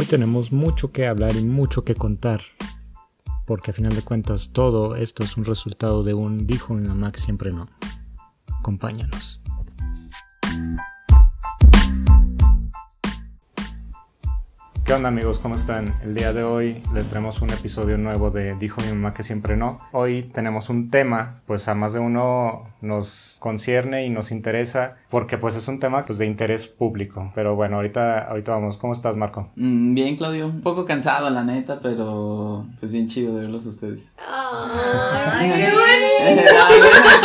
Hoy 0.00 0.06
tenemos 0.06 0.52
mucho 0.52 0.92
que 0.92 1.08
hablar 1.08 1.34
y 1.34 1.42
mucho 1.42 1.82
que 1.82 1.96
contar, 1.96 2.40
porque 3.48 3.72
a 3.72 3.74
final 3.74 3.96
de 3.96 4.02
cuentas 4.02 4.50
todo 4.52 4.94
esto 4.94 5.24
es 5.24 5.36
un 5.36 5.44
resultado 5.44 6.04
de 6.04 6.14
un 6.14 6.46
dijo 6.46 6.72
mi 6.72 6.86
mamá 6.86 7.10
que 7.10 7.18
siempre 7.18 7.50
no. 7.50 7.66
Acompáñanos. 8.60 9.40
¿Qué 14.88 14.94
onda 14.94 15.10
amigos? 15.10 15.38
¿Cómo 15.38 15.54
están? 15.54 15.92
El 16.02 16.14
día 16.14 16.32
de 16.32 16.42
hoy 16.42 16.82
les 16.94 17.08
traemos 17.08 17.42
un 17.42 17.50
episodio 17.50 17.98
nuevo 17.98 18.30
de 18.30 18.54
Dijo 18.54 18.80
mi 18.80 18.88
mamá 18.88 19.12
que 19.12 19.22
siempre 19.22 19.54
no. 19.54 19.76
Hoy 19.92 20.30
tenemos 20.32 20.70
un 20.70 20.90
tema, 20.90 21.42
pues 21.46 21.68
a 21.68 21.74
más 21.74 21.92
de 21.92 21.98
uno 21.98 22.70
nos 22.80 23.36
concierne 23.38 24.06
y 24.06 24.08
nos 24.08 24.30
interesa 24.30 24.96
porque 25.10 25.36
pues 25.36 25.56
es 25.56 25.68
un 25.68 25.78
tema 25.78 26.06
pues 26.06 26.16
de 26.16 26.24
interés 26.24 26.68
público. 26.68 27.30
Pero 27.34 27.54
bueno, 27.54 27.76
ahorita, 27.76 28.30
ahorita 28.30 28.52
vamos. 28.52 28.78
¿Cómo 28.78 28.94
estás 28.94 29.14
Marco? 29.14 29.50
Mm, 29.56 29.92
bien 29.92 30.16
Claudio, 30.16 30.46
un 30.46 30.62
poco 30.62 30.86
cansado 30.86 31.28
la 31.28 31.44
neta, 31.44 31.80
pero 31.82 32.64
pues 32.80 32.90
bien 32.90 33.08
chido 33.08 33.34
de 33.34 33.42
verlos 33.42 33.66
a 33.66 33.68
ustedes. 33.68 34.16
¡Ay, 34.26 35.50
qué 35.50 35.70
bonito! 35.70 36.50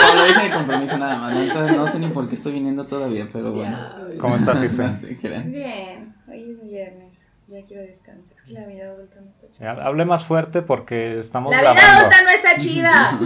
Como 0.05 0.20
lo 0.20 0.26
dije 0.26 0.43
de 0.43 0.52
compromiso 0.54 0.98
nada 0.98 1.18
más, 1.18 1.34
¿no? 1.34 1.77
no 1.77 1.88
sé 1.88 1.99
ni 1.99 2.07
por 2.07 2.27
qué 2.27 2.35
estoy 2.35 2.52
viniendo 2.52 2.85
todavía, 2.85 3.30
pero 3.32 3.54
bueno. 3.54 3.77
¿Cómo 4.20 4.35
estás 4.35 4.62
Irse? 4.66 5.18
Que, 5.18 5.30
Bien, 5.30 6.13
hoy 6.27 6.52
es 6.52 6.70
viernes. 6.70 7.23
Ya 7.47 7.61
quiero 7.67 7.83
descansar. 7.83 8.35
Es 8.35 8.41
que 8.43 8.53
la 8.53 8.65
vida 8.65 8.85
adulta 8.85 9.17
no 9.21 9.27
está 9.29 9.47
chida. 9.51 9.75
Ya, 9.75 9.84
Hable 9.85 10.05
más 10.05 10.25
fuerte 10.25 10.61
porque 10.61 11.17
estamos 11.17 11.51
La 11.51 11.59
vida 11.61 11.73
grabando. 11.73 11.99
adulta 11.99 12.21
no 12.23 12.29
está 12.29 12.57
chida. 12.57 13.20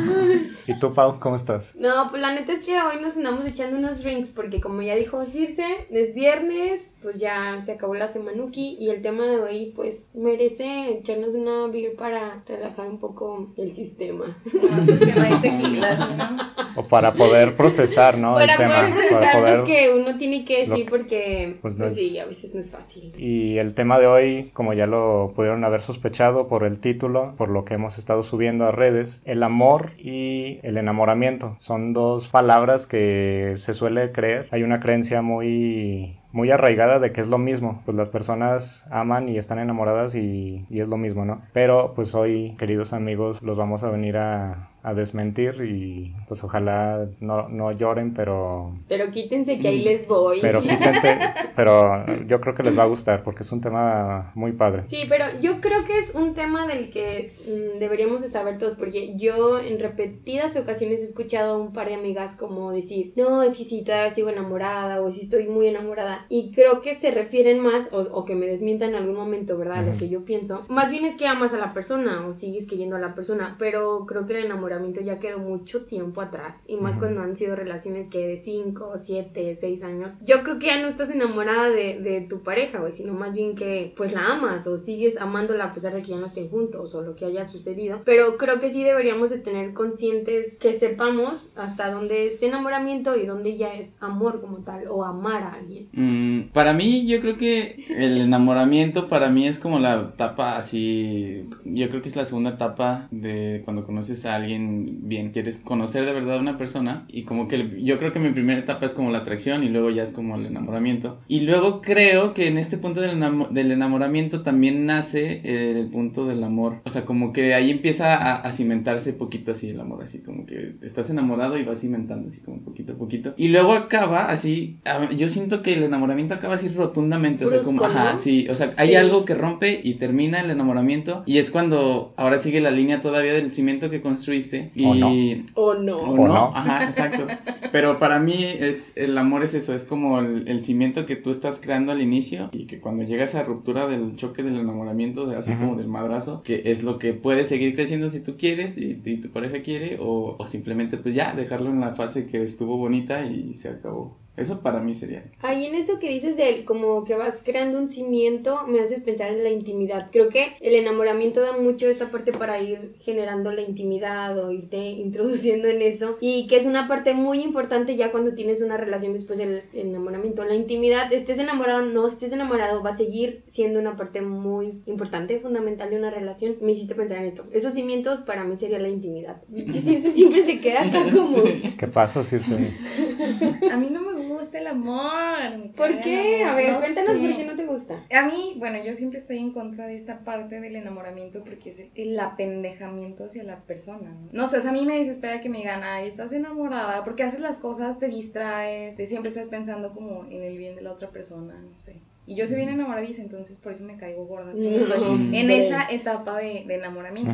¿Y 0.67 0.79
tú 0.79 0.93
Pau? 0.93 1.19
¿Cómo 1.19 1.35
estás? 1.35 1.75
No, 1.75 2.09
pues 2.09 2.21
la 2.21 2.33
neta 2.33 2.51
es 2.51 2.65
que 2.65 2.73
hoy 2.81 3.01
nos 3.01 3.15
andamos 3.15 3.45
echando 3.45 3.77
unos 3.77 4.03
drinks 4.03 4.31
porque 4.31 4.59
como 4.59 4.81
ya 4.81 4.95
dijo 4.95 5.23
Circe, 5.23 5.63
es 5.91 6.13
viernes, 6.13 6.95
pues 7.01 7.19
ya 7.19 7.61
se 7.63 7.71
acabó 7.73 7.93
la 7.95 8.07
semanuki 8.07 8.75
y 8.79 8.89
el 8.89 9.01
tema 9.01 9.23
de 9.25 9.39
hoy 9.39 9.71
pues 9.75 10.09
merece 10.13 10.91
echarnos 10.97 11.35
una 11.35 11.67
beer 11.67 11.95
para 11.95 12.43
relajar 12.47 12.87
un 12.87 12.99
poco 12.99 13.53
el 13.57 13.73
sistema. 13.73 14.25
No, 14.53 14.85
pues 14.85 14.99
que 14.99 15.13
no 15.19 15.21
hay 15.25 15.35
tequilas, 15.41 15.99
¿no? 16.17 16.37
O 16.75 16.87
para 16.87 17.13
poder 17.13 17.55
procesar, 17.55 18.17
¿no? 18.17 18.33
para 18.33 18.51
el 18.53 18.57
tema. 18.57 18.75
poder 18.75 18.93
procesar 18.93 19.21
para 19.21 19.39
poder... 19.39 19.57
lo 19.59 19.65
que 19.65 19.89
uno 19.93 20.17
tiene 20.17 20.43
que 20.43 20.59
decir 20.67 20.85
lo- 20.85 20.91
porque 20.91 21.57
pues, 21.61 21.75
pues, 21.77 21.89
no 21.91 21.95
sí, 21.95 22.19
a 22.19 22.25
veces 22.25 22.53
no 22.53 22.59
es 22.61 22.71
fácil. 22.71 23.11
Y 23.17 23.57
el 23.57 23.73
tema 23.73 23.97
de 23.99 24.06
hoy, 24.07 24.49
como 24.53 24.73
ya 24.73 24.87
lo 24.87 25.33
pudieron 25.35 25.63
haber 25.63 25.81
sospechado 25.81 26.47
por 26.47 26.63
el 26.63 26.79
título, 26.79 27.33
por 27.37 27.49
lo 27.49 27.65
que 27.65 27.75
hemos 27.75 27.97
estado 27.97 28.23
subiendo 28.23 28.65
a 28.65 28.71
redes, 28.71 29.21
el 29.25 29.43
amor 29.43 29.91
y 29.97 30.59
el 30.63 30.77
enamoramiento 30.77 31.55
son 31.59 31.93
dos 31.93 32.27
palabras 32.27 32.87
que 32.87 33.53
se 33.57 33.73
suele 33.73 34.11
creer. 34.11 34.47
Hay 34.51 34.63
una 34.63 34.79
creencia 34.79 35.21
muy 35.21 36.17
muy 36.33 36.51
arraigada 36.51 36.99
de 36.99 37.11
que 37.11 37.21
es 37.21 37.27
lo 37.27 37.39
mismo, 37.39 37.81
pues 37.85 37.97
las 37.97 38.09
personas 38.09 38.87
aman 38.91 39.27
y 39.27 39.37
están 39.37 39.57
enamoradas 39.57 40.13
y, 40.13 40.65
y 40.69 40.81
es 40.81 40.87
lo 40.87 40.97
mismo, 40.97 41.25
¿no? 41.25 41.41
Pero 41.51 41.93
pues 41.95 42.13
hoy, 42.13 42.55
queridos 42.59 42.93
amigos, 42.93 43.41
los 43.41 43.57
vamos 43.57 43.83
a 43.83 43.89
venir 43.89 44.17
a, 44.17 44.69
a 44.87 44.93
desmentir 44.93 45.55
y 45.67 46.15
pues 46.27 46.43
ojalá 46.43 47.07
no, 47.19 47.49
no 47.49 47.71
lloren, 47.73 48.13
pero 48.13 48.73
Pero 48.87 49.11
quítense 49.11 49.59
que 49.59 49.67
ahí 49.67 49.83
les 49.83 50.07
voy. 50.07 50.39
pero 50.41 50.61
quítense, 50.69 51.17
pero 51.55 52.05
yo 52.25 52.39
creo 52.39 52.55
que 52.55 52.63
les 52.63 52.77
va 52.77 52.83
a 52.83 52.87
gustar 52.87 53.23
porque 53.23 53.43
es 53.43 53.51
un 53.51 53.59
tema 53.61 54.31
muy 54.35 54.53
padre. 54.53 54.83
Sí, 54.87 55.03
pero 55.09 55.25
yo 55.41 55.59
creo 55.59 55.83
que 55.85 55.97
es 55.99 56.15
un 56.15 56.33
tema 56.35 56.67
del 56.67 56.89
que 56.89 57.33
mm, 57.47 57.79
deberíamos 57.79 58.21
de 58.21 58.29
saber 58.29 58.57
todos, 58.57 58.75
porque 58.75 59.17
yo 59.17 59.59
en 59.59 59.79
repetidas 59.79 60.55
ocasiones 60.55 61.01
he 61.01 61.05
escuchado 61.05 61.55
a 61.55 61.57
un 61.57 61.73
par 61.73 61.87
de 61.87 61.95
amigas 61.95 62.37
como 62.37 62.71
decir, 62.71 63.11
no, 63.17 63.43
es 63.43 63.57
que 63.57 63.65
si 63.65 63.83
todavía 63.83 64.11
sigo 64.11 64.29
enamorada 64.29 65.01
o 65.01 65.11
si 65.11 65.21
estoy 65.23 65.47
muy 65.47 65.67
enamorada. 65.67 66.25
Y 66.29 66.51
creo 66.51 66.81
que 66.81 66.95
se 66.95 67.11
refieren 67.11 67.59
más, 67.59 67.89
o, 67.91 67.99
o 68.13 68.23
que 68.25 68.35
me 68.35 68.45
desmientan 68.45 68.91
en 68.91 68.95
algún 68.95 69.15
momento, 69.15 69.57
¿verdad? 69.57 69.83
Lo 69.83 69.89
Ujú. 69.89 69.99
que 69.99 70.09
yo 70.09 70.23
pienso. 70.23 70.65
Más 70.69 70.89
bien 70.89 71.03
es 71.05 71.15
que 71.17 71.27
amas 71.27 71.53
a 71.53 71.57
la 71.57 71.73
persona 71.73 72.25
o 72.25 72.33
sigues 72.33 72.67
queriendo 72.67 72.95
a 72.95 72.99
la 72.99 73.13
persona, 73.15 73.55
pero 73.59 74.05
creo 74.05 74.25
que 74.25 74.37
el 74.37 74.51
enamoramiento 74.77 75.01
ya 75.01 75.19
quedó 75.19 75.39
mucho 75.39 75.85
tiempo 75.85 76.21
atrás. 76.21 76.59
Y 76.67 76.75
más 76.75 76.91
Ujú. 76.91 77.01
cuando 77.01 77.21
han 77.21 77.35
sido 77.35 77.55
relaciones 77.55 78.07
que 78.07 78.27
de 78.27 78.37
5, 78.37 78.93
7, 79.03 79.57
6 79.59 79.83
años. 79.83 80.13
Yo 80.25 80.43
creo 80.43 80.59
que 80.59 80.67
ya 80.67 80.81
no 80.81 80.87
estás 80.87 81.09
enamorada 81.09 81.69
de, 81.69 81.99
de 81.99 82.21
tu 82.21 82.43
pareja, 82.43 82.79
güey, 82.79 82.93
sino 82.93 83.13
más 83.13 83.35
bien 83.35 83.55
que 83.55 83.93
pues 83.95 84.13
la 84.13 84.33
amas 84.33 84.67
o 84.67 84.77
sigues 84.77 85.17
amándola 85.17 85.65
a 85.65 85.73
pesar 85.73 85.93
de 85.93 86.01
que 86.01 86.09
ya 86.09 86.17
no 86.17 86.27
estén 86.27 86.49
juntos 86.49 86.93
o 86.95 87.01
lo 87.01 87.15
que 87.15 87.25
haya 87.25 87.45
sucedido. 87.45 88.01
Pero 88.05 88.37
creo 88.37 88.59
que 88.59 88.69
sí 88.69 88.83
deberíamos 88.83 89.29
de 89.29 89.39
tener 89.39 89.73
conscientes 89.73 90.57
que 90.59 90.73
sepamos 90.75 91.51
hasta 91.55 91.91
dónde 91.91 92.27
es 92.27 92.41
enamoramiento 92.43 93.15
y 93.15 93.25
dónde 93.25 93.57
ya 93.57 93.73
es 93.73 93.91
amor 93.99 94.41
como 94.41 94.59
tal 94.59 94.87
o 94.89 95.03
amar 95.03 95.43
a 95.43 95.53
alguien. 95.53 95.87
Mm, 95.93 96.49
para 96.53 96.73
mí, 96.73 97.07
yo 97.07 97.19
creo 97.21 97.37
que 97.37 97.85
el 97.89 98.21
enamoramiento 98.21 99.07
para 99.07 99.29
mí 99.29 99.47
es 99.47 99.59
como 99.59 99.79
la 99.79 100.11
etapa 100.13 100.57
así. 100.57 101.49
Yo 101.63 101.89
creo 101.89 102.01
que 102.01 102.09
es 102.09 102.15
la 102.15 102.25
segunda 102.25 102.51
etapa 102.51 103.07
de 103.11 103.61
cuando 103.65 103.85
conoces 103.85 104.25
a 104.25 104.35
alguien 104.35 104.66
bien. 104.69 105.31
Quieres 105.31 105.57
conocer 105.59 106.05
de 106.05 106.13
verdad 106.13 106.37
a 106.37 106.41
una 106.41 106.57
persona. 106.57 107.05
Y 107.07 107.23
como 107.23 107.47
que 107.47 107.81
yo 107.83 107.97
creo 107.99 108.13
que 108.13 108.19
mi 108.19 108.29
primera 108.31 108.59
etapa 108.59 108.85
es 108.85 108.93
como 108.93 109.11
la 109.11 109.19
atracción 109.19 109.63
y 109.63 109.69
luego 109.69 109.89
ya 109.89 110.03
es 110.03 110.11
como 110.11 110.35
el 110.35 110.45
enamoramiento. 110.45 111.19
Y 111.27 111.41
luego 111.41 111.81
creo 111.81 112.33
que 112.33 112.47
en 112.47 112.57
este 112.57 112.77
punto 112.77 113.01
del, 113.01 113.19
del 113.51 113.71
enamoramiento 113.71 114.41
también 114.43 114.85
nace 114.85 115.41
el 115.43 115.87
punto 115.87 116.25
del 116.25 116.43
amor. 116.43 116.81
O 116.85 116.89
sea, 116.89 117.05
como 117.05 117.33
que 117.33 117.53
ahí 117.53 117.71
empieza 117.71 118.15
a, 118.15 118.41
a 118.41 118.51
cimentarse 118.51 119.13
poquito 119.13 119.51
así 119.51 119.69
el 119.69 119.79
amor. 119.79 120.03
Así 120.03 120.21
como 120.21 120.45
que 120.45 120.75
estás 120.81 121.09
enamorado 121.09 121.57
y 121.57 121.63
vas 121.63 121.81
cimentando 121.81 122.27
así 122.27 122.41
como 122.41 122.61
poquito 122.61 122.93
a 122.93 122.95
poquito. 122.97 123.33
Y 123.37 123.49
luego 123.49 123.73
acaba 123.73 124.29
así. 124.29 124.77
Yo 125.17 125.29
siento 125.29 125.61
que 125.61 125.73
el 125.73 125.83
enamoramiento 125.83 126.33
acaba 126.33 126.55
así 126.55 126.67
rotundamente. 126.69 127.45
O 127.45 127.49
sea, 127.49 127.61
como, 127.61 127.83
ajá, 127.83 128.13
¿no? 128.13 128.17
sí. 128.19 128.47
O 128.49 128.55
sea, 128.55 128.71
hay 128.77 128.89
Sí. 128.89 128.95
algo 128.95 129.25
que 129.25 129.33
rompe 129.35 129.81
y 129.83 129.95
termina 129.95 130.39
el 130.39 130.49
enamoramiento. 130.49 131.23
Y 131.25 131.37
es 131.39 131.51
cuando 131.51 132.13
ahora 132.17 132.37
sigue 132.37 132.61
la 132.61 132.71
línea 132.71 133.01
todavía 133.01 133.33
del 133.33 133.51
cimiento 133.51 133.89
que 133.89 134.01
construiste. 134.01 134.46
Y. 134.75 134.85
O 134.85 134.95
no. 134.95 135.09
O 135.55 135.73
no. 135.75 135.97
O 135.97 136.11
O 136.13 136.27
no, 136.27 136.27
no. 136.27 136.51
ajá, 136.55 136.85
exacto. 136.87 137.27
Pero 137.71 137.99
para 137.99 138.19
mí 138.19 138.43
es 138.43 138.93
el 138.95 139.17
amor 139.17 139.43
es 139.43 139.53
eso, 139.53 139.73
es 139.73 139.83
como 139.83 140.19
el, 140.19 140.47
el 140.47 140.63
cimiento 140.63 141.05
que 141.05 141.15
tú 141.15 141.31
estás 141.31 141.59
creando 141.59 141.91
al 141.91 142.01
inicio 142.01 142.49
y 142.51 142.65
que 142.65 142.79
cuando 142.79 143.03
llega 143.03 143.25
esa 143.25 143.43
ruptura 143.43 143.87
del 143.87 144.15
choque 144.15 144.43
del 144.43 144.57
enamoramiento, 144.57 145.25
de, 145.27 145.35
así 145.35 145.53
como 145.53 145.75
del 145.75 145.87
madrazo, 145.87 146.43
que 146.43 146.63
es 146.65 146.83
lo 146.83 146.99
que 146.99 147.13
puede 147.13 147.45
seguir 147.45 147.75
creciendo 147.75 148.09
si 148.09 148.19
tú 148.21 148.37
quieres 148.37 148.77
y, 148.77 149.01
y 149.03 149.17
tu 149.17 149.29
pareja 149.29 149.61
quiere 149.61 149.97
o, 149.99 150.35
o 150.37 150.47
simplemente 150.47 150.97
pues 150.97 151.15
ya 151.15 151.33
dejarlo 151.35 151.69
en 151.69 151.79
la 151.79 151.95
fase 151.95 152.25
que 152.27 152.43
estuvo 152.43 152.77
bonita 152.77 153.25
y 153.25 153.53
se 153.53 153.69
acabó. 153.69 154.17
Eso 154.37 154.61
para 154.61 154.79
mí 154.79 154.93
sería. 154.93 155.23
Ahí 155.41 155.65
en 155.65 155.73
eso 155.73 155.97
que 155.99 156.09
dices 156.09 156.37
de 156.37 156.63
como 156.63 157.03
que 157.03 157.15
vas 157.15 157.41
creando 157.43 157.79
un 157.79 157.89
cimiento, 157.89 158.67
me 158.67 158.79
haces 158.79 159.01
pensar 159.01 159.31
en 159.31 159.43
la 159.43 159.49
intimidad. 159.49 160.09
Creo 160.11 160.29
que 160.29 160.53
el 160.61 160.75
enamoramiento 160.75 161.41
da 161.41 161.53
mucho 161.53 161.87
esta 161.87 162.11
parte 162.11 162.31
para 162.31 162.61
ir 162.61 162.93
generando 162.99 163.51
la 163.51 163.61
intimidad 163.61 164.37
o 164.37 164.51
irte 164.51 164.77
introduciendo 164.77 165.67
en 165.67 165.81
eso. 165.81 166.17
Y 166.21 166.45
que 166.45 166.57
es 166.57 166.67
una 166.67 166.87
parte 166.87 167.15
muy 167.15 167.41
importante 167.41 167.95
ya 167.95 168.11
cuando 168.11 168.35
tienes 168.35 168.61
una 168.61 168.77
relación 168.77 169.13
después 169.13 169.39
del 169.39 169.63
enamoramiento. 169.73 170.45
La 170.45 170.53
intimidad, 170.55 171.11
estés 171.11 171.39
enamorado 171.39 171.83
o 171.83 171.85
no 171.87 172.05
estés 172.05 172.31
enamorado, 172.31 172.83
va 172.83 172.91
a 172.91 172.97
seguir 172.97 173.43
siendo 173.49 173.79
una 173.79 173.97
parte 173.97 174.21
muy 174.21 174.83
importante, 174.85 175.39
fundamental 175.39 175.89
de 175.89 175.97
una 175.97 176.11
relación. 176.11 176.57
Me 176.61 176.73
hiciste 176.73 176.93
pensar 176.93 177.17
en 177.17 177.25
esto. 177.25 177.45
Esos 177.51 177.73
cimientos 177.73 178.19
para 178.19 178.43
mí 178.43 178.55
sería 178.55 178.77
la 178.77 178.89
intimidad. 178.89 179.41
Circe 179.71 180.11
siempre 180.11 180.43
se 180.43 180.59
queda 180.59 180.83
acá 180.83 181.03
como... 181.11 181.41
Sí. 181.41 181.75
¿Qué 181.75 181.87
pasa, 181.87 182.23
Circe? 182.23 182.55
A 183.71 183.77
mí 183.77 183.89
no 183.89 184.01
me 184.01 184.16
gusta 184.47 184.59
el 184.59 184.67
amor. 184.67 185.57
me 185.57 185.69
¿Por 185.69 186.01
qué? 186.01 186.43
A 186.43 186.55
ver, 186.55 186.71
no 186.73 186.79
cuéntanos 186.79 187.11
sé. 187.17 187.19
por 187.19 187.37
qué 187.37 187.45
no 187.45 187.55
te 187.55 187.65
gusta. 187.65 188.03
A 188.13 188.25
mí, 188.27 188.53
bueno, 188.57 188.83
yo 188.83 188.93
siempre 188.95 189.19
estoy 189.19 189.37
en 189.37 189.51
contra 189.53 189.87
de 189.87 189.95
esta 189.95 190.19
parte 190.19 190.59
del 190.59 190.75
enamoramiento 190.75 191.43
porque 191.43 191.69
es 191.69 191.79
el, 191.79 191.89
el 191.95 192.19
apendejamiento 192.19 193.25
hacia 193.25 193.43
la 193.43 193.57
persona. 193.61 194.09
¿no? 194.09 194.29
no 194.31 194.47
sé, 194.47 194.61
sea, 194.61 194.69
a 194.69 194.73
mí 194.73 194.85
me 194.85 194.99
desespera 194.99 195.41
que 195.41 195.49
me 195.49 195.59
digan, 195.59 195.83
ay, 195.83 196.07
estás 196.07 196.31
enamorada, 196.33 197.03
porque 197.03 197.23
haces 197.23 197.39
las 197.39 197.59
cosas, 197.59 197.99
te 197.99 198.07
distraes, 198.07 198.95
te- 198.97 199.07
siempre 199.07 199.29
estás 199.29 199.49
pensando 199.49 199.91
como 199.93 200.25
en 200.25 200.41
el 200.43 200.57
bien 200.57 200.75
de 200.75 200.81
la 200.81 200.91
otra 200.91 201.09
persona, 201.09 201.53
no 201.59 201.77
sé. 201.77 201.95
Y 202.25 202.35
yo 202.35 202.45
soy 202.47 202.57
bien 202.57 202.69
enamoradiza, 202.69 203.21
entonces 203.21 203.57
por 203.57 203.71
eso 203.71 203.85
me 203.85 203.95
caigo 203.97 204.25
gorda. 204.25 204.51
estoy 204.51 205.35
en 205.37 205.49
esa 205.49 205.87
etapa 205.89 206.37
de, 206.37 206.63
de 206.67 206.75
enamoramiento. 206.75 207.31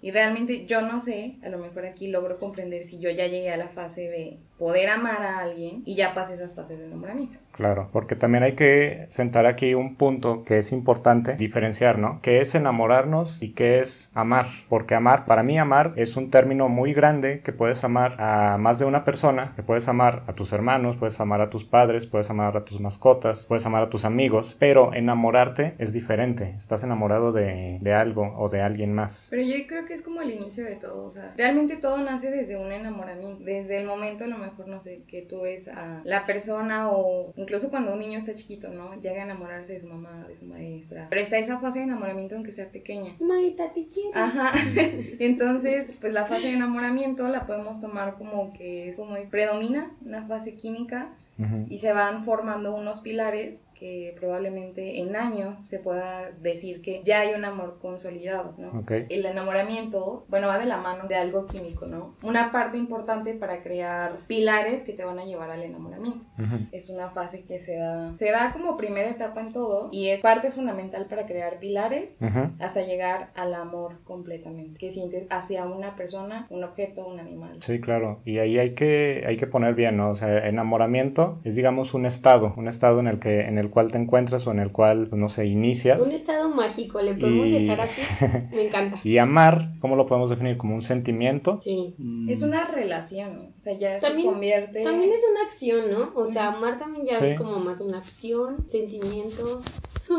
Y 0.00 0.12
realmente 0.12 0.64
yo 0.66 0.80
no 0.80 1.00
sé, 1.00 1.34
a 1.42 1.48
lo 1.48 1.58
mejor 1.58 1.84
aquí 1.84 2.06
logro 2.06 2.38
comprender 2.38 2.84
si 2.86 3.00
yo 3.00 3.10
ya 3.10 3.26
llegué 3.26 3.50
a 3.50 3.56
la 3.56 3.68
fase 3.68 4.02
de 4.02 4.38
poder 4.58 4.90
amar 4.90 5.22
a 5.22 5.38
alguien 5.40 5.82
y 5.84 5.94
ya 5.94 6.14
pasé 6.14 6.34
esas 6.34 6.54
fases 6.54 6.78
de 6.78 6.86
enamoramiento. 6.86 7.38
Claro, 7.52 7.88
porque 7.92 8.14
también 8.14 8.44
hay 8.44 8.52
que 8.52 9.06
sentar 9.08 9.46
aquí 9.46 9.74
un 9.74 9.96
punto 9.96 10.44
que 10.44 10.58
es 10.58 10.72
importante 10.72 11.34
diferenciar, 11.34 11.98
¿no? 11.98 12.20
¿Qué 12.22 12.40
es 12.40 12.54
enamorarnos 12.54 13.42
y 13.42 13.52
qué 13.52 13.80
es 13.80 14.10
amar? 14.14 14.46
Porque 14.68 14.94
amar, 14.94 15.24
para 15.24 15.42
mí 15.42 15.58
amar 15.58 15.92
es 15.96 16.16
un 16.16 16.30
término 16.30 16.68
muy 16.68 16.92
grande 16.92 17.40
que 17.40 17.52
puedes 17.52 17.82
amar 17.84 18.16
a 18.20 18.58
más 18.58 18.78
de 18.78 18.84
una 18.84 19.04
persona, 19.04 19.52
que 19.56 19.62
puedes 19.62 19.88
amar 19.88 20.22
a 20.26 20.34
tus 20.34 20.52
hermanos, 20.52 20.96
puedes 20.96 21.18
amar 21.20 21.40
a 21.40 21.50
tus 21.50 21.64
padres, 21.64 22.06
puedes 22.06 22.30
amar 22.30 22.56
a 22.56 22.64
tus 22.64 22.80
mascotas, 22.80 23.46
puedes 23.46 23.66
amar 23.66 23.82
a 23.82 23.90
tus 23.90 24.04
amigos, 24.04 24.56
pero 24.58 24.94
enamorarte 24.94 25.74
es 25.78 25.92
diferente, 25.92 26.54
estás 26.56 26.82
enamorado 26.84 27.32
de, 27.32 27.78
de 27.80 27.94
algo 27.94 28.34
o 28.38 28.48
de 28.48 28.62
alguien 28.62 28.92
más. 28.92 29.28
Pero 29.30 29.42
yo 29.42 29.54
creo 29.66 29.84
que 29.84 29.94
es 29.94 30.02
como 30.02 30.20
el 30.20 30.30
inicio 30.30 30.64
de 30.64 30.76
todo, 30.76 31.06
o 31.06 31.10
sea, 31.10 31.34
realmente 31.36 31.76
todo 31.76 31.98
nace 31.98 32.30
desde 32.30 32.56
un 32.56 32.70
enamoramiento, 32.72 33.44
desde 33.44 33.80
el 33.80 33.86
momento 33.86 34.24
a 34.24 34.28
lo 34.28 34.38
mejor 34.50 34.68
no 34.68 34.80
sé, 34.80 35.02
que 35.06 35.22
tú 35.22 35.42
ves 35.42 35.68
a 35.68 36.00
la 36.04 36.26
persona 36.26 36.90
o 36.90 37.32
incluso 37.36 37.70
cuando 37.70 37.92
un 37.92 37.98
niño 37.98 38.18
está 38.18 38.34
chiquito, 38.34 38.68
¿no? 38.70 38.94
Llega 39.00 39.22
a 39.22 39.24
enamorarse 39.24 39.74
de 39.74 39.80
su 39.80 39.86
mamá, 39.86 40.26
de 40.28 40.36
su 40.36 40.46
maestra. 40.46 41.06
Pero 41.10 41.20
está 41.20 41.38
esa 41.38 41.58
fase 41.60 41.80
de 41.80 41.86
enamoramiento 41.86 42.34
aunque 42.34 42.52
sea 42.52 42.68
pequeña. 42.70 43.14
Mamita, 43.20 43.72
te 43.72 43.86
quiero. 43.86 44.10
Ajá. 44.14 44.52
Entonces, 45.18 45.96
pues 46.00 46.12
la 46.12 46.26
fase 46.26 46.48
de 46.48 46.54
enamoramiento 46.54 47.28
la 47.28 47.46
podemos 47.46 47.80
tomar 47.80 48.14
como 48.14 48.52
que 48.52 48.88
es 48.88 48.96
como 48.96 49.16
es, 49.16 49.28
predomina 49.28 49.90
una 50.04 50.26
fase 50.26 50.54
química 50.54 51.10
Ujú. 51.38 51.66
y 51.68 51.78
se 51.78 51.92
van 51.92 52.24
formando 52.24 52.74
unos 52.74 53.00
pilares 53.00 53.64
que 53.78 54.14
probablemente 54.18 55.00
en 55.00 55.14
años 55.16 55.64
se 55.64 55.78
pueda 55.78 56.30
decir 56.40 56.82
que 56.82 57.02
ya 57.04 57.20
hay 57.20 57.34
un 57.34 57.44
amor 57.44 57.78
consolidado, 57.80 58.54
¿no? 58.58 58.80
Ok. 58.80 58.92
El 59.08 59.24
enamoramiento, 59.24 60.24
bueno, 60.28 60.48
va 60.48 60.58
de 60.58 60.66
la 60.66 60.78
mano 60.78 61.06
de 61.08 61.14
algo 61.14 61.46
químico, 61.46 61.86
¿no? 61.86 62.14
Una 62.22 62.50
parte 62.52 62.76
importante 62.76 63.34
para 63.34 63.62
crear 63.62 64.18
pilares 64.26 64.82
que 64.82 64.92
te 64.92 65.04
van 65.04 65.18
a 65.18 65.24
llevar 65.24 65.50
al 65.50 65.62
enamoramiento. 65.62 66.26
Ujú. 66.38 66.56
Es 66.72 66.90
una 66.90 67.10
fase 67.10 67.44
que 67.44 67.60
se 67.60 67.76
da, 67.76 68.16
se 68.16 68.30
da 68.30 68.52
como 68.52 68.76
primera 68.76 69.08
etapa 69.10 69.40
en 69.40 69.52
todo 69.52 69.88
y 69.92 70.08
es 70.08 70.20
parte 70.20 70.50
fundamental 70.50 71.06
para 71.06 71.26
crear 71.26 71.58
pilares 71.58 72.18
Ujú. 72.20 72.50
hasta 72.58 72.82
llegar 72.82 73.30
al 73.34 73.54
amor 73.54 74.02
completamente, 74.04 74.78
que 74.78 74.90
sientes 74.90 75.26
hacia 75.30 75.64
una 75.66 75.96
persona, 75.96 76.46
un 76.50 76.64
objeto, 76.64 77.06
un 77.06 77.20
animal. 77.20 77.58
Sí, 77.60 77.80
claro. 77.80 78.20
Y 78.24 78.38
ahí 78.38 78.58
hay 78.58 78.74
que, 78.74 79.24
hay 79.26 79.36
que 79.36 79.46
poner 79.46 79.74
bien, 79.74 79.96
¿no? 79.96 80.10
O 80.10 80.14
sea, 80.14 80.46
enamoramiento 80.48 81.38
es, 81.44 81.54
digamos, 81.54 81.94
un 81.94 82.06
estado, 82.06 82.54
un 82.56 82.68
estado 82.68 83.00
en 83.00 83.06
el 83.06 83.18
que, 83.18 83.42
en 83.42 83.58
el 83.58 83.67
cual 83.70 83.90
te 83.92 83.98
encuentras 83.98 84.46
o 84.46 84.50
en 84.52 84.58
el 84.58 84.72
cual, 84.72 85.06
pues, 85.08 85.20
no 85.20 85.28
sé, 85.28 85.46
inicias. 85.46 86.00
Un 86.06 86.12
estado 86.14 86.48
mágico, 86.48 87.00
¿le 87.02 87.14
podemos 87.14 87.46
Y- 87.46 87.52
dejar 87.52 87.80
así? 87.82 88.02
Me 88.52 88.66
encanta. 88.66 89.00
Y 89.04 89.18
amar, 89.18 89.72
¿cómo 89.80 89.96
lo 89.96 90.06
podemos 90.06 90.30
definir? 90.30 90.56
Como 90.56 90.74
un 90.74 90.82
sentimiento. 90.82 91.60
Sí. 91.62 91.94
Mm. 91.98 92.28
Es 92.30 92.42
una 92.42 92.64
relación, 92.66 93.34
¿no? 93.36 93.42
o 93.56 93.60
sea, 93.60 93.74
ya 93.78 93.98
También- 93.98 94.28
se 94.28 94.32
convierte... 94.32 94.82
También 94.84 95.12
es 95.12 95.20
una 95.30 95.42
acción, 95.46 95.90
¿no? 95.90 96.12
O 96.20 96.26
sea, 96.26 96.48
amar 96.48 96.78
también 96.78 97.06
ya 97.06 97.18
Sí. 97.18 97.26
es 97.26 97.38
como 97.38 97.58
más 97.58 97.80
una 97.80 97.98
acción, 97.98 98.68
sentimiento. 98.68 99.60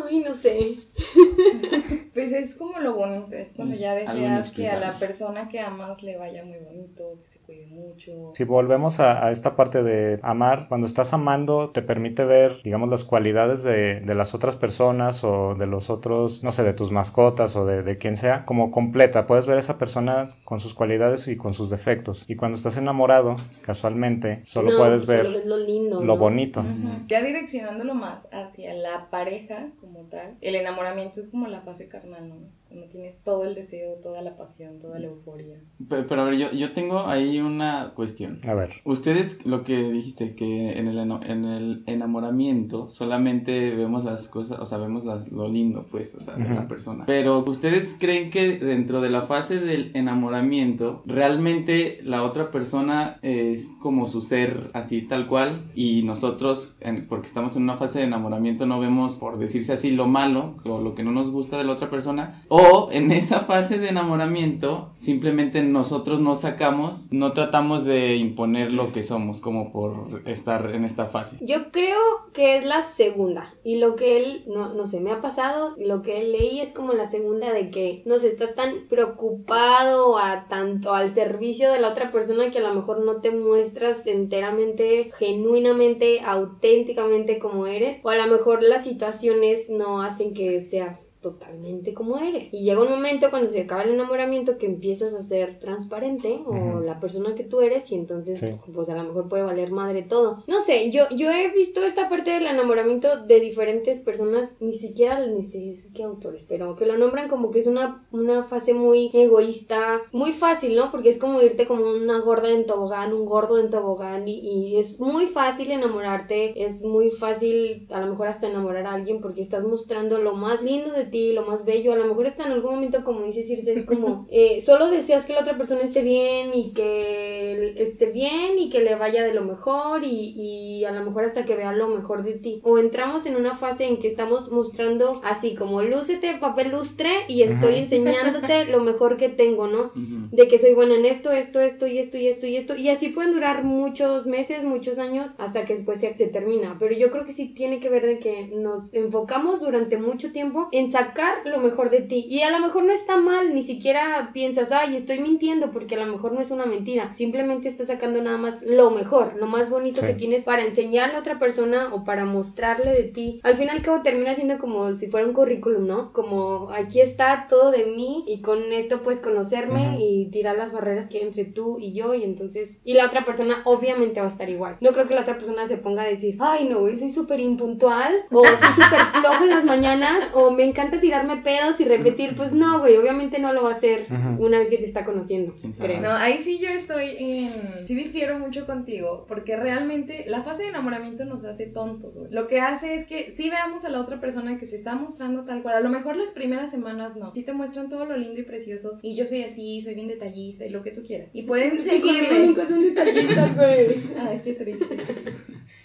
Ay, 0.07 0.19
no 0.19 0.34
sé. 0.34 0.75
Pues 2.13 2.31
es 2.34 2.56
como 2.56 2.80
lo 2.80 2.96
bonito, 2.96 3.34
es 3.34 3.51
cuando 3.56 3.74
Es 3.74 3.80
ya 3.80 3.94
deseas 3.94 4.51
que 4.51 4.68
a 4.68 4.80
la 4.80 5.00
persona 5.00 5.48
que 5.48 5.60
amas 5.60 6.04
le 6.04 6.18
vaya 6.18 6.44
muy 6.44 6.57
bonito, 6.57 7.19
que 7.22 7.28
se 7.28 7.38
cuide 7.50 7.66
mucho. 7.68 8.31
Si 8.36 8.44
volvemos 8.44 9.00
a, 9.00 9.25
a 9.25 9.31
esta 9.31 9.56
parte 9.56 9.84
de 9.84 10.19
amar, 10.24 10.68
cuando 10.69 10.86
estás 10.88 11.13
amando 11.13 11.72
te 11.72 11.81
permite 11.81 12.24
ver, 12.25 12.62
digamos, 12.63 12.90
las 12.90 13.04
cualidades 13.04 13.63
de, 13.63 14.01
de 14.01 14.16
las 14.16 14.34
otras 14.36 14.56
personas 14.56 15.24
o 15.24 15.56
de 15.56 15.66
los 15.66 15.90
otros, 15.90 16.44
no 16.44 16.51
sé, 16.51 16.63
de 16.63 16.74
tus 16.74 16.92
mascotas 16.92 17.56
o 17.56 17.66
de, 17.66 17.84
de 17.84 17.98
quien 17.98 18.16
sea, 18.18 18.46
como 18.46 18.72
completa. 18.72 19.25
Puedes 19.28 19.46
ver 19.48 19.57
a 19.57 19.60
esa 19.60 19.78
persona 19.78 20.28
con 20.46 20.60
sus 20.60 20.74
cualidades 20.74 21.28
y 21.28 21.38
con 21.38 21.54
sus 21.54 21.69
defectos. 21.69 22.25
Y 22.28 22.36
cuando 22.36 22.56
estás 22.56 22.78
enamorado, 22.78 23.36
casualmente, 23.63 24.42
solo 24.46 24.72
No, 24.72 24.78
puedes 24.78 25.06
ver 25.06 25.25
lo 25.46 25.57
lindo. 25.57 26.00
lo 26.01 26.06
¿no? 26.13 26.18
bonito. 26.18 26.63
Ya 27.07 27.22
direccionándolo 27.22 27.96
más 27.96 28.28
hacia 28.31 28.74
la 28.74 29.10
pareja 29.10 29.69
como 29.81 30.01
tal, 30.04 30.36
el 30.42 30.56
enamoramiento 30.56 31.19
es 31.19 31.30
como 31.30 31.48
la 31.48 31.62
fase 31.62 31.88
carnal, 31.88 32.30
¿no? 32.30 32.36
Cuando 32.69 32.88
tienes 32.88 33.18
todo 33.24 33.45
el 33.45 33.56
deseo, 33.56 33.95
toda 33.95 34.21
la 34.21 34.38
pasión, 34.38 34.77
toda 34.80 35.00
la 35.00 35.07
euforia. 35.07 35.60
Pe- 35.89 36.04
Pero 36.04 36.21
a 36.21 36.25
ver, 36.25 36.36
yo, 36.38 36.51
yo 36.51 36.71
tengo 36.71 37.00
ahí 37.00 37.39
una 37.39 37.94
cuestión. 37.95 38.39
A 38.48 38.54
ver. 38.54 38.69
Ustedes, 38.86 39.44
lo 39.45 39.63
que 39.63 39.92
dijiste, 39.92 40.36
que 40.36 40.74
en 40.77 40.88
el, 40.88 41.00
eno- 41.00 41.19
en 41.25 41.45
el 41.45 41.83
enamoramiento 41.88 42.88
solamente 42.88 43.71
vemos 43.75 44.04
las 44.04 44.27
cosas, 44.27 44.60
o 44.60 44.66
sea, 44.68 44.77
vemos 44.77 45.04
las- 45.04 45.31
lo 45.31 45.48
lindo, 45.48 45.88
pues, 45.89 46.13
o 46.16 46.21
sea, 46.21 46.36
de 46.36 46.54
la 46.54 46.68
persona. 46.68 47.06
Pero, 47.07 47.39
¿ustedes 47.48 47.95
creen 48.00 48.30
que 48.30 48.57
dentro 48.57 49.01
de 49.01 49.10
la 49.10 49.24
fase 49.24 49.60
del 49.60 49.92
enamoramiento, 49.95 51.01
realmente 51.06 52.00
la 52.04 52.24
otra 52.24 52.51
persona 52.51 53.18
es 53.22 53.69
como 53.81 54.07
su 54.07 54.22
ser 54.22 54.69
así 54.74 55.01
tal 55.04 55.27
cual? 55.27 55.72
Y 55.75 56.04
nosotros, 56.04 56.77
en- 56.81 57.07
porque 57.07 57.27
estamos 57.27 57.56
en 57.56 57.63
una 57.63 57.77
fase 57.77 58.00
de 58.00 58.06
enamoramiento, 58.06 58.65
no 58.65 58.80
vemos, 58.80 59.18
por 59.18 59.38
decirse 59.39 59.74
así, 59.74 59.92
lo 59.92 60.06
malo 60.07 60.56
o 60.65 60.80
lo 60.81 60.94
que 60.95 61.04
no 61.04 61.12
nos 61.12 61.31
gusta 61.31 61.57
de 61.57 61.63
la 61.63 61.74
otra 61.74 61.89
persona. 61.89 62.44
O 62.50 62.58
en 62.91 63.11
esa 63.11 63.41
fase 63.41 63.79
de 63.79 63.89
enamoramiento, 63.89 64.91
simplemente 64.97 65.61
nosotros 65.61 66.19
no 66.19 66.35
sacamos, 66.35 67.07
no 67.11 67.33
tratamos 67.33 67.85
de 67.85 68.17
imponer 68.17 68.73
lo 68.73 68.91
que 68.91 69.03
somos, 69.03 69.39
como 69.39 69.71
por 69.71 70.21
estar 70.25 70.73
en 70.75 70.83
esta 70.83 71.06
fase. 71.06 71.38
Yo 71.41 71.71
creo 71.71 71.97
que 72.33 72.57
es 72.57 72.65
la 72.65 72.83
segunda. 72.83 73.53
Y 73.63 73.77
lo 73.77 73.95
que 73.95 74.17
él, 74.17 74.44
no, 74.47 74.73
no 74.73 74.85
sé, 74.88 75.00
me 75.00 75.11
ha 75.11 75.21
pasado, 75.21 75.75
lo 75.77 76.01
que 76.01 76.21
él 76.21 76.31
leí 76.31 76.59
es 76.59 76.73
como 76.73 76.94
la 76.94 77.07
segunda 77.07 77.53
de 77.53 77.69
que, 77.71 78.03
no 78.06 78.19
sé, 78.19 78.27
estás 78.27 78.56
tan 78.56 78.88
preocupado 78.89 80.17
a 80.17 80.47
tanto 80.50 80.94
al 80.94 81.13
servicio 81.13 81.71
de 81.71 81.79
la 81.79 81.89
otra 81.89 82.12
persona 82.12 82.51
que 82.51 82.59
a 82.59 82.67
lo 82.67 82.73
mejor 82.73 83.05
no 83.05 83.21
te 83.21 83.31
muestras 83.31 84.05
enteramente, 84.07 85.09
genuinamente, 85.17 86.21
auténticamente 86.21 87.39
como 87.39 87.67
eres. 87.67 88.00
O 88.03 88.09
a 88.09 88.17
lo 88.17 88.27
mejor 88.27 88.63
las 88.63 88.83
situaciones 88.83 89.69
no 89.69 90.01
hacen 90.01 90.33
que 90.33 90.62
seas 90.62 91.08
totalmente 91.21 91.94
como 91.94 92.18
eres. 92.18 92.54
Y 92.54 92.63
llega 92.63 92.81
un 92.81 92.89
momento 92.89 93.30
cuando 93.30 93.50
se 93.50 93.62
acaba 93.62 93.83
el 93.83 93.92
enamoramiento 93.92 94.57
que 94.57 94.66
empiezas 94.68 95.13
a 95.13 95.21
ser 95.21 95.60
transparente 95.60 96.39
o 96.45 96.51
Ujú. 96.51 96.80
la 96.80 97.00
persona 97.00 97.36
que 97.36 97.44
tú 97.44 97.60
eres 97.62 97.92
y 97.92 97.95
entonces 97.95 98.39
Sí. 98.39 98.48
pues 98.74 98.88
a 98.89 98.95
lo 98.95 99.04
mejor 99.04 99.27
puede 99.27 99.44
valer 99.44 99.71
madre 99.71 100.04
todo. 100.04 100.44
No 100.48 100.62
sé, 100.62 100.92
yo, 100.92 101.04
yo 101.16 101.30
he 101.31 101.51
visto 101.51 101.83
esta 101.83 102.07
parte 102.10 102.31
del 102.31 102.45
enamoramiento 102.48 103.25
de 103.25 103.39
diferentes 103.39 104.00
personas, 104.00 104.57
ni 104.62 104.74
siquiera 104.74 105.25
ni 105.25 105.44
sé 105.44 105.75
qué 105.94 106.04
autores, 106.04 106.45
pero 106.48 106.75
que 106.75 106.86
lo 106.86 106.98
nombran 106.98 107.27
como 107.27 107.51
que 107.51 107.60
es 107.60 107.68
una, 107.68 108.07
una 108.12 108.44
fase 108.44 108.74
muy 108.74 109.10
egoísta, 109.13 110.01
muy 110.12 110.31
fácil, 110.31 110.75
¿no? 110.75 110.92
Porque 110.92 111.10
es 111.10 111.19
como 111.19 111.42
irte 111.42 111.68
como 111.68 111.83
una 111.89 112.19
gorda 112.19 112.50
en 112.50 112.65
tobogán, 112.65 113.13
un 113.13 113.25
gordo 113.25 113.60
en 113.60 113.69
tobogán 113.69 114.27
y, 114.27 114.39
y 114.39 114.77
es 114.77 115.00
muy 115.00 115.25
fácil 115.27 115.72
enamorarte, 115.72 116.63
es 116.65 116.81
muy 116.81 117.10
fácil 117.12 117.88
a 117.92 118.00
lo 118.00 118.07
mejor 118.07 118.27
hasta 118.27 118.48
enamorar 118.50 118.86
a 118.86 118.94
alguien 118.94 119.22
porque 119.22 119.42
estás 119.42 119.63
mostrando 119.63 120.19
lo 120.19 120.33
más 120.33 120.62
lindo 120.63 120.92
de 120.94 121.08
ti, 121.09 121.33
lo 121.33 121.45
más 121.45 121.65
bello, 121.65 121.94
a 121.94 121.95
lo 121.95 122.06
mejor 122.06 122.27
hasta 122.27 122.45
en 122.45 122.51
algún 122.53 122.75
momento 122.75 123.03
como 123.03 123.23
dice 123.23 123.44
Circe, 123.44 123.73
es 123.73 123.85
como 123.85 124.27
eh, 124.31 124.61
solo 124.61 124.89
deseas 124.89 125.25
que 125.25 125.33
la 125.33 125.41
otra 125.41 125.57
persona 125.57 125.81
esté 125.81 126.01
bien 126.01 126.51
y 126.53 126.73
que 126.73 127.75
esté 127.77 128.11
bien 128.11 128.57
y 128.57 128.69
que 128.69 128.81
le 128.81 128.95
vaya 128.95 129.23
de 129.23 129.33
lo 129.33 129.44
mejor 129.44 130.03
y, 130.03 130.33
y 130.35 130.85
a 130.85 130.91
lo 130.91 131.03
mejor 131.03 131.23
hasta 131.25 131.45
que 131.45 131.56
vea 131.56 131.71
lo 131.71 131.88
mejor 131.88 132.23
de 132.23 132.33
ti. 132.33 132.61
O 132.63 132.77
entramos 132.77 133.25
en 133.25 133.35
una 133.35 133.56
fase 133.56 133.85
en 133.85 133.97
que 133.97 134.07
estamos 134.07 134.51
mostrando 134.51 135.21
así 135.23 135.56
como 135.56 135.81
lúcete 135.81 136.38
papel 136.39 136.69
lustre 136.71 137.09
y 137.27 137.44
estoy 137.44 137.73
Ujú. 137.73 137.79
enseñándote 137.83 138.65
lo 138.65 138.81
mejor 138.81 139.17
que 139.17 139.29
tengo, 139.29 139.67
¿no? 139.67 139.91
Ujú. 139.95 140.29
de 140.31 140.47
que 140.47 140.59
soy 140.59 140.73
buena 140.73 140.95
en 140.95 141.05
esto, 141.05 141.31
esto, 141.31 141.59
esto 141.59 141.88
y 141.88 141.97
esto 142.00 142.17
y 142.17 142.27
esto 142.27 142.45
y 142.47 142.55
esto. 142.57 142.75
Y 142.75 142.89
así 142.89 143.09
pueden 143.09 143.33
durar 143.33 143.63
muchos 143.63 144.25
meses, 144.25 144.63
muchos 144.63 144.97
años, 144.97 145.31
hasta 145.38 145.65
que 145.65 145.75
después 145.75 146.00
se, 146.00 146.15
se 146.17 146.27
termina. 146.27 146.77
Pero 146.79 146.95
yo 146.95 147.12
creo 147.12 147.25
que 147.25 147.33
sí 147.33 147.50
tiene 147.50 147.79
que 147.79 147.89
ver 147.89 148.05
de 148.05 148.19
que 148.19 148.48
nos 148.53 148.93
enfocamos 148.93 149.60
durante 149.60 149.98
mucho 149.98 150.31
tiempo 150.31 150.67
en 150.72 150.91
sacar 151.00 151.36
lo 151.46 151.60
mejor 151.60 151.89
de 151.89 152.01
ti. 152.01 152.25
Y 152.29 152.41
a 152.41 152.51
lo 152.51 152.60
mejor 152.60 152.84
no 152.84 152.91
está 152.91 153.18
mal, 153.18 153.53
ni 153.53 153.63
siquiera 153.63 154.32
piensas, 154.34 154.72
ay, 154.72 154.96
estoy 154.96 155.20
mintiendo, 155.20 155.72
porque 155.72 155.96
a 155.96 156.06
lo 156.06 156.12
mejor 156.12 156.34
no 156.34 156.41
es 156.41 156.51
una 156.51 156.65
mentira. 156.65 157.13
Simplemente 157.18 157.68
estás 157.70 157.88
sacando 157.88 158.22
nada 158.22 158.38
más 158.38 158.62
lo 158.63 158.91
mejor, 158.91 159.36
lo 159.38 159.48
más 159.48 159.70
bonito 159.70 160.01
Sí. 160.01 160.08
que 160.08 160.13
tienes 160.13 160.44
para 160.44 160.63
enseñarle 160.65 161.15
a 161.15 161.20
otra 161.20 161.39
persona 161.39 161.89
o 161.94 162.03
para 162.03 162.25
mostrarle 162.25 162.91
de 162.91 163.03
ti. 163.03 163.39
Al 163.44 163.56
fin 163.56 163.68
y 163.68 163.70
al 163.70 163.82
cabo 163.82 164.01
termina 164.03 164.36
siendo 164.36 164.58
como 164.58 164.94
si 164.94 165.08
fuera 165.08 165.25
un 165.27 165.34
currículum, 165.34 165.88
¿no? 165.88 166.12
Como 166.13 166.70
aquí 166.72 167.01
está 167.01 167.48
todo 167.50 167.72
de 167.72 167.86
mí 167.86 168.24
y 168.27 168.41
con 168.41 168.60
esto 168.74 169.01
puedes 169.01 169.20
conocerme 169.20 169.89
Ujú. 169.94 169.98
y 170.01 170.25
tirar 170.32 170.58
las 170.58 170.72
barreras 170.72 171.10
que 171.10 171.18
hay 171.20 171.24
entre 171.24 171.46
tú 171.46 171.77
y 171.79 171.94
yo 171.94 172.13
y 172.13 172.24
entonces 172.24 172.77
y 172.84 172.94
la 172.94 173.06
otra 173.08 173.25
persona 173.25 173.62
obviamente 173.65 174.20
va 174.20 174.27
a 174.27 174.29
estar 174.29 174.50
igual. 174.50 174.77
No 174.82 174.91
creo 174.91 175.08
que 175.08 175.13
la 175.15 175.22
otra 175.22 175.38
persona 175.38 175.68
se 175.68 175.77
ponga 175.77 176.03
a 176.03 176.08
decir, 176.08 176.38
ay 176.39 176.68
no, 176.70 176.79
soy 176.98 177.12
súper 177.12 177.39
impuntual 177.39 178.13
o 178.32 178.44
soy 178.46 178.74
súper 178.75 179.00
flojo 179.22 179.44
en 179.44 179.50
las 179.50 179.63
mañanas 179.63 180.24
o 180.34 180.51
me 180.51 180.63
encanta 180.65 180.88
tirarme 180.98 181.38
pedos 181.38 181.79
y 181.79 181.86
repetir. 181.86 182.36
Pues 182.36 182.51
no, 182.51 182.79
güey, 182.79 182.98
obviamente 182.98 183.39
no 183.39 183.53
lo 183.53 183.63
va 183.63 183.72
a 183.72 183.75
hacer 183.75 184.08
una 184.39 184.60
vez 184.60 184.69
que 184.69 184.77
te 184.77 184.86
está 184.86 185.05
conociendo, 185.05 185.53
creo. 185.79 186.01
No, 186.01 186.10
ahí 186.12 186.39
sí 186.41 186.58
yo 186.60 186.69
estoy 186.69 187.15
en... 187.19 187.88
Sí 187.88 187.96
difiero 187.96 188.39
mucho 188.39 188.65
contigo, 188.65 189.25
porque 189.27 189.55
realmente 189.55 190.25
la 190.27 190.43
fase 190.43 190.63
de 190.63 190.69
enamoramiento 190.69 191.25
nos 191.25 191.43
hace 191.43 191.67
tontos, 191.67 192.17
güey. 192.17 192.31
Lo 192.31 192.48
que 192.48 192.62
hace 192.62 192.96
es 192.96 193.05
que 193.05 193.31
sí 193.31 193.50
veamos 193.50 193.86
a 193.86 193.89
la 193.89 194.01
otra 194.01 194.19
persona 194.19 194.58
que 194.58 194.65
se 194.65 194.75
está 194.75 194.96
mostrando 194.96 195.46
tal 195.46 195.62
cual. 195.62 195.75
A 195.75 195.81
lo 195.81 195.89
mejor 195.89 196.15
las 196.15 196.31
primeras 196.31 196.72
semanas 196.72 197.17
no. 197.17 197.34
Sí 197.34 197.43
te 197.43 197.53
muestran 197.53 197.89
todo 197.89 198.05
lo 198.05 198.17
lindo 198.17 198.39
y 198.39 198.43
precioso. 198.43 198.98
Y 199.01 199.15
yo 199.15 199.25
soy 199.25 199.43
así, 199.43 199.81
soy 199.81 199.96
bien 199.96 200.08
detallista 200.08 200.65
y 200.65 200.69
lo 200.69 200.84
que 200.84 200.91
tú 200.91 201.03
quieras. 201.03 201.29
Y 201.34 201.43
pueden 201.43 201.81
seguirme. 201.81 202.48
nunca 202.48 202.65
son 202.65 202.81
detallistas, 202.81 203.55
güey. 203.55 203.96
Ay, 204.19 204.41
qué 204.43 204.53
triste. 204.53 204.98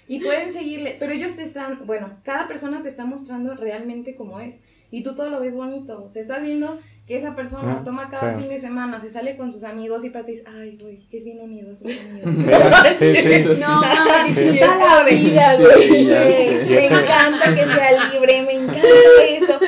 Y 0.07 0.21
pueden 0.21 0.53
seguirle, 0.53 0.97
pero 0.99 1.13
ellos 1.13 1.37
te 1.37 1.43
están, 1.43 1.87
bueno, 1.87 2.19
cada 2.25 2.47
persona 2.47 2.83
te 2.83 2.89
está 2.89 3.07
mostrando 3.07 3.55
realmente 3.55 4.15
cómo 4.15 4.39
es. 4.41 4.61
Y 4.95 5.03
tú 5.03 5.15
todo 5.15 5.29
lo 5.31 5.41
ves 5.41 5.55
bonito. 5.55 6.05
O 6.07 6.11
sea, 6.11 6.23
estás 6.23 6.43
viendo 6.43 6.79
que 7.07 7.17
esa 7.17 7.35
persona 7.35 7.79
Ah, 7.81 7.83
toma 7.85 8.09
cada 8.09 8.35
sí. 8.37 8.41
fin 8.43 8.49
de 8.51 8.61
semana, 8.61 9.01
se 9.01 9.11
sale 9.11 9.37
con 9.37 9.51
sus 9.53 9.65
amigos 9.65 10.05
y 10.05 10.11
para 10.11 10.25
ti 10.25 10.33
dices, 10.33 10.47
ay, 10.49 10.79
güey, 10.81 11.01
es 11.13 11.25
bien 11.25 11.41
unido, 11.41 11.75
sus 11.77 11.91
amigos. 12.01 12.47
Sí, 12.99 13.07
sí, 13.07 13.17
sí. 13.17 13.33
Eso 13.33 13.55
sí. 13.57 13.61
No, 13.61 13.69
mamá, 13.69 14.27
Sí. 14.33 14.41
disfruta 14.45 14.77
la 14.79 15.05
vida, 15.05 15.57
güey. 15.57 16.05
Me 16.05 16.87
encanta 16.87 17.55
que 17.55 17.67
sea 17.67 18.11
libre, 18.13 18.43
me 18.43 18.53
encanta 18.55 18.89
esto. 19.29 19.59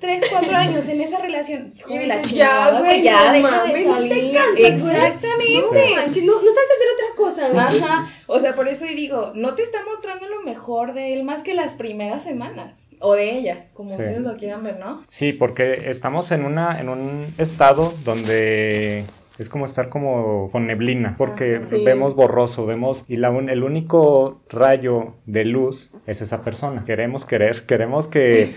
Pero 0.00 0.14
pasas 0.14 0.20
3, 0.20 0.24
4 0.30 0.56
años 0.56 0.88
en 0.88 1.00
esa 1.00 1.18
relación. 1.20 1.72
Hijo 1.78 1.94
de 1.94 2.06
la 2.06 2.22
chingada, 2.22 2.72
ya, 2.72 2.78
güey, 2.80 3.02
ya 3.02 3.26
no 3.26 3.32
deja 3.32 3.50
mames, 3.50 3.74
de 3.74 3.84
no 3.84 3.94
te 3.96 4.08
salir. 4.08 4.36
Exactamente. 4.56 5.60
No 5.60 5.96
manches, 5.96 6.24
no, 6.24 6.32
no 6.34 6.52
sabes 6.52 6.70
hacer 6.76 6.88
otra 6.94 7.16
cosa. 7.16 7.48
güey. 7.50 7.82
Ajá, 7.82 8.08
o 8.26 8.40
sea, 8.40 8.54
por 8.54 8.68
eso 8.68 8.86
y 8.86 8.94
digo, 8.94 9.32
no 9.34 9.54
te 9.54 9.62
está 9.62 9.78
mostrando 9.84 10.26
lo 10.28 10.42
mejor 10.42 10.94
de 10.94 11.12
él 11.14 11.24
más 11.24 11.42
que 11.42 11.54
las 11.54 11.74
primeras 11.74 12.24
semanas. 12.24 12.86
O 13.02 13.14
de 13.14 13.30
ella, 13.38 13.66
como 13.72 13.88
Sí. 13.88 13.94
ustedes 13.94 14.20
lo 14.20 14.36
quieran 14.36 14.62
ver, 14.62 14.78
¿no? 14.78 15.02
Sí, 15.08 15.32
porque 15.32 15.84
estamos 15.90 16.30
en, 16.32 16.44
una, 16.44 16.78
en 16.80 16.90
un 16.90 17.26
estado 17.38 17.94
donde 18.04 19.04
es 19.38 19.48
como 19.48 19.64
estar 19.64 19.88
como 19.88 20.50
con 20.50 20.66
neblina, 20.66 21.14
porque. 21.16 21.62
Sí. 21.70 21.82
vemos 21.82 22.14
borroso, 22.14 22.66
vemos, 22.66 23.04
y 23.08 23.16
la 23.16 23.30
un- 23.30 23.48
el 23.48 23.62
único 23.62 24.42
rayo 24.50 25.14
de 25.24 25.46
luz 25.46 25.92
es 26.06 26.20
esa 26.20 26.44
persona. 26.44 26.84
Queremos 26.84 27.24
querer, 27.24 27.64
queremos 27.64 28.06
que, 28.06 28.54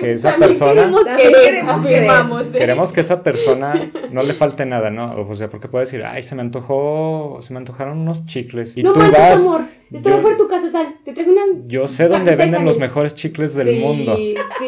que 0.00 0.12
esa 0.12 0.30
También 0.32 0.48
persona... 0.50 0.82
queremos 1.16 1.84
queremos 1.86 2.46
¿eh? 2.46 2.50
Queremos 2.58 2.92
que 2.92 3.00
esa 3.00 3.22
persona 3.22 3.90
no 4.12 4.22
le 4.22 4.34
falte 4.34 4.66
nada, 4.66 4.90
¿no? 4.90 5.14
O 5.28 5.34
sea, 5.34 5.48
porque 5.48 5.68
puede 5.68 5.84
decir, 5.86 6.02
ay, 6.04 6.22
se 6.22 6.34
me 6.34 6.42
antojó, 6.42 7.38
se 7.40 7.52
me 7.52 7.58
antojaron 7.58 7.98
unos 7.98 8.26
chicles. 8.26 8.76
Y 8.76 8.82
no 8.82 8.92
tú 8.92 8.98
manches, 9.00 9.18
vas, 9.18 9.40
amor. 9.42 9.60
Estoy 9.92 10.12
yo- 10.12 10.18
afuera 10.18 10.36
de 10.36 10.42
tu 10.42 10.48
casa, 10.48 10.68
sal. 10.68 10.94
Te 11.04 11.12
traigo 11.12 11.32
una. 11.32 11.42
yo 11.66 11.86
sé 11.88 12.08
dónde 12.08 12.34
venden 12.36 12.64
los 12.64 12.78
mejores 12.78 13.14
chicles 13.14 13.54
del 13.54 13.68
Sí, 13.68 13.78
mundo. 13.80 14.16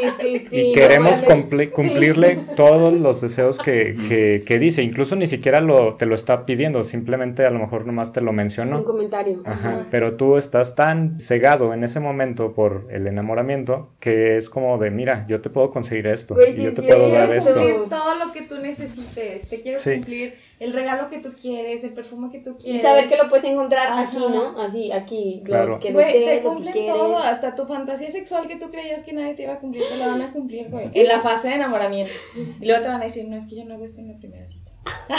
Sí, 0.01 0.09
sí, 0.21 0.47
sí. 0.51 0.57
Y 0.57 0.73
queremos 0.73 1.25
cumpli- 1.25 1.71
cumplirle 1.71 2.39
todos 2.57 2.93
los 2.93 3.21
deseos 3.21 3.59
que, 3.59 3.97
que, 4.09 4.43
que 4.47 4.59
dice. 4.59 4.83
Incluso 4.83 5.17
ni 5.17 5.27
siquiera 5.27 5.61
lo, 5.61 5.95
te 5.95 6.07
lo 6.07 6.15
está 6.15 6.47
pidiendo, 6.47 6.83
simplemente 6.83 7.45
a 7.45 7.51
lo 7.51 7.59
mejor 7.59 7.87
nomás 7.87 8.13
te 8.13 8.21
lo 8.21 8.31
Un 8.31 8.37
mencionó. 8.37 8.85
comentario. 8.85 9.43
Ajá. 9.45 9.87
Pero 9.91 10.15
tú 10.15 10.37
estás 10.37 10.75
tan 10.75 11.19
cegado 11.21 11.75
en 11.75 11.85
ese 11.85 12.01
momento 12.01 12.53
por 12.53 12.87
el 12.91 13.07
enamoramiento 13.07 13.91
que 14.01 14.37
es 14.37 14.49
como 14.49 14.79
de, 14.79 14.91
mira, 14.91 15.27
yo 15.29 15.41
te 15.41 15.51
puedo 15.51 15.71
conseguir 15.71 16.07
esto 16.07 16.35
Pues 16.35 16.51
y 16.51 16.57
sí, 16.57 16.63
yo 16.63 16.75
te 16.75 16.83
sí, 16.83 16.89
puedo 16.89 17.09
dar 17.11 17.33
esto. 17.35 17.53
todo 17.89 18.15
lo 18.25 18.33
que 18.33 18.43
tú 18.43 18.57
necesites. 18.63 19.49
Te 19.49 19.61
quiero 19.63 19.79
Sí. 19.79 19.93
cumplir 19.95 20.35
el 20.61 20.73
regalo 20.73 21.09
que 21.09 21.19
tú 21.19 21.33
quieres, 21.41 21.85
el 21.85 21.93
perfume 21.95 22.31
que 22.31 22.41
tú 22.41 22.57
Y 22.59 22.63
quieres. 22.65 22.83
saber 22.83 23.09
que 23.09 23.17
lo 23.17 23.29
puedes 23.29 23.45
encontrar 23.45 23.87
Ajá. 23.87 24.01
aquí, 24.09 24.17
¿no? 24.19 24.61
Así, 24.61 24.91
aquí. 24.93 25.43
Claro. 25.45 25.69
Lo 25.75 25.79
que 25.79 25.93
Güey, 25.93 26.07
desees, 26.07 26.25
te 26.25 26.35
lo 26.35 26.41
que 26.43 26.49
cumplen 26.49 26.87
todo, 26.87 27.19
hasta 27.19 27.55
tu 27.55 27.67
fantasía 27.67 28.11
sexual 28.11 28.49
que 28.49 28.57
tú 28.57 28.71
creías 28.71 29.03
que 29.05 29.13
nadie 29.13 29.35
te 29.35 29.45
iba 29.45 29.55
a 29.55 29.59
cumplir, 29.61 29.85
te 29.89 29.97
la 29.97 30.09
van 30.09 30.23
a 30.23 30.33
cumplir, 30.33 30.69
güey. 30.71 30.91
En 30.95 31.07
la 31.09 31.21
fase 31.21 31.49
de 31.49 31.55
enamoramiento. 31.55 32.13
Y 32.61 32.67
luego 32.67 32.83
te 32.83 32.89
van 32.89 33.01
a 33.01 33.05
decir, 33.05 33.27
no, 33.29 33.37
es 33.37 33.47
que 33.47 33.57
yo 33.57 33.65
no 33.65 33.75
hago 33.75 33.85
esto 33.85 34.01
en 34.01 34.09
la 34.13 34.19
primera 34.19 34.47
cita. 34.49 34.71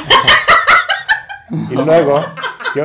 Y 1.72 1.74
luego, 1.74 2.20
yo, 2.76 2.84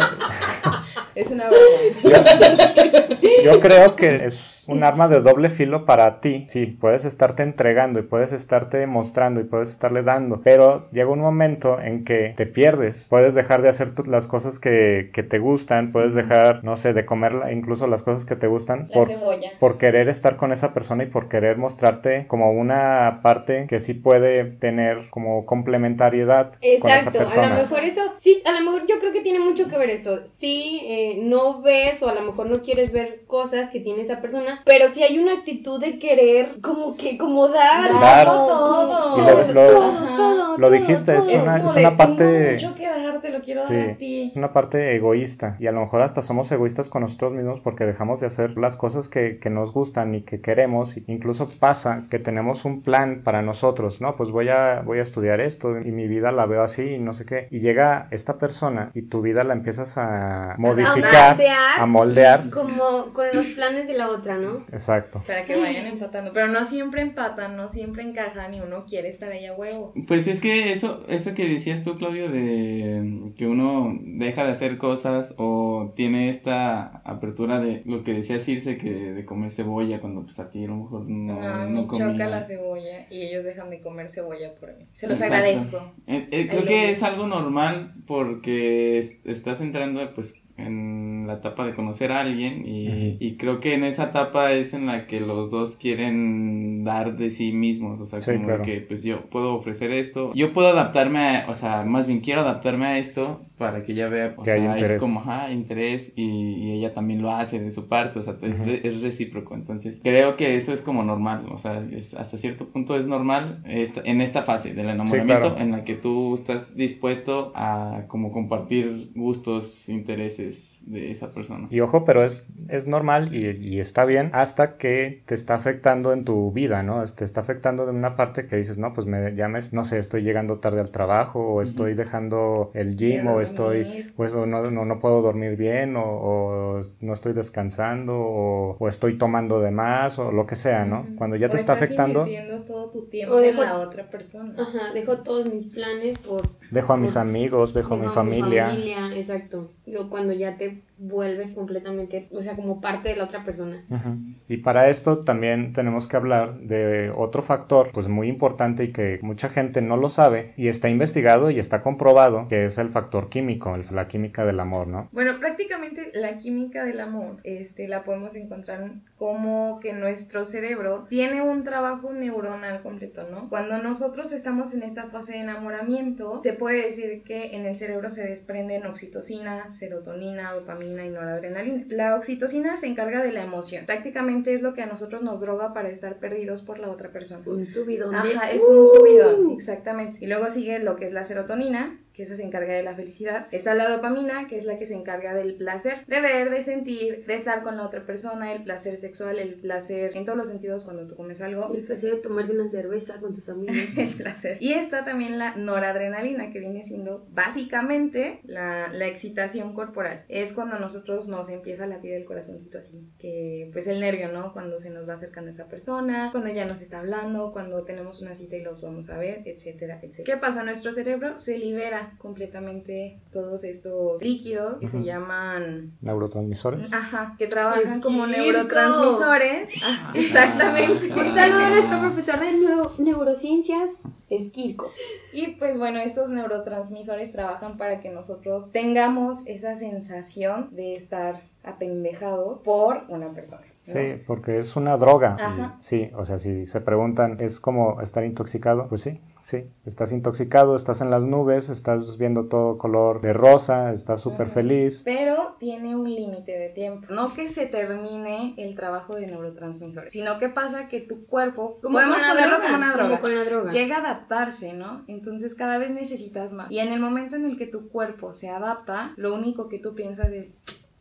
Es 1.14 1.26
una 1.30 1.44
broma. 1.48 1.62
yo, 2.02 3.52
yo 3.52 3.60
creo 3.60 3.94
que 3.94 4.24
es 4.24 4.53
un 4.68 4.84
arma 4.84 5.08
de 5.08 5.20
doble 5.20 5.48
filo 5.48 5.84
para 5.84 6.20
ti. 6.20 6.44
Sí, 6.48 6.66
puedes 6.66 7.04
estarte 7.04 7.42
entregando 7.42 8.00
y 8.00 8.02
puedes 8.02 8.32
estarte 8.32 8.86
mostrando 8.86 9.40
y 9.40 9.44
puedes 9.44 9.70
estarle 9.70 10.02
dando, 10.02 10.40
pero 10.42 10.88
llega 10.90 11.10
un 11.10 11.20
momento 11.20 11.80
en 11.80 12.04
que 12.04 12.34
te 12.36 12.46
pierdes. 12.46 13.06
Puedes 13.08 13.34
dejar 13.34 13.62
de 13.62 13.68
hacer 13.68 13.92
las 14.06 14.26
cosas 14.26 14.58
que, 14.58 15.10
que 15.12 15.22
te 15.22 15.38
gustan, 15.38 15.92
puedes 15.92 16.14
dejar, 16.14 16.62
no 16.64 16.76
sé, 16.76 16.92
de 16.92 17.04
comer 17.04 17.32
incluso 17.52 17.86
las 17.86 18.02
cosas 18.02 18.24
que 18.24 18.36
te 18.36 18.46
gustan 18.46 18.88
por, 18.88 19.10
por 19.58 19.78
querer 19.78 20.08
estar 20.08 20.36
con 20.36 20.52
esa 20.52 20.72
persona 20.74 21.04
y 21.04 21.06
por 21.06 21.28
querer 21.28 21.58
mostrarte 21.58 22.26
como 22.26 22.52
una 22.52 23.20
parte 23.22 23.66
que 23.68 23.78
sí 23.78 23.94
puede 23.94 24.44
tener 24.44 25.08
como 25.10 25.46
complementariedad 25.46 26.52
con 26.80 26.90
esa 26.90 26.98
Exacto, 26.98 27.08
a 27.08 27.22
persona. 27.22 27.48
lo 27.50 27.62
mejor 27.62 27.80
eso, 27.84 28.00
sí, 28.18 28.42
a 28.44 28.52
lo 28.52 28.60
mejor 28.60 28.86
yo 28.86 28.98
creo 29.00 29.12
que 29.12 29.20
tiene 29.22 29.40
mucho 29.40 29.68
que 29.68 29.78
ver 29.78 29.90
esto. 29.90 30.26
Sí, 30.26 30.82
eh, 30.84 31.20
no 31.22 31.62
ves 31.62 32.02
o 32.02 32.08
a 32.08 32.14
lo 32.14 32.22
mejor 32.22 32.46
no 32.48 32.62
quieres 32.62 32.92
ver 32.92 33.22
cosas 33.26 33.70
que 33.70 33.80
tiene 33.80 34.02
esa 34.02 34.20
persona, 34.20 34.53
pero 34.64 34.88
sí 34.88 35.02
hay 35.02 35.18
una 35.18 35.32
actitud 35.34 35.80
de 35.80 35.98
querer 35.98 36.60
como 36.60 36.96
que, 36.96 37.16
como 37.18 37.48
dar. 37.48 37.92
Dar. 38.00 38.26
como- 38.26 38.46
todo. 38.46 39.18
Y 39.18 39.20
lo- 39.22 39.52
lo- 39.52 39.70
todo, 39.70 40.16
todo, 40.16 40.48
lo 40.52 40.56
todo, 40.56 40.70
dijiste, 40.70 41.16
es 41.16 41.26
todo. 41.26 41.42
una- 41.42 41.56
como 41.58 41.68
es 41.70 41.74
de, 41.74 41.80
una 41.80 41.96
parte- 41.96 42.52
mucho 42.52 42.74
que 42.74 42.86
darte, 42.88 43.30
lo 43.30 43.40
quiero 43.40 43.60
Sí. 43.62 43.74
dar 43.76 43.90
a 43.90 43.96
ti. 43.96 44.32
una 44.36 44.52
parte 44.52 44.94
egoísta 44.96 45.56
y 45.58 45.66
a 45.66 45.72
lo 45.72 45.80
mejor 45.80 46.02
hasta 46.02 46.22
somos 46.22 46.50
egoístas 46.52 46.88
con 46.88 47.02
nosotros 47.02 47.32
mismos 47.32 47.60
porque 47.60 47.84
dejamos 47.86 48.20
de 48.20 48.26
hacer 48.26 48.56
las 48.58 48.76
cosas 48.76 49.08
que, 49.08 49.38
que 49.38 49.50
nos 49.50 49.72
gustan 49.72 50.14
y 50.14 50.22
que 50.22 50.40
queremos. 50.40 50.96
Incluso 51.06 51.48
pasa 51.58 52.04
que 52.10 52.18
tenemos 52.18 52.64
un 52.64 52.82
plan 52.82 53.22
para 53.24 53.42
nosotros, 53.42 54.00
¿no? 54.00 54.16
Pues 54.16 54.30
voy 54.30 54.48
a, 54.48 54.82
voy 54.84 54.98
a 54.98 55.02
estudiar 55.02 55.40
esto 55.40 55.78
y 55.80 55.90
mi 55.92 56.06
vida 56.08 56.32
la 56.32 56.46
veo 56.46 56.62
así 56.62 56.82
y 56.94 56.98
no 56.98 57.12
sé 57.12 57.24
qué. 57.26 57.48
Y 57.50 57.60
llega 57.60 58.08
esta 58.10 58.38
persona 58.38 58.90
y 58.94 59.02
tu 59.02 59.20
vida 59.22 59.44
la 59.44 59.54
empiezas 59.54 59.96
a 59.98 60.54
modificar, 60.58 61.36
moldear. 61.36 61.80
a 61.80 61.86
moldear. 61.86 62.50
Como 62.50 63.12
con 63.12 63.26
los 63.32 63.46
planes 63.48 63.86
de 63.88 63.94
la 63.94 64.08
otra, 64.10 64.36
¿no? 64.36 64.43
Exacto. 64.72 65.22
Para 65.26 65.44
que 65.44 65.56
vayan 65.56 65.86
empatando. 65.86 66.32
Pero 66.32 66.48
no 66.48 66.64
siempre 66.64 67.02
empatan, 67.02 67.56
no 67.56 67.70
siempre 67.70 68.02
encajan 68.02 68.54
y 68.54 68.60
uno 68.60 68.84
quiere 68.86 69.08
estar 69.08 69.30
ahí 69.32 69.46
a 69.46 69.54
huevo. 69.54 69.92
Pues 70.06 70.26
es 70.28 70.40
que 70.40 70.72
eso, 70.72 71.04
eso 71.08 71.34
que 71.34 71.46
decías 71.48 71.82
tú, 71.82 71.96
Claudio, 71.96 72.30
de 72.30 73.32
que 73.36 73.46
uno 73.46 73.98
deja 74.02 74.44
de 74.44 74.52
hacer 74.52 74.78
cosas 74.78 75.34
o 75.38 75.92
tiene 75.96 76.28
esta 76.30 76.98
apertura 77.04 77.60
de 77.60 77.82
lo 77.84 78.04
que 78.04 78.12
decía 78.14 78.40
Circe, 78.40 78.76
que 78.78 78.90
de 78.92 79.24
comer 79.24 79.50
cebolla 79.50 80.00
cuando 80.00 80.22
pues 80.22 80.38
a 80.38 80.50
ti 80.50 80.64
a 80.64 80.68
lo 80.68 80.76
mejor 80.76 81.08
no, 81.08 81.38
Ah, 81.40 81.66
no 81.68 81.82
me 81.82 81.86
choca 81.88 82.04
la 82.14 82.24
comías. 82.26 82.48
cebolla 82.48 83.06
y 83.10 83.22
ellos 83.22 83.44
dejan 83.44 83.70
de 83.70 83.80
comer 83.80 84.08
cebolla 84.08 84.54
por 84.60 84.76
mí. 84.76 84.86
Se 84.92 85.06
los 85.06 85.18
Exacto. 85.18 85.36
agradezco. 85.36 85.92
Eh, 86.06 86.28
eh, 86.30 86.48
creo 86.48 86.64
que 86.64 86.90
es 86.90 87.02
algo 87.02 87.26
normal 87.26 87.94
porque 88.06 88.98
es- 88.98 89.16
estás 89.24 89.60
entrando 89.60 90.12
pues 90.14 90.40
en 90.56 91.26
la 91.26 91.34
etapa 91.34 91.66
de 91.66 91.74
conocer 91.74 92.12
a 92.12 92.20
alguien 92.20 92.62
y, 92.64 93.16
y 93.18 93.36
creo 93.36 93.58
que 93.60 93.74
en 93.74 93.82
esa 93.82 94.04
etapa 94.04 94.52
es 94.52 94.72
en 94.72 94.86
la 94.86 95.06
que 95.08 95.20
los 95.20 95.50
dos 95.50 95.76
quieren 95.76 96.84
dar 96.84 97.16
de 97.16 97.30
sí 97.30 97.52
mismos, 97.52 98.00
o 98.00 98.06
sea, 98.06 98.20
Sí, 98.20 98.32
como 98.34 98.46
claro. 98.46 98.62
que 98.62 98.80
pues 98.80 99.02
yo 99.02 99.22
puedo 99.30 99.54
ofrecer 99.54 99.90
esto, 99.90 100.32
yo 100.34 100.52
puedo 100.52 100.68
adaptarme 100.68 101.18
a, 101.18 101.46
o 101.48 101.54
sea, 101.54 101.84
más 101.84 102.06
bien 102.06 102.20
quiero 102.20 102.42
adaptarme 102.42 102.86
a 102.86 102.98
esto 102.98 103.40
para 103.58 103.82
que 103.82 103.92
ella 103.92 104.08
vea, 104.08 104.34
o 104.36 104.42
Que 104.42 104.50
sea, 104.50 104.54
hay 104.54 104.66
hay 104.66 104.74
interés. 104.78 105.00
como 105.00 105.20
ajá, 105.20 105.50
interés 105.52 106.12
y, 106.16 106.22
y 106.24 106.72
ella 106.72 106.92
también 106.92 107.22
lo 107.22 107.30
hace 107.30 107.60
de 107.60 107.70
su 107.70 107.88
parte, 107.88 108.18
o 108.18 108.22
sea, 108.22 108.36
es, 108.42 108.60
es 108.60 109.00
recíproco, 109.00 109.54
entonces 109.54 110.00
creo 110.02 110.36
que 110.36 110.56
eso 110.56 110.72
es 110.72 110.82
como 110.82 111.02
normal, 111.04 111.46
o 111.50 111.56
sea, 111.58 111.78
es- 111.80 112.14
hasta 112.14 112.36
cierto 112.36 112.68
punto 112.68 112.96
es 112.96 113.06
normal 113.06 113.62
esta- 113.66 114.02
en 114.04 114.20
esta 114.20 114.42
fase 114.42 114.74
del 114.74 114.88
enamoramiento 114.90 115.50
claro. 115.50 115.60
en 115.60 115.70
la 115.70 115.84
que 115.84 115.94
tú 115.94 116.34
estás 116.34 116.74
dispuesto 116.74 117.52
a 117.54 118.04
como 118.08 118.32
compartir 118.32 119.10
gustos, 119.14 119.88
intereses 119.88 120.82
de 120.86 121.10
esa 121.10 121.32
persona. 121.32 121.68
Y 121.70 121.80
ojo, 121.80 122.04
pero 122.04 122.24
es, 122.24 122.46
es 122.68 122.86
normal 122.86 123.34
y, 123.34 123.46
y 123.50 123.80
está 123.80 124.04
bien 124.04 124.30
hasta 124.32 124.76
que 124.76 125.22
te 125.26 125.34
está 125.34 125.54
afectando 125.54 126.12
en 126.12 126.24
tu 126.24 126.52
vida, 126.52 126.82
¿no? 126.82 127.02
Te 127.04 127.24
está 127.24 127.40
afectando 127.42 127.86
de 127.86 127.92
una 127.92 128.16
parte 128.16 128.46
que 128.46 128.56
dices, 128.56 128.78
no, 128.78 128.92
pues 128.94 129.06
me 129.06 129.34
llames, 129.34 129.72
no 129.72 129.84
sé, 129.84 129.98
estoy 129.98 130.22
llegando 130.22 130.58
tarde 130.58 130.80
al 130.80 130.90
trabajo 130.90 131.40
o 131.54 131.62
estoy 131.62 131.94
dejando 131.94 132.70
el 132.74 132.96
gym 132.96 133.26
o 133.26 133.40
estoy, 133.40 133.53
dormir. 133.54 134.14
pues 134.16 134.32
o 134.34 134.46
no, 134.46 134.70
no, 134.70 134.84
no 134.84 134.98
puedo 135.00 135.22
dormir 135.22 135.56
bien 135.56 135.96
o, 135.96 136.02
o 136.04 136.80
no 137.00 137.12
estoy 137.12 137.32
descansando 137.32 138.14
o, 138.18 138.76
o 138.78 138.88
estoy 138.88 139.18
tomando 139.18 139.60
de 139.60 139.70
más 139.70 140.18
o 140.18 140.32
lo 140.32 140.46
que 140.46 140.56
sea, 140.56 140.84
¿no? 140.84 141.12
Cuando 141.16 141.36
ya 141.36 141.48
O 141.48 141.50
te 141.50 141.56
está 141.56 141.72
estás 141.72 141.82
afectando, 141.82 142.24
todo 142.66 142.90
tu 142.90 143.08
tiempo 143.08 143.34
O 143.36 143.40
en 143.40 143.56
la 143.56 143.78
otra 143.78 144.10
persona. 144.10 144.54
Ajá, 144.62 144.92
dejo 144.92 145.18
todos 145.22 145.48
mis 145.50 145.66
planes 145.66 146.18
por... 146.18 146.42
dejo 146.74 146.92
a 146.92 146.96
mis 146.98 147.16
amigos, 147.16 147.72
dejo 147.72 147.94
a 147.94 147.96
mi 147.96 148.02
dejo 148.02 148.14
familia. 148.14 148.66
familia, 148.68 149.10
exacto. 149.14 149.72
Yo 149.86 150.10
cuando 150.10 150.32
ya 150.34 150.56
te 150.58 150.82
vuelves 150.96 151.50
completamente, 151.52 152.28
o 152.32 152.40
sea, 152.40 152.54
como 152.54 152.80
parte 152.80 153.08
de 153.10 153.16
la 153.16 153.24
otra 153.24 153.44
persona. 153.44 153.84
Ujú. 153.90 154.16
Y 154.48 154.58
para 154.58 154.88
esto 154.88 155.18
también 155.24 155.72
tenemos 155.72 156.06
que 156.06 156.16
hablar 156.16 156.58
de 156.60 157.10
otro 157.16 157.42
factor, 157.42 157.90
pues 157.92 158.08
muy 158.08 158.28
importante 158.28 158.84
y 158.84 158.92
que 158.92 159.18
mucha 159.22 159.48
gente 159.48 159.82
no 159.82 159.96
lo 159.96 160.08
sabe 160.08 160.52
y 160.56 160.68
está 160.68 160.88
investigado 160.88 161.50
y 161.50 161.58
está 161.58 161.82
comprobado, 161.82 162.46
que 162.48 162.64
es 162.66 162.78
el 162.78 162.90
factor 162.90 163.28
químico, 163.28 163.74
el- 163.74 163.86
la 163.90 164.06
química 164.08 164.44
del 164.46 164.60
amor, 164.60 164.86
¿no? 164.86 165.08
Bueno, 165.12 165.32
prácticamente 165.40 166.10
la 166.14 166.38
química 166.38 166.84
del 166.84 167.00
amor, 167.00 167.38
este, 167.44 167.88
la 167.88 168.04
podemos 168.04 168.34
encontrar 168.36 168.84
como 169.18 169.80
que 169.80 169.92
nuestro 169.92 170.44
cerebro 170.44 171.06
tiene 171.08 171.42
un 171.42 171.64
trabajo 171.64 172.12
neuronal 172.12 172.82
completo, 172.82 173.22
¿no? 173.30 173.48
Cuando 173.48 173.78
nosotros 173.82 174.32
estamos 174.32 174.74
en 174.74 174.82
esta 174.82 175.04
fase 175.10 175.32
de 175.32 175.40
enamoramiento, 175.40 176.40
se 176.42 176.52
puede 176.52 176.63
decir 176.72 177.22
que 177.22 177.54
en 177.54 177.66
el 177.66 177.76
cerebro 177.76 178.10
se 178.10 178.24
desprenden 178.24 178.86
oxitocina, 178.86 179.68
serotonina, 179.68 180.52
dopamina 180.52 181.04
y 181.04 181.10
noradrenalina. 181.10 181.84
La 181.88 182.16
oxitocina 182.16 182.76
se 182.76 182.86
encarga 182.86 183.22
de 183.22 183.32
la 183.32 183.44
emoción. 183.44 183.86
Prácticamente 183.86 184.54
es 184.54 184.62
lo 184.62 184.74
que 184.74 184.82
a 184.82 184.86
nosotros 184.86 185.22
nos 185.22 185.40
droga 185.40 185.74
para 185.74 185.88
estar 185.88 186.18
perdidos 186.18 186.62
por 186.62 186.78
la 186.78 186.90
otra 186.90 187.10
persona. 187.10 187.42
Un 187.46 187.66
subidón 187.66 188.10
de... 188.10 188.34
Ajá, 188.34 188.50
es 188.50 188.64
un 188.64 188.86
subidón, 188.86 189.52
exactamente. 189.52 190.18
Y 190.20 190.26
luego 190.26 190.50
sigue 190.50 190.78
lo 190.78 190.96
que 190.96 191.06
es 191.06 191.12
la 191.12 191.24
serotonina, 191.24 191.98
que 192.14 192.22
esa 192.22 192.36
se 192.36 192.44
encarga 192.44 192.74
de 192.74 192.82
la 192.82 192.94
felicidad. 192.94 193.46
Está 193.50 193.74
la 193.74 193.88
dopamina, 193.88 194.46
que 194.48 194.56
es 194.56 194.64
la 194.64 194.78
que 194.78 194.86
se 194.86 194.94
encarga 194.94 195.34
del 195.34 195.54
placer, 195.54 196.06
de 196.06 196.20
ver, 196.20 196.50
de 196.50 196.62
sentir, 196.62 197.26
de 197.26 197.34
estar 197.34 197.62
con 197.62 197.76
la 197.76 197.84
otra 197.84 198.06
persona, 198.06 198.52
el 198.52 198.62
placer 198.62 198.98
sexual, 198.98 199.38
el 199.38 199.54
placer 199.54 200.16
en 200.16 200.24
todos 200.24 200.38
los 200.38 200.48
sentidos 200.48 200.84
cuando 200.84 201.06
tú 201.06 201.16
comes 201.16 201.40
algo. 201.40 201.74
El 201.74 201.84
placer 201.84 202.12
de 202.12 202.16
tomarte 202.18 202.52
una 202.52 202.68
cerveza 202.68 203.18
con 203.20 203.34
tus 203.34 203.48
amigos. 203.50 203.76
El 203.96 204.14
placer. 204.14 204.58
Y 204.60 204.72
está 204.72 205.04
también 205.04 205.38
la 205.38 205.56
noradrenalina, 205.56 206.52
que 206.52 206.60
viene 206.60 206.84
siendo 206.84 207.26
básicamente 207.30 208.40
la, 208.44 208.88
la 208.92 209.08
excitación 209.08 209.74
corporal. 209.74 210.24
Es 210.28 210.52
cuando 210.52 210.78
nosotros 210.78 211.26
nos 211.28 211.48
empieza 211.48 211.84
a 211.84 211.86
latir 211.88 212.12
el 212.12 212.24
corazoncito 212.24 212.78
así, 212.78 213.08
que 213.18 213.70
pues 213.72 213.88
el 213.88 214.00
nervio, 214.00 214.28
¿no? 214.28 214.52
Cuando 214.52 214.78
se 214.78 214.90
nos 214.90 215.08
va 215.08 215.14
acercando 215.14 215.50
esa 215.50 215.66
persona, 215.66 216.28
cuando 216.30 216.50
ya 216.50 216.64
nos 216.64 216.80
está 216.80 217.00
hablando, 217.00 217.52
cuando 217.52 217.84
tenemos 217.84 218.22
una 218.22 218.36
cita 218.36 218.56
y 218.56 218.62
los 218.62 218.80
vamos 218.82 219.10
a 219.10 219.18
ver, 219.18 219.42
etcétera, 219.46 219.98
etcétera. 220.00 220.24
¿Qué 220.36 220.40
pasa? 220.40 220.62
Nuestro 220.62 220.92
cerebro 220.92 221.38
se 221.38 221.58
libera 221.58 222.03
completamente 222.18 223.18
todos 223.32 223.64
estos 223.64 224.20
líquidos 224.22 224.80
que 224.80 224.88
se 224.88 225.02
llaman 225.02 225.92
neurotransmisores. 226.02 226.92
Ajá, 226.92 227.34
que 227.38 227.46
trabajan 227.46 228.00
como 228.00 228.26
neurotransmisores. 228.26 229.70
Ah, 229.84 230.12
exactamente. 230.14 231.12
Un 231.12 231.32
saludo 231.32 231.58
a 231.64 231.70
nuestro 231.70 232.00
profesor 232.00 232.40
de 232.40 232.52
neu- 232.52 232.98
neurociencias, 232.98 233.90
Esquirco. 234.30 234.90
Y 235.32 235.48
pues 235.56 235.78
bueno, 235.78 235.98
estos 236.00 236.30
neurotransmisores 236.30 237.32
trabajan 237.32 237.76
para 237.76 238.00
que 238.00 238.10
nosotros 238.10 238.72
tengamos 238.72 239.46
esa 239.46 239.76
sensación 239.76 240.68
de 240.74 240.94
estar 240.94 241.40
apendejados 241.62 242.62
por 242.62 243.02
una 243.08 243.32
persona. 243.32 243.64
¿No? 243.86 243.92
Sí, 243.92 244.22
porque 244.26 244.58
es 244.58 244.76
una 244.76 244.96
droga. 244.96 245.36
Ajá. 245.40 245.76
Sí, 245.80 246.10
o 246.16 246.24
sea, 246.24 246.38
si 246.38 246.64
se 246.66 246.80
preguntan, 246.80 247.38
¿es 247.40 247.60
como 247.60 248.00
estar 248.00 248.24
intoxicado? 248.24 248.88
Pues 248.88 249.02
sí, 249.02 249.20
sí. 249.42 249.64
Estás 249.84 250.12
intoxicado, 250.12 250.74
estás 250.74 251.00
en 251.00 251.10
las 251.10 251.24
nubes, 251.24 251.68
estás 251.68 252.16
viendo 252.18 252.46
todo 252.46 252.78
color 252.78 253.20
de 253.20 253.32
rosa, 253.32 253.92
estás 253.92 254.20
súper 254.20 254.46
feliz. 254.46 255.02
Pero 255.04 255.56
tiene 255.58 255.96
un 255.96 256.12
límite 256.12 256.52
de 256.52 256.68
tiempo. 256.70 257.06
No 257.12 257.32
que 257.32 257.48
se 257.48 257.66
termine 257.66 258.54
el 258.56 258.74
trabajo 258.74 259.14
de 259.14 259.26
neurotransmisores, 259.26 260.12
sino 260.12 260.38
que 260.38 260.48
pasa 260.48 260.88
que 260.88 261.00
tu 261.00 261.26
cuerpo, 261.26 261.78
Como 261.82 261.94
podemos 261.98 262.16
ponerlo 262.22 262.56
droga, 262.56 262.64
como 262.66 262.76
una 262.78 262.92
droga, 262.92 263.08
Como 263.08 263.20
con 263.20 263.34
la 263.34 263.44
droga. 263.44 263.70
llega 263.72 263.96
a 263.96 264.00
adaptarse, 264.00 264.72
¿no? 264.72 265.04
Entonces 265.08 265.54
cada 265.54 265.78
vez 265.78 265.90
necesitas 265.90 266.52
más. 266.52 266.70
Y 266.70 266.78
en 266.78 266.92
el 266.92 267.00
momento 267.00 267.36
en 267.36 267.44
el 267.44 267.58
que 267.58 267.66
tu 267.66 267.88
cuerpo 267.88 268.32
se 268.32 268.48
adapta, 268.48 269.12
lo 269.16 269.34
único 269.34 269.68
que 269.68 269.78
tú 269.78 269.94
piensas 269.94 270.30
es, 270.32 270.54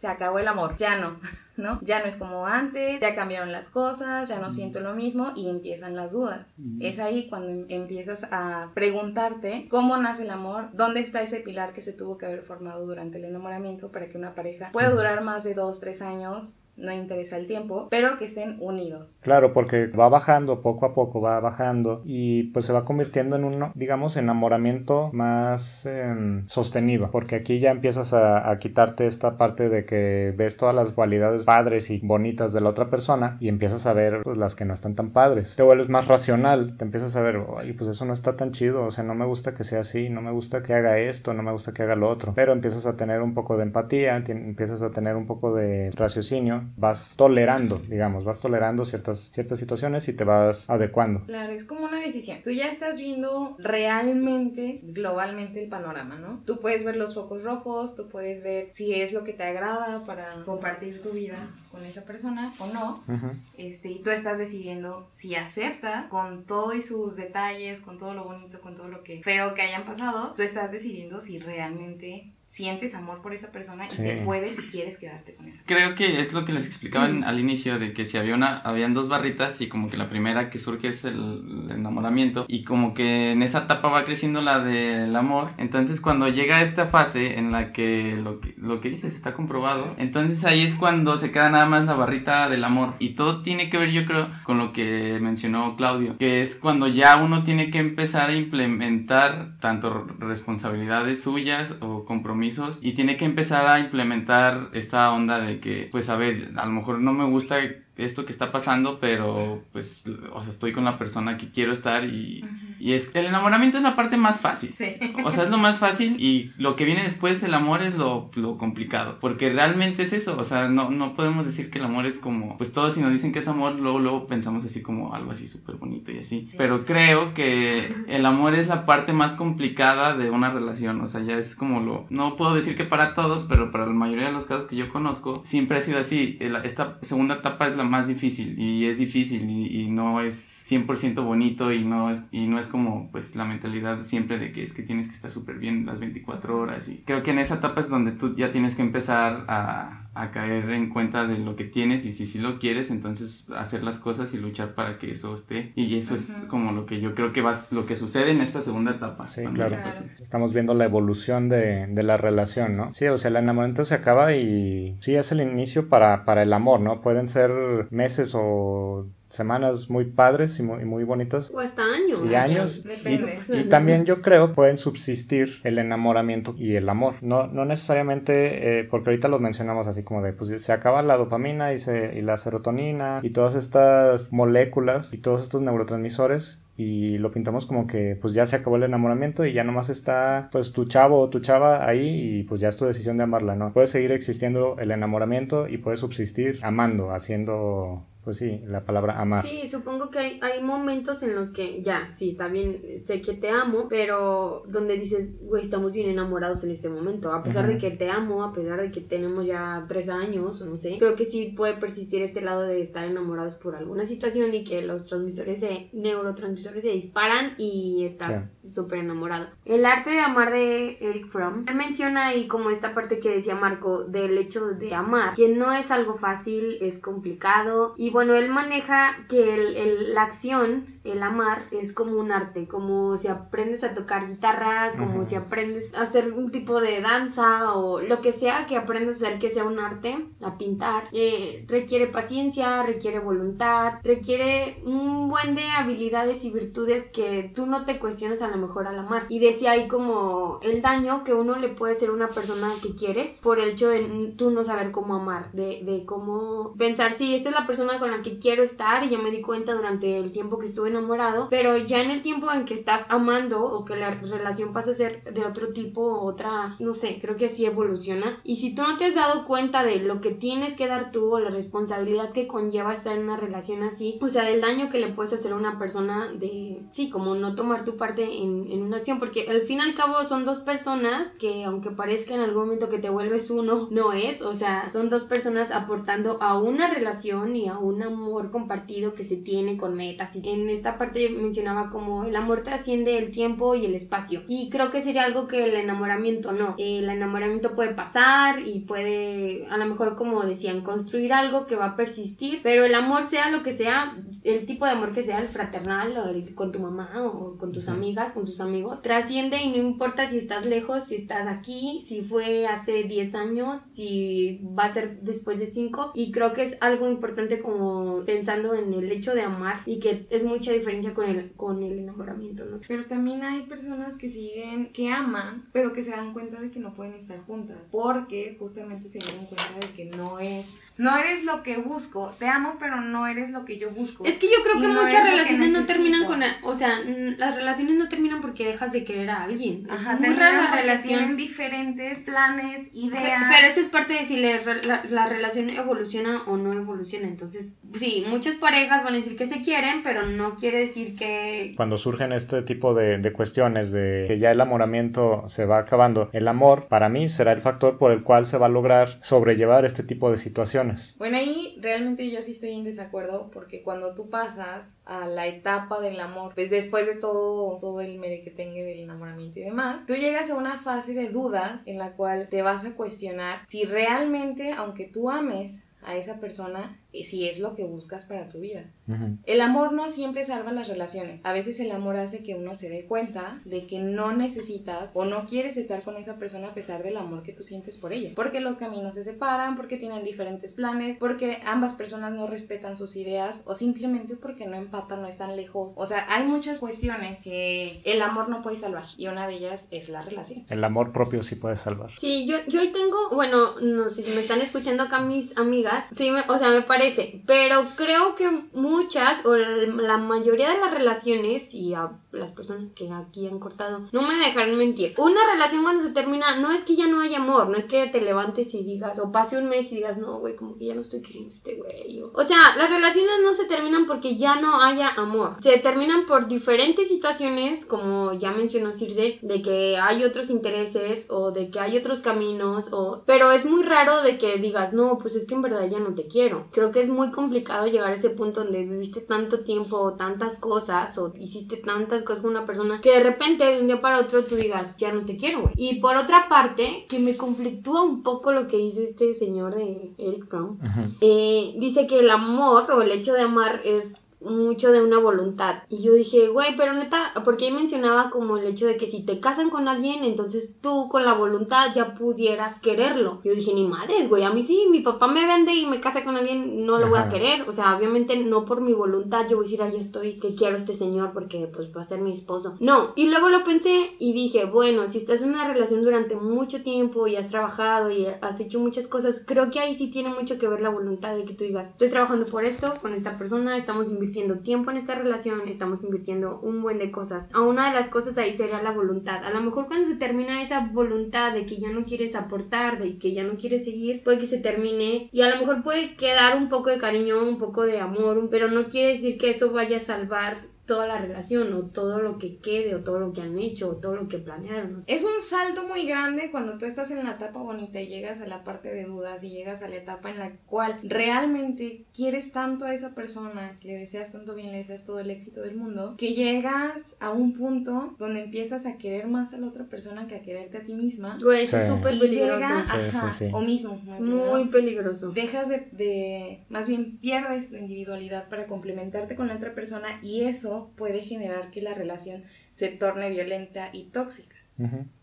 se 0.03 0.10
acabó 0.10 0.38
el 0.38 0.50
amor, 0.50 0.75
ya 0.75 1.00
no, 1.00 1.15
¿no? 1.55 1.79
Ya 1.81 2.00
no 2.00 2.07
es 2.07 2.17
como 2.17 2.45
antes, 2.45 3.00
ya 3.00 3.15
cambiaron 3.15 3.53
las 3.53 3.69
cosas, 3.69 4.27
ya 4.27 4.38
no 4.39 4.51
siento 4.51 4.81
lo 4.81 4.95
mismo 4.95 5.31
y 5.33 5.48
empiezan 5.48 5.95
las 5.95 6.12
dudas. 6.12 6.51
Es 6.81 7.00
ahí 7.00 7.29
cuando 7.29 7.48
em- 7.48 7.65
empiezas 7.69 8.27
a 8.29 8.72
preguntarte 8.74 9.67
cómo 9.69 9.95
nace 9.95 10.24
el 10.24 10.31
amor, 10.31 10.65
dónde 10.74 11.00
está 11.00 11.22
ese 11.22 11.39
pilar 11.39 11.72
que 11.72 11.81
se 11.81 11.93
tuvo 11.93 12.17
que 12.17 12.25
haber 12.25 12.41
formado 12.41 12.86
durante 12.86 13.17
el 13.17 13.24
enamoramiento 13.24 13.93
para 13.93 14.10
que 14.10 14.17
una 14.17 14.36
pareja 14.36 14.72
pueda 14.74 14.89
durar 14.89 15.24
más 15.24 15.45
de 15.45 15.53
dos, 15.53 15.79
tres 15.79 16.01
años, 16.01 16.60
no 16.75 16.91
interesa 16.91 17.37
el 17.37 17.47
tiempo, 17.47 17.87
pero 17.89 18.17
que 18.17 18.25
estén 18.25 18.57
unidos. 18.59 19.21
Claro, 19.23 19.53
porque 19.53 19.87
va 19.87 20.09
bajando 20.09 20.61
poco 20.61 20.85
a 20.85 20.93
poco, 20.93 21.21
va 21.21 21.39
bajando 21.39 22.01
y 22.05 22.45
pues 22.45 22.65
se 22.65 22.73
va 22.73 22.85
convirtiendo 22.85 23.35
en 23.35 23.43
un, 23.43 23.71
digamos, 23.75 24.17
enamoramiento 24.17 25.09
más 25.13 25.85
em, 25.85 26.47
sostenido, 26.47 27.11
porque 27.11 27.35
aquí 27.35 27.59
ya 27.59 27.71
empiezas 27.71 28.13
a, 28.13 28.53
quitarte 28.59 29.07
esta 29.07 29.37
parte 29.37 29.67
de 29.67 29.83
que 29.85 30.33
ves 30.37 30.57
todas 30.57 30.75
las 30.75 30.91
cualidades 30.91 31.43
padres 31.43 31.89
y 31.89 31.99
bonitas 31.99 32.53
de 32.53 32.61
la 32.61 32.69
otra 32.69 32.89
persona 32.89 33.37
y 33.39 33.49
empiezas 33.49 33.87
a 33.87 33.93
ver 33.93 34.21
pues, 34.23 34.37
las 34.37 34.55
que 34.55 34.63
no 34.63 34.73
están 34.73 34.95
tan 34.95 35.09
padres. 35.09 35.55
Te 35.55 35.63
vuelves 35.63 35.89
más 35.89 36.07
racional, 36.07 36.77
te 36.77 36.85
empiezas 36.85 37.15
a 37.15 37.21
ver, 37.21 37.41
ay, 37.57 37.73
pues 37.73 37.89
eso 37.89 38.05
no 38.05 38.13
está 38.13 38.35
tan 38.35 38.51
chido, 38.51 38.85
o 38.85 38.91
sea, 38.91 39.03
no 39.03 39.15
me 39.15 39.25
gusta 39.25 39.53
que 39.53 39.63
sea 39.63 39.81
así, 39.81 40.09
no 40.09 40.21
me 40.21 40.31
gusta 40.31 40.61
que 40.61 40.73
haga 40.73 40.99
esto, 40.99 41.33
no 41.33 41.43
me 41.43 41.51
gusta 41.51 41.73
que 41.73 41.83
haga 41.83 41.95
lo 41.95 42.09
otro, 42.09 42.33
pero 42.35 42.53
empiezas 42.53 42.85
a 42.85 42.95
tener 42.95 43.21
un 43.21 43.33
poco 43.33 43.57
de 43.57 43.63
empatía, 43.63 44.15
empiezas 44.15 44.83
a 44.83 44.91
tener 44.91 45.15
un 45.15 45.25
poco 45.25 45.53
de 45.55 45.91
raciocinio, 45.95 46.62
vas 46.75 47.15
tolerando, 47.17 47.77
digamos, 47.77 48.24
vas 48.24 48.41
tolerando 48.41 48.86
ciertas, 48.86 49.32
ciertas 49.32 49.60
situaciones 49.60 50.08
y 50.08 50.13
te 50.13 50.24
vas 50.24 50.70
adecuando. 50.70 51.24
Claro, 51.25 51.53
es 51.53 51.65
como 51.65 51.86
una 51.86 52.00
decisión. 52.00 52.39
Tú 52.43 52.51
ya 52.51 52.67
estás 52.67 53.00
viendo 53.00 53.55
realmente, 53.60 54.79
globalmente 54.84 55.63
el 55.63 55.70
panorama, 55.70 56.17
¿no? 56.17 56.41
Tú 56.46 56.60
puedes 56.60 56.84
ver 56.84 56.96
los 56.96 57.15
focos 57.15 57.43
rojos, 57.43 57.96
tú 57.96 58.10
puedes 58.10 58.43
ver 58.43 58.70
si 58.72 58.93
es 58.93 59.13
lo 59.13 59.24
que 59.24 59.34
te 59.34 59.43
agrada 59.43 60.05
para 60.05 60.43
compartir 60.43 61.01
tu 61.01 61.12
vida 61.12 61.50
con 61.72 61.86
esa 61.86 62.03
persona 62.05 62.53
o 62.60 62.67
no. 62.67 63.03
Ujú. 63.08 63.32
Este, 63.58 63.89
y 63.89 64.01
tú 64.01 64.10
estás 64.10 64.38
decidiendo 64.38 65.08
si 65.12 65.36
aceptas 65.36 66.10
con 66.10 66.46
todo 66.46 66.74
y 66.74 66.82
sus 66.82 67.15
detalles, 67.15 67.82
con 67.82 67.98
todo 67.98 68.13
lo 68.13 68.24
bonito, 68.24 68.62
con 68.62 68.75
todo 68.75 68.88
lo 68.88 69.03
que 69.03 69.22
feo 69.24 69.53
que 69.53 69.62
hayan 69.62 69.86
pasado, 69.86 70.34
tú 70.36 70.41
estás 70.41 70.72
decidiendo 70.72 71.22
si 71.22 71.39
realmente 71.39 72.34
sientes 72.53 72.93
amor 72.93 73.24
por 73.24 73.33
esa 73.33 73.51
persona 73.51 73.88
y 73.88 73.89
Sí. 73.91 74.03
te 74.03 74.17
puedes 74.24 74.60
y 74.60 74.62
quieres 74.69 75.00
quedarte 75.00 75.33
con 75.33 75.48
esa 75.48 75.63
Creo 75.65 75.95
que 75.95 76.22
es 76.22 76.33
lo 76.33 76.45
que 76.45 76.53
les 76.53 76.67
explicaban 76.67 77.24
al 77.24 77.39
inicio 77.39 77.79
de 77.79 77.93
que 77.93 78.05
si 78.05 78.17
había 78.17 78.36
una, 78.36 78.57
habían 78.60 78.93
dos 78.93 79.10
barritas 79.10 79.60
y 79.60 79.67
como 79.67 79.89
que 79.89 79.98
la 79.98 80.07
primera 80.07 80.51
que 80.51 80.60
surge 80.60 80.89
es 80.89 81.04
el, 81.04 81.15
el 81.15 81.71
enamoramiento 81.71 82.45
y 82.47 82.63
como 82.63 82.93
que 82.93 83.32
en 83.32 83.41
esa 83.41 83.63
etapa 83.63 83.88
va 83.89 84.06
creciendo 84.06 84.39
la 84.41 84.63
del 84.63 85.15
amor. 85.15 85.49
Entonces 85.58 85.99
cuando 85.99 86.27
llega 86.30 86.62
esta 86.62 86.86
fase 86.86 87.39
en 87.39 87.51
la 87.51 87.73
que 87.73 88.17
lo 88.21 88.39
que, 88.39 88.54
lo 88.58 88.82
que 88.82 88.91
dices 88.91 89.15
está 89.15 89.34
comprobado, 89.34 89.95
entonces 89.97 90.45
ahí 90.45 90.62
es 90.62 90.75
cuando 90.75 91.17
se 91.17 91.32
queda 91.32 91.49
nada 91.49 91.65
más 91.65 91.86
la 91.86 91.95
barrita 91.95 92.49
del 92.49 92.63
amor 92.65 92.93
y 92.99 93.15
todo 93.15 93.41
tiene 93.41 93.71
que 93.71 93.80
ver 93.80 93.89
yo 93.89 94.06
creo 94.06 94.30
con 94.43 94.60
lo 94.60 94.73
que 94.73 95.17
mencionó 95.19 95.75
Claudio, 95.75 96.17
que 96.19 96.43
es 96.43 96.54
cuando 96.54 96.88
ya 96.88 97.17
uno 97.17 97.43
tiene 97.43 97.71
que 97.71 97.80
empezar 97.80 98.30
a 98.30 98.36
implementar 98.36 99.58
tanto 99.60 100.06
responsabilidades 100.19 101.23
suyas 101.23 101.75
o 101.80 102.06
compromisos 102.06 102.42
y 102.82 102.93
tiene 102.93 103.17
que 103.17 103.25
empezar 103.25 103.67
a 103.67 103.79
implementar 103.79 104.69
esta 104.73 105.12
onda 105.13 105.39
de 105.39 105.60
que, 105.60 105.88
pues 105.91 106.10
a 106.10 106.15
ver, 106.15 106.51
a 106.56 106.65
lo 106.65 106.71
mejor 106.71 106.99
no 106.99 107.13
me 107.13 107.25
gusta 107.25 107.58
esto 107.97 108.25
que 108.25 108.32
está 108.32 108.51
pasando, 108.51 108.99
pero 108.99 109.63
pues, 109.71 110.06
o 110.32 110.41
sea, 110.41 110.49
estoy 110.49 110.73
con 110.73 110.84
la 110.84 110.97
persona 110.97 111.38
que 111.38 111.51
quiero 111.51 111.73
estar 111.73 112.06
y, 112.06 112.43
y 112.84 112.93
es 112.93 113.12
el 113.15 113.26
enamoramiento 113.26 113.78
es 113.78 113.84
la 113.84 113.96
parte 113.96 114.17
más 114.17 114.39
fácil. 114.39 114.72
Sí. 114.76 114.86
O 115.24 115.32
sea, 115.32 115.43
es 115.46 115.50
lo 115.50 115.58
más 115.58 115.80
fácil 115.80 116.15
y 116.19 116.52
lo 116.58 116.76
que 116.76 116.86
viene 116.86 117.04
después, 117.04 117.41
el 117.43 117.54
amor, 117.54 117.82
es 117.82 117.96
lo, 117.96 118.30
lo 118.36 118.58
complicado. 118.58 119.17
Porque 119.22 119.52
realmente 119.52 120.04
es 120.04 120.13
eso. 120.13 120.38
O 120.38 120.46
sea, 120.46 120.67
no, 120.67 120.89
no 120.89 121.15
podemos 121.15 121.46
decir 121.46 121.69
que 121.69 121.80
el 121.80 121.86
amor 121.86 122.06
es 122.06 122.17
como, 122.19 122.58
pues 122.58 122.74
todos 122.74 122.93
si 122.96 123.02
nos 123.02 123.12
dicen 123.12 123.32
que 123.32 123.39
es 123.39 123.48
amor, 123.48 123.76
luego, 123.76 124.00
luego 124.00 124.28
pensamos 124.28 124.65
así 124.65 124.82
como 124.82 125.13
algo 125.15 125.32
así 125.32 125.48
súper 125.48 125.76
bonito 125.76 126.12
y 126.12 126.19
así. 126.19 126.50
Pero 126.58 126.86
creo 126.86 127.34
que 127.34 127.93
el 128.08 128.26
amor 128.26 128.56
es 128.56 128.67
la 128.67 128.86
parte 128.86 129.13
más 129.13 129.34
complicada 129.34 130.17
de 130.17 130.30
una 130.30 130.50
relación. 130.52 131.00
O 131.02 131.08
sea, 131.08 131.22
ya 131.22 131.38
es 131.38 131.56
como 131.56 131.80
lo, 131.80 132.06
no 132.10 132.36
puedo 132.36 132.54
decir 132.56 132.76
que 132.76 132.84
para 132.86 133.15
todos, 133.15 133.43
pero 133.43 133.72
para 133.72 133.86
la 133.86 133.93
mayoría 133.93 134.28
de 134.28 134.34
los 134.34 134.46
casos 134.46 134.65
que 134.65 134.76
yo 134.76 134.89
conozco, 134.91 135.41
siempre 135.46 135.78
ha 135.78 135.82
sido 135.82 136.00
así. 136.00 136.38
El- 136.39 136.56
Esta 136.63 136.98
segunda 137.02 137.36
etapa 137.36 137.67
es 137.67 137.76
la 137.76 137.84
más 137.84 138.08
difícil 138.08 138.60
y 138.60 138.86
es 138.86 138.98
difícil 138.98 139.50
y, 139.50 139.82
y 139.84 139.88
no 139.89 140.22
es 140.22 140.62
100% 140.63 141.23
bonito 141.23 141.71
y 141.73 141.84
no 141.84 142.10
es, 142.10 142.23
y 142.32 142.47
no 142.47 142.58
es 142.60 142.67
como 142.67 143.10
pues 143.12 143.36
la 143.36 143.45
mentalidad 143.45 144.02
siempre 144.04 144.39
de 144.39 144.52
que 144.52 144.63
es 144.63 144.73
que 144.73 144.84
tienes 144.84 145.08
que 145.08 145.13
estar 145.13 145.32
súper 145.32 145.58
bien 145.58 145.86
las 145.86 145.99
24 145.99 146.58
horas 146.58 146.88
y 146.88 147.04
creo 147.06 147.21
que 147.21 147.32
en 147.32 147.39
esa 147.39 147.56
etapa 147.56 147.82
es 147.82 147.89
donde 147.89 148.13
tú 148.13 148.36
ya 148.36 148.52
tienes 148.52 148.76
que 148.76 148.82
empezar 148.82 149.43
a, 149.49 150.08
a 150.13 150.32
caer 150.32 150.69
en 150.69 150.89
cuenta 150.89 151.28
de 151.28 151.38
lo 151.38 151.56
que 151.56 151.65
tienes 151.65 152.06
y 152.06 152.13
si 152.13 152.28
sí 152.28 152.39
lo 152.39 152.60
quieres 152.60 152.91
entonces 152.91 153.45
hacer 153.58 153.84
las 153.84 153.99
cosas 153.99 154.34
y 154.34 154.38
luchar 154.38 154.73
para 154.73 154.99
que 154.99 155.12
eso 155.12 155.34
esté 155.34 155.73
y 155.76 155.97
eso 155.97 156.15
es 156.15 156.45
como 156.47 156.71
lo 156.71 156.86
que 156.86 157.02
yo 157.02 157.13
creo 157.13 157.34
que 157.34 157.41
va 157.41 157.54
lo 157.71 157.86
que 157.86 157.97
sucede 157.97 158.32
en 158.32 158.41
esta 158.41 158.62
segunda 158.62 158.91
etapa 158.91 159.13
Sí, 159.30 159.43
claro. 159.43 159.78
Estamos 160.21 160.54
viendo 160.54 160.73
la 160.73 160.86
evolución 160.86 161.49
de, 161.49 161.88
de 161.88 162.04
la 162.04 162.17
relación, 162.17 162.78
¿no? 162.78 162.93
Sí, 162.93 163.08
o 163.08 163.17
sea, 163.17 163.30
el 163.30 163.38
enamoramiento 163.38 163.86
se 163.86 163.95
acaba 163.95 164.34
y 164.36 164.97
sí 164.99 165.15
es 165.15 165.32
el 165.32 165.41
inicio 165.41 165.89
para, 165.89 166.26
para 166.26 166.43
el 166.43 166.54
amor, 166.54 166.80
¿no? 166.80 167.02
Pueden 167.02 167.28
ser 167.28 167.52
meses 167.89 168.34
o 168.36 169.08
semanas 169.34 169.89
muy 169.89 170.06
padres 170.06 170.60
y 170.60 170.63
muy, 170.63 170.86
muy 170.86 171.04
bonitas 171.04 171.52
O 171.54 171.60
hasta 171.60 171.82
años. 171.84 172.30
y 172.30 172.36
años. 172.36 172.84
Depende. 172.84 173.39
Y, 173.50 173.54
y 173.58 173.63
también 173.65 174.06
yo 174.06 174.22
creo 174.22 174.54
pueden 174.54 174.78
subsistir 174.78 175.60
el 175.63 175.80
enamoramiento 175.80 176.54
y 176.58 176.76
el 176.76 176.88
amor. 176.88 177.15
No, 177.22 177.48
no 177.48 177.65
necesariamente, 177.65 178.80
eh, 178.80 178.84
porque 178.84 179.10
ahorita 179.10 179.28
lo 179.28 179.39
mencionamos 179.39 179.88
así 179.88 180.04
como 180.04 180.22
de, 180.22 180.34
pues 180.34 180.62
se 180.62 180.72
acaba 180.72 181.02
la 181.02 181.17
dopamina 181.17 181.74
y, 181.74 181.80
se, 181.80 182.17
y 182.17 182.22
la 182.22 182.38
serotonina 182.38 183.19
y 183.24 183.32
todas 183.32 183.56
estas 183.56 184.32
moléculas 184.32 185.13
y 185.13 185.17
todos 185.17 185.41
estos 185.41 185.62
neurotransmisores. 185.62 186.60
Y 186.76 187.19
lo 187.19 187.32
pintamos 187.32 187.67
como 187.67 187.86
que 187.86 188.17
pues 188.19 188.34
ya 188.34 188.48
se 188.48 188.56
acabó 188.56 188.78
el 188.78 188.84
enamoramiento 188.84 189.46
y 189.46 189.54
ya 189.54 189.63
nomás 189.63 189.89
está 189.89 190.50
pues 190.52 190.72
tu 190.74 190.86
chavo 190.86 191.19
o 191.19 191.30
tu 191.30 191.39
chava 191.39 191.88
ahí 191.88 192.39
y 192.39 192.43
pues 192.43 192.62
ya 192.62 192.69
es 192.69 192.76
tu 192.78 192.86
decisión 192.86 193.17
de 193.17 193.26
amarla, 193.26 193.56
¿no? 193.56 193.72
Puede 193.74 193.86
seguir 193.86 194.12
existiendo 194.12 194.78
el 194.80 194.89
enamoramiento 194.89 195.67
y 195.67 195.78
puede 195.78 195.98
subsistir 195.98 196.60
amando, 196.63 197.12
haciendo 197.12 198.06
pues 198.23 198.38
sí, 198.38 198.62
la 198.67 198.86
palabra 198.86 199.19
amar. 199.19 199.43
Sí, 199.43 199.67
supongo 199.69 200.09
que 200.09 200.19
hay, 200.19 200.39
hay 200.41 200.63
momentos 200.63 201.23
en 201.23 201.36
los 201.36 201.51
que 201.51 201.81
ya, 201.81 202.12
sí, 202.12 202.29
está 202.29 202.47
bien, 202.47 203.01
sé 203.03 203.21
que 203.21 203.33
te 203.33 203.49
amo, 203.49 203.88
pero 203.89 204.63
donde 204.67 204.97
dices, 204.97 205.41
güey, 205.41 205.62
estamos 205.63 205.91
bien 205.91 206.09
enamorados 206.09 206.63
en 206.63 206.71
este 206.71 206.89
momento, 206.89 207.33
a 207.33 207.43
pesar 207.43 207.67
de 207.67 207.77
que 207.77 207.91
te 207.91 208.09
amo, 208.09 208.43
a 208.43 208.53
pesar 208.53 208.81
de 208.81 208.91
que 208.91 209.01
tenemos 209.01 209.45
ya 209.45 209.86
tres 209.88 210.07
años, 210.09 210.62
o 210.62 210.65
no 210.65 210.77
sé, 210.77 210.97
creo 210.99 211.15
que 211.15 211.25
sí 211.25 211.53
puede 211.55 211.75
persistir 211.75 212.21
este 212.21 212.41
lado 212.41 212.62
de 212.62 212.81
estar 212.81 213.03
enamorados 213.03 213.55
por 213.55 213.75
alguna 213.75 214.05
situación 214.05 214.53
y 214.53 214.63
que 214.63 214.81
los 214.81 215.07
transmisores 215.07 215.59
de 215.59 215.89
neurotransmisores 215.91 216.81
se 216.81 216.91
disparan 216.91 217.55
y 217.57 218.05
estás 218.05 218.49
súper 218.73 218.99
enamorado. 218.99 219.47
El 219.65 219.86
arte 219.86 220.12
de 220.12 220.19
amar 220.19 220.51
de 220.51 220.97
Eric 221.01 221.27
Fromm, 221.27 221.65
él 221.67 221.75
menciona 221.75 222.27
ahí 222.27 222.47
como 222.47 222.69
esta 222.69 222.93
parte 222.93 223.19
que 223.19 223.29
decía 223.29 223.55
Marco 223.55 224.05
del 224.05 224.38
hecho 224.38 224.67
de 224.67 224.95
amar, 224.95 225.36
que 225.36 225.49
no 225.49 225.73
es 225.73 225.91
algo 225.91 226.15
fácil, 226.15 226.77
es 226.79 226.99
complicado 226.99 227.93
y 227.97 228.12
bueno, 228.13 228.36
él 228.36 228.47
maneja 228.49 229.17
que 229.28 229.56
el- 229.56 229.76
el- 229.76 230.13
la 230.13 230.21
acción 230.23 230.92
el 231.03 231.21
amar 231.21 231.63
es 231.71 231.93
como 231.93 232.17
un 232.17 232.31
arte, 232.31 232.67
como 232.67 233.17
si 233.17 233.27
aprendes 233.27 233.83
a 233.83 233.93
tocar 233.93 234.27
guitarra, 234.27 234.93
como 234.97 235.25
si 235.25 235.35
aprendes 235.35 235.93
a 235.93 236.03
hacer 236.03 236.31
un 236.31 236.51
tipo 236.51 236.79
de 236.79 237.01
danza 237.01 237.73
o 237.73 238.01
lo 238.01 238.21
que 238.21 238.31
sea 238.31 238.65
que 238.67 238.77
aprendas 238.77 239.21
a 239.21 239.27
hacer 239.27 239.39
que 239.39 239.49
sea 239.49 239.65
un 239.65 239.79
arte, 239.79 240.27
a 240.41 240.57
pintar. 240.57 241.09
Eh, 241.11 241.65
requiere 241.67 242.07
paciencia, 242.07 242.83
requiere 242.83 243.19
voluntad, 243.19 243.99
requiere 244.03 244.81
un 244.85 245.29
buen 245.29 245.55
de 245.55 245.63
habilidades 245.63 246.45
y 246.45 246.51
virtudes 246.51 247.05
que 247.11 247.51
tú 247.53 247.65
no 247.65 247.85
te 247.85 247.99
cuestiones 247.99 248.41
a 248.41 248.47
lo 248.47 248.57
mejor 248.57 248.87
al 248.87 248.99
amar. 248.99 249.25
Y 249.29 249.39
decía 249.39 249.71
ahí 249.71 249.87
como 249.87 250.59
el 250.61 250.81
daño 250.81 251.23
que 251.23 251.33
uno 251.33 251.57
le 251.57 251.69
puede 251.69 251.93
hacer 251.93 252.09
a 252.09 252.13
una 252.13 252.29
persona 252.29 252.71
que 252.81 252.95
quieres 252.95 253.39
por 253.41 253.59
el 253.59 253.71
hecho 253.71 253.89
de 253.89 254.33
tú 254.37 254.51
no 254.51 254.63
saber 254.63 254.91
cómo 254.91 255.15
amar, 255.15 255.51
de, 255.51 255.81
de 255.83 256.05
cómo 256.05 256.73
pensar 256.77 257.11
si 257.11 257.35
esta 257.35 257.49
es 257.49 257.55
la 257.55 257.67
persona 257.67 257.99
con 257.99 258.11
la 258.11 258.21
que 258.21 258.37
quiero 258.37 258.63
estar 258.63 259.03
y 259.03 259.09
ya 259.09 259.17
me 259.17 259.31
di 259.31 259.41
cuenta 259.41 259.73
durante 259.73 260.17
el 260.17 260.31
tiempo 260.31 260.57
que 260.57 260.67
estuve 260.67 260.92
enamorado, 260.93 261.47
pero 261.49 261.77
ya 261.77 262.01
en 262.01 262.12
el 262.12 262.21
tiempo 262.21 262.51
en 262.51 262.65
que 262.65 262.73
estás 262.73 263.06
amando 263.10 263.63
o 263.63 263.86
que 263.86 263.95
la 263.95 264.12
relación 264.12 264.73
pasa 264.73 264.91
a 264.91 264.95
ser 264.95 265.23
de 265.23 265.45
otro 265.45 265.73
tipo, 265.73 266.21
otra, 266.21 266.75
no 266.79 266.93
sé, 266.93 267.19
creo 267.21 267.36
que 267.36 267.47
así 267.47 267.65
evoluciona. 267.65 268.39
Y 268.43 268.58
si 268.58 268.75
tú 268.75 268.82
no 268.84 268.97
te 268.97 269.06
has 269.06 269.15
dado 269.15 269.45
cuenta 269.45 269.84
de 269.84 269.97
lo 269.99 270.21
que 270.21 270.32
tienes 270.32 270.75
que 270.75 270.88
dar 270.88 271.12
tú 271.12 271.34
o 271.34 271.39
la 271.39 271.49
responsabilidad 271.49 272.32
que 272.32 272.47
conlleva 272.47 272.93
estar 272.93 273.15
en 273.15 273.23
una 273.23 273.38
relación 273.38 273.84
así, 273.84 274.19
o 274.21 274.27
sea, 274.27 274.43
del 274.43 274.62
daño 274.62 274.89
que 274.89 274.99
le 274.99 275.10
puedes 275.10 275.34
hacer 275.34 275.51
a 275.51 275.56
una 275.56 275.77
persona 275.77 276.32
de, 276.34 276.82
sí, 276.91 277.10
como 277.10 277.36
no 277.36 277.56
tomar 277.56 277.84
tu 277.84 277.97
parte 277.97 278.23
en, 278.23 278.71
en 278.71 278.84
una 278.84 278.97
acción, 278.97 279.19
porque 279.19 279.49
al 279.49 279.62
fin 279.62 279.79
y 279.79 279.82
al 279.82 279.95
cabo 279.95 280.23
son 280.25 280.45
dos 280.45 280.60
personas 280.60 281.34
que 281.34 281.63
aunque 281.65 281.91
parezca 281.91 282.34
en 282.34 282.41
algún 282.41 282.63
momento 282.63 282.89
que 282.89 282.99
te 282.99 283.10
vuelves 283.10 283.49
uno, 283.49 283.88
no 283.91 284.13
es, 284.13 284.41
o 284.41 284.53
sea, 284.53 284.89
son 284.93 285.10
dos 285.10 285.23
personas 285.23 285.71
aportando 285.71 286.41
a 286.41 286.60
una 286.60 286.93
relación 286.93 287.56
y 287.56 287.67
a 287.67 287.77
un 287.77 288.01
amor 288.03 288.51
compartido 288.51 289.13
que 289.13 289.23
se 289.23 289.38
tiene 289.38 289.77
con 289.77 289.95
metas. 289.95 290.36
Y 290.36 290.49
en 290.49 290.69
esta 290.84 290.98
parte 290.98 291.30
mencionaba 291.30 291.89
como 291.89 292.26
el 292.26 292.36
amor 292.36 292.62
trasciende 292.62 293.17
el 293.17 293.32
tiempo 293.32 293.74
y 293.74 293.86
el 293.86 293.96
espacio. 293.96 294.41
Y 294.50 294.69
creo 294.69 294.91
que 294.91 295.02
sería 295.02 295.24
algo 295.24 295.48
que 295.48 295.63
el 295.63 295.76
enamoramiento 295.76 296.52
no. 296.52 296.76
El 296.78 297.10
enamoramiento 297.10 297.74
puede 297.74 297.93
pasar 297.93 298.60
y 298.60 298.82
puede, 298.82 299.65
a 299.67 299.78
lo 299.78 299.86
mejor 299.86 300.17
como 300.17 300.43
decían, 300.43 300.82
construir 300.82 301.32
algo 301.32 301.67
que 301.67 301.78
va 301.78 301.86
a 301.86 301.96
persistir, 301.96 302.60
pero 302.63 302.84
el 302.84 302.96
amor 302.96 303.24
sea 303.24 303.50
lo 303.50 303.63
que 303.63 303.78
sea, 303.78 304.17
el 304.43 304.65
tipo 304.65 304.84
de 304.84 304.91
amor 304.91 305.13
que 305.13 305.24
sea, 305.24 305.39
el 305.39 305.48
fraternal 305.48 306.17
o 306.17 306.28
el 306.28 306.54
con 306.54 306.74
tu 306.74 306.80
mamá 306.80 307.12
o 307.24 307.58
con 307.58 307.72
tus 307.72 307.88
amigas, 307.88 308.34
con 308.34 308.43
tus 308.43 308.60
amigos, 308.60 309.02
trasciende 309.02 309.63
y 309.63 309.69
no 309.69 309.78
importa 309.78 310.30
si 310.30 310.38
estás 310.38 310.65
lejos, 310.65 311.06
si 311.06 311.15
estás 311.15 311.48
aquí, 311.48 312.04
si 312.06 312.24
fue 312.24 312.67
hace 312.67 313.04
10 313.04 313.36
años, 313.36 313.80
si 313.93 314.60
va 314.78 314.84
a 314.84 314.93
ser 314.93 315.22
después 315.22 315.60
de 315.60 315.67
5 315.67 316.12
y 316.13 316.34
creo 316.34 316.52
que 316.52 316.63
es 316.63 316.78
algo 316.82 317.10
importante 317.10 317.62
como 317.62 318.26
pensando 318.26 318.76
en 318.76 318.93
el 318.93 319.10
hecho 319.10 319.34
de 319.34 319.43
amar 319.43 319.82
y 319.86 320.00
que 320.00 320.28
es 320.30 320.43
mucha 320.43 320.72
diferencia 320.73 321.13
con 321.13 321.29
el, 321.29 321.51
con 321.53 321.81
el 321.83 321.99
enamoramiento, 321.99 322.65
¿no? 322.65 322.79
Pero 322.88 323.05
también 323.05 323.43
hay 323.43 323.63
personas 323.63 324.17
que 324.17 324.29
siguen, 324.29 324.91
que 324.91 325.09
aman, 325.09 325.69
pero 325.71 325.93
que 325.93 326.03
se 326.03 326.12
dan 326.12 326.33
cuenta 326.33 326.59
de 326.59 326.71
que 326.71 326.79
no 326.79 326.93
pueden 326.93 327.13
estar 327.13 327.39
juntas, 327.45 327.89
porque 327.91 328.55
justamente 328.59 329.07
se 329.07 329.19
dieron 329.19 329.45
cuenta 329.45 329.79
de 329.79 329.93
que 329.93 330.05
no 330.05 330.39
es, 330.39 330.77
no 330.97 331.17
eres 331.17 331.43
lo 331.43 331.63
que 331.63 331.77
busco, 331.77 332.32
te 332.38 332.47
amo, 332.47 332.75
pero 332.79 333.01
no 333.01 333.25
eres 333.27 333.49
lo 333.49 333.65
que 333.65 333.77
yo 333.79 333.89
busco. 333.91 334.25
Es 334.25 334.36
que 334.36 334.47
yo 334.47 334.63
creo 334.63 334.82
que 334.82 334.88
no 334.88 335.03
muchas 335.03 335.13
es 335.13 335.19
que 335.23 335.29
relaciones 335.32 335.71
no 335.73 335.84
terminan 335.86 336.25
con, 336.25 336.43
o 336.63 336.75
sea, 336.77 336.99
las 337.38 337.56
relaciones 337.56 337.95
no 337.97 338.10
terminan 338.10 338.41
porque 338.41 338.65
dejas 338.65 338.91
de 338.91 339.03
querer 339.03 339.29
a 339.32 339.43
alguien. 339.43 339.86
Es 339.86 339.91
Ajá, 339.91 340.12
muy 340.13 340.21
terminan 340.21 340.39
rara 340.53 340.63
la 340.69 340.75
relación. 340.82 341.17
tienen 341.19 341.38
diferentes 341.38 342.19
planes, 342.21 342.89
ideas. 342.93 343.43
Pero 343.56 343.67
eso 343.67 343.79
es 343.79 343.88
parte 343.88 344.13
de 344.13 344.25
si 344.25 344.38
la, 344.38 344.62
la- 344.84 345.03
la 345.10 345.27
relación 345.27 345.69
evoluciona 345.69 346.43
o 346.45 346.58
no 346.58 346.73
evoluciona. 346.73 347.27
Entonces, 347.27 347.73
sí, 347.97 348.25
muchas 348.27 348.56
parejas 348.56 349.03
van 349.03 349.13
a 349.13 349.17
decir 349.17 349.36
que 349.38 349.47
se 349.47 349.62
quieren, 349.62 350.03
pero 350.03 350.23
no 350.23 350.56
quiere 350.56 350.79
decir 350.86 351.15
que... 351.15 351.73
Cuando 351.75 351.97
surgen 351.97 352.32
este 352.34 352.62
tipo 352.62 352.93
de, 352.93 353.17
de 353.17 353.34
cuestiones 353.34 353.91
de 353.91 354.25
que 354.27 354.38
ya 354.39 354.51
el 354.51 354.58
enamoramiento 354.58 355.43
se 355.47 355.65
va 355.65 355.79
acabando, 355.79 356.29
el 356.34 356.47
amor 356.47 356.88
para 356.88 357.10
mí 357.10 357.29
será 357.29 357.51
el 357.51 357.62
factor 357.62 357.97
por 357.97 358.12
el 358.12 358.23
cual 358.23 358.45
se 358.45 358.58
va 358.58 358.67
a 358.67 358.69
lograr 358.69 359.17
sobrellevar 359.21 359.86
este 359.86 360.03
tipo 360.03 360.29
de 360.32 360.38
situaciones. 360.38 360.83
Bueno, 361.17 361.38
ahí 361.38 361.78
realmente 361.82 362.30
yo 362.30 362.41
sí 362.41 362.52
estoy 362.52 362.72
en 362.72 362.84
desacuerdo 362.84 363.50
porque 363.52 363.84
cuando 363.84 364.15
tú 364.15 364.30
pasas 364.30 364.98
a 365.06 365.28
la 365.28 365.48
etapa 365.48 366.00
del 366.00 366.19
amor, 366.19 366.54
pues 366.56 366.69
después 366.69 367.06
de 367.06 367.15
todo, 367.15 367.78
todo 367.80 368.02
el 368.02 368.17
merequetengue 368.19 368.84
del 368.84 369.00
enamoramiento 369.00 369.60
y 369.60 369.63
demás, 369.63 370.06
tú 370.06 370.13
llegas 370.15 370.50
a 370.50 370.56
una 370.56 370.78
fase 370.78 371.13
de 371.13 371.30
dudas 371.30 371.86
en 371.88 371.98
la 371.98 372.13
cual 372.13 372.48
te 372.50 372.62
vas 372.62 372.86
a 372.86 372.96
cuestionar 372.96 373.65
si 373.65 373.86
realmente, 373.86 374.72
aunque 374.74 375.06
tú 375.06 375.30
ames 375.30 375.84
a 376.02 376.15
esa 376.15 376.39
persona, 376.39 377.00
si 377.13 377.47
es 377.47 377.60
lo 377.60 377.76
que 377.76 377.84
buscas 377.84 378.26
para 378.26 378.49
tu 378.49 378.60
vida. 378.60 378.86
Ujú. 379.08 379.38
El 379.45 379.62
amor 379.62 379.93
no 379.93 380.10
siempre 380.10 380.43
salva 380.43 380.71
las 380.71 380.88
relaciones. 380.88 381.45
A 381.45 381.54
veces 381.54 381.80
el 381.80 381.91
amor 381.91 382.15
hace 382.15 382.43
que 382.43 382.56
uno 382.56 382.76
se 382.76 382.89
dé 382.89 383.06
cuenta 383.06 383.60
de 383.65 383.86
que 383.86 383.99
no 383.99 384.32
necesitas 384.32 385.10
o 385.13 385.26
no 385.26 385.45
quieres 385.45 385.78
estar 385.78 386.02
con 386.04 386.17
esa 386.17 386.38
persona 386.38 386.69
a 386.69 386.73
pesar 386.73 387.04
del 387.04 387.17
amor 387.17 387.43
que 387.43 387.54
tú 387.54 387.63
sientes 387.63 387.97
por 387.97 388.13
ella. 388.13 388.32
Porque 388.36 388.60
los 388.62 388.78
caminos 388.78 389.15
se 389.15 389.23
separan, 389.23 389.76
porque 389.76 389.97
tienen 389.97 390.23
diferentes 390.23 390.73
planes, 390.73 391.17
porque 391.19 391.60
ambas 391.65 391.93
personas 391.93 392.32
no 392.34 392.47
respetan 392.47 392.95
sus 392.97 393.15
ideas 393.15 393.63
o 393.65 393.76
simplemente 393.76 394.36
porque 394.36 394.65
no 394.65 394.76
empatan, 394.76 395.21
no 395.21 395.28
están 395.28 395.56
lejos. 395.56 395.93
O 395.97 396.06
sea, 396.06 396.26
hay 396.34 396.45
muchas 396.47 396.80
cuestiones 396.80 397.41
que 397.43 398.02
el 398.06 398.21
amor 398.21 398.49
no 398.49 398.62
puede 398.63 398.78
salvar 398.78 399.06
y 399.17 399.28
una 399.28 399.47
de 399.47 399.56
ellas 399.56 399.88
es 399.91 400.10
la 400.10 400.21
relación. 400.23 400.65
El 400.69 400.84
amor 400.84 401.12
propio 401.12 401.43
sí 401.43 401.56
puede 401.56 401.76
salvar. 401.78 402.12
Sí, 402.17 402.47
yo, 402.47 402.58
yo 402.67 402.80
ahí 402.80 402.91
tengo, 402.91 403.30
bueno, 403.34 403.80
no 403.82 404.10
sé 404.10 404.23
si 404.23 404.32
me 404.32 404.41
están 404.41 404.62
escuchando 404.62 405.04
acá 405.04 405.19
mis 405.21 405.56
amigas, 405.58 406.06
sí, 406.15 406.32
me- 406.32 406.41
o 406.41 406.58
sea, 406.58 406.69
me 406.71 406.82
parece, 406.84 407.02
pero 407.45 407.89
creo 407.95 408.35
que 408.35 408.49
muchas 408.73 409.45
o 409.45 409.55
la 409.55 410.17
mayoría 410.17 410.71
de 410.71 410.79
las 410.79 410.93
relaciones 410.93 411.73
y 411.73 411.93
a 411.93 412.11
las 412.34 412.52
personas 412.52 412.93
que 412.93 413.12
aquí 413.12 413.48
han 413.48 413.60
cortado, 413.60 414.08
no 414.12 414.22
me 414.22 414.36
dejarán 414.36 414.78
mentir. 414.78 415.13
Una 415.17 415.39
relación 415.54 415.84
cuando 415.84 416.04
se 416.04 416.13
termina 416.13 416.60
no 416.60 416.72
es 416.72 416.84
que 416.84 416.96
ya 416.96 417.08
no 417.08 417.22
haya 417.22 417.38
amor, 417.38 417.69
no 417.69 417.78
es 417.78 417.86
que 417.86 418.08
te 418.08 418.22
levantes 418.22 418.74
y 418.74 418.84
digas, 418.84 419.19
o 419.19 419.32
pase 419.32 419.58
un 419.58 419.69
mes 419.69 419.91
y 419.91 419.96
digas, 419.96 420.17
no, 420.17 420.39
güey, 420.39 420.56
como 420.56 420.78
que 420.78 420.86
ya 420.86 420.96
no 420.96 421.02
estoy 421.02 421.22
queriendo 421.22 421.50
a 421.50 421.54
este 421.54 421.76
güey. 421.76 422.24
O, 422.34 422.43
sea, 422.43 422.58
las 422.78 422.89
relaciones 422.89 423.32
no 423.43 423.54
se 423.54 423.65
terminan 423.65 424.06
porque 424.06 424.38
ya 424.38 424.60
no 424.60 424.82
haya 424.82 425.10
amor, 425.10 425.58
se 425.62 425.78
terminan 425.80 426.26
por 426.26 426.48
diferentes 426.48 427.08
situaciones, 427.08 427.86
como 427.86 428.34
ya 428.34 428.52
mencionó 428.52 428.91
Circe, 428.91 429.39
de 429.41 429.62
que 429.62 429.98
hay 429.98 430.24
otros 430.24 430.50
intereses 430.50 431.28
o 431.30 431.52
de 431.52 431.69
que 431.69 431.80
hay 431.80 431.98
otros 431.98 432.22
caminos, 432.22 432.91
o... 432.91 433.24
pero 433.26 433.52
es 433.52 433.65
muy 433.65 433.84
raro 433.84 434.22
de 434.22 434.38
que 434.38 434.58
digas, 434.58 434.93
no, 434.93 435.17
pues 435.19 435.36
es 435.36 435.48
que 435.48 435.56
en 435.56 435.62
verdad 435.62 435.88
ya 435.89 436.00
no 436.00 436.15
te 436.15 436.28
quiero. 436.28 436.67
Creo 436.72 436.91
que 436.91 437.02
es 437.02 437.10
muy 437.10 437.32
complicado 437.32 437.88
llegar 437.88 438.12
a 438.12 438.15
ese 438.15 438.30
punto 438.30 438.63
donde 438.63 438.86
viviste 438.86 439.22
tanto 439.22 439.60
tiempo 439.60 440.13
tantas 440.13 440.58
cosas 440.58 441.17
o 441.17 441.34
hiciste 441.39 441.78
tantas 441.78 442.22
cosas 442.23 442.41
con 442.41 442.51
una 442.51 442.65
persona 442.65 443.01
que 443.01 443.12
de 443.12 443.23
repente 443.23 443.65
de 443.65 443.81
un 443.81 443.88
día 443.88 444.01
para 444.01 444.19
otro 444.19 444.43
tú 444.43 444.55
digas, 444.55 444.97
ya 444.97 445.12
no 445.12 445.25
te 445.25 445.38
quiero, 445.38 445.62
güey. 445.62 445.73
Y 445.77 445.99
por 445.99 446.15
otra 446.15 446.47
parte, 446.49 447.05
que 447.09 447.19
me 447.19 447.36
conflictúa 447.38 448.01
un 448.03 448.23
poco 448.23 448.51
lo 448.51 448.67
que 448.67 448.77
dice 448.77 449.09
este 449.09 449.33
señor 449.33 449.75
de 449.75 450.12
Eric 450.17 450.47
Brown, 450.47 450.79
eh, 451.21 451.75
dice 451.77 452.07
que 452.07 452.19
el 452.19 452.29
amor 452.29 452.91
o 452.91 453.01
el 453.01 453.12
hecho 453.12 453.33
de 453.33 453.41
amar 453.41 453.81
es 453.83 454.15
mucho 454.43 454.91
de 454.91 455.01
una 455.01 455.19
voluntad. 455.19 455.84
Y 455.89 456.01
yo 456.01 456.13
dije, 456.13 456.47
güey, 456.49 456.75
pero 456.77 456.93
neta, 456.93 457.34
porque 457.45 457.67
él 457.67 457.73
mencionaba 457.73 458.29
como 458.29 458.58
el 458.58 458.67
hecho 458.67 458.88
de 458.88 458.97
que 458.97 459.08
si 459.08 459.23
te 459.23 459.39
casan 459.39 459.69
con 459.69 459.88
alguien, 459.88 460.23
entonces 460.23 460.75
tú 460.82 461.08
con 461.10 461.25
la 461.25 461.34
voluntad 461.34 461.93
ya 461.93 462.13
pudieras 462.15 462.79
quererlo. 462.79 463.41
Yo 463.43 463.53
dije, 463.53 463.73
ni 463.73 463.88
madres, 463.88 464.29
güey, 464.29 464.43
a 464.43 464.51
mí 464.51 464.63
sí, 464.63 464.88
mi 464.89 465.01
papá 465.01 465.27
me 465.27 465.45
vende 465.45 465.73
y 465.73 465.86
me 465.86 466.01
casa 466.01 466.23
con 466.23 466.36
alguien, 466.36 466.86
no 466.86 466.99
lo 466.99 467.10
voy 467.10 467.19
a 467.19 467.29
querer. 467.29 467.67
O 467.67 467.71
sea, 467.71 467.97
obviamente 467.97 468.36
no 468.38 468.65
por 468.65 468.82
mi 468.82 468.93
voluntad, 468.93 469.47
yo 469.49 469.58
voy 469.58 469.65
a 469.65 469.69
decir, 469.69 469.82
ah, 469.82 469.89
ya 469.89 469.99
estoy, 469.99 470.39
que 470.39 470.56
quiero 470.56 470.75
a 470.75 470.79
este 470.79 470.93
señor 470.93 471.32
porque 471.34 471.69
pues 471.73 471.89
va 471.95 472.01
a 472.01 472.06
ser 472.06 472.19
mi 472.19 472.34
esposo. 472.34 472.75
No, 472.79 473.13
y 473.15 473.29
luego 473.29 473.49
lo 473.49 473.63
pensé 473.63 474.12
y 474.19 474.34
dije, 474.34 474.65
bueno, 474.65 475.08
si 475.08 475.19
estás 475.19 475.41
en 475.41 475.49
una 475.49 475.67
relación 475.67 476.03
durante 476.03 476.36
mucho 476.36 476.84
tiempo 476.84 477.27
y 477.27 477.36
has 477.36 477.49
trabajado 477.49 478.12
y 478.12 478.27
has 478.41 478.60
hecho 478.60 478.79
muchas 478.79 479.08
cosas, 479.08 479.41
creo 479.45 479.71
que 479.71 479.79
ahí 479.79 479.95
sí 479.95 480.08
tiene 480.08 480.29
mucho 480.29 480.58
que 480.58 480.67
ver 480.67 480.82
la 480.82 480.89
voluntad 480.89 481.36
de 481.36 481.45
que 481.45 481.53
tú 481.53 481.63
digas, 481.63 481.89
estoy 481.89 482.10
trabajando 482.10 482.45
por 482.45 482.63
esto, 482.63 482.93
con 483.01 483.13
esta 483.13 483.38
persona, 483.38 483.77
estamos 483.77 484.12
invirtiendo 484.12 484.33
tiempo 484.63 484.91
en 484.91 484.98
esta 484.98 485.15
relación, 485.15 485.67
estamos 485.67 486.04
invirtiendo 486.04 486.60
un 486.62 486.82
buen 486.82 486.98
de 486.98 487.12
cosas. 487.12 487.50
A 487.54 487.62
una 487.62 487.89
de 487.89 487.96
las 487.96 488.10
cosas 488.10 488.38
ahí 488.38 488.58
sería 488.58 488.82
la 488.82 488.91
voluntad. 488.91 489.43
A 489.43 489.52
lo 489.52 489.62
mejor 489.62 489.88
cuando 489.88 490.08
se 490.08 490.15
termina 490.15 490.62
esa 490.62 490.89
voluntad 490.91 491.54
de 491.54 491.65
que 491.65 491.78
ya 491.78 491.89
no 491.89 492.06
quieres 492.06 492.36
aportar, 492.36 493.00
de 493.00 493.17
que 493.17 493.34
ya 493.34 493.43
no 493.43 493.58
quieres 493.58 493.86
seguir, 493.86 494.24
puede 494.24 494.39
que 494.39 494.48
se 494.48 494.58
termine 494.58 495.30
y 495.32 495.41
a 495.41 495.50
lo 495.50 495.60
mejor 495.60 495.84
puede 495.84 496.15
quedar 496.15 496.58
un 496.58 496.69
poco 496.69 496.89
de 496.89 497.00
cariño, 497.00 497.41
un 497.41 497.58
poco 497.58 497.84
de 497.84 498.00
amor, 498.00 498.48
pero 498.50 498.67
no 498.67 498.86
quiere 498.86 499.13
decir 499.13 499.38
que 499.38 499.52
eso 499.52 499.72
vaya 499.72 499.98
a 499.98 500.02
salvar 500.02 500.72
toda 500.86 501.08
la 501.08 501.17
relación 501.17 501.72
o 501.74 501.84
todo 501.84 502.19
lo 502.22 502.38
que 502.38 502.58
quede 502.58 502.93
o 502.96 503.04
todo 503.04 503.19
lo 503.19 503.32
que 503.32 503.41
han 503.41 503.58
hecho 503.58 503.89
o 503.89 503.96
todo 503.96 504.15
lo 504.17 504.28
que 504.28 504.38
planearon. 504.38 505.04
Es 505.08 505.24
un 505.24 505.39
salto 505.41 505.88
muy 505.88 506.06
grande 506.06 506.52
cuando 506.52 506.78
tú 506.78 506.86
estás 506.86 507.10
en 507.12 507.24
la 507.24 507.32
etapa 507.32 507.60
bonita 507.60 508.02
y 508.02 508.08
llegas 508.08 508.41
a 508.41 508.48
la 508.48 508.63
parte 508.65 508.89
de 508.93 509.06
dudas 509.06 509.43
y 509.43 509.50
llegas 509.50 509.82
a 509.82 509.88
la 509.89 509.96
etapa 509.96 510.30
en 510.30 510.39
la 510.39 510.52
cual 510.65 511.00
realmente 511.04 512.04
quieres 512.13 512.52
tanto 512.52 512.86
a 512.86 512.93
esa 512.93 513.15
persona, 513.15 513.78
que 513.80 513.88
le 513.88 513.98
deseas 514.00 514.32
tanto 514.32 514.56
bien, 514.56 514.72
le 514.72 514.80
deseas 514.80 515.06
todo 515.06 515.19
el 515.19 515.32
éxito 515.32 515.62
del 515.62 515.76
mundo, 515.76 516.15
que 516.17 516.34
llegas 516.34 517.15
a 517.19 517.32
un 517.32 517.54
punto 517.54 518.15
donde 518.19 518.43
empiezas 518.43 518.86
a 518.86 518.98
querer 518.98 519.28
más 519.28 519.54
a 519.54 519.58
la 519.58 519.67
otra 519.67 519.86
persona 519.86 520.28
que 520.28 520.36
a 520.36 520.41
quererte 520.41 520.78
a 520.78 520.82
ti 520.82 520.93
misma. 520.93 521.38
Sí. 521.39 521.46
es 521.60 521.69
súper 521.69 522.19
peligroso. 522.19 522.56
llega, 522.56 522.82
Sí, 522.84 522.89
ajá, 523.10 523.32
sí, 523.32 523.46
sí. 523.46 523.52
o 523.54 523.62
mismo. 523.62 524.02
Es 524.10 524.19
muy 524.19 524.65
peligroso. 524.67 525.32
dejas 525.32 525.69
de, 525.69 525.88
de- 525.91 526.63
más 526.69 526.88
bien 526.88 527.17
pierdes 527.19 527.69
tu 527.69 527.78
individualidad 527.78 528.50
para 528.50 528.67
complementarte 528.67 529.36
con 529.36 529.48
la 529.48 529.56
otra 529.56 529.74
persona 529.74 530.19
y 530.22 530.43
eso 530.43 530.72
puede 530.95 531.21
generar 531.21 531.71
que 531.71 531.81
la 531.81 531.93
relación 531.93 532.43
se 532.71 532.89
torne 532.89 533.29
violenta 533.29 533.89
y 533.93 534.05
tóxica. 534.05 534.55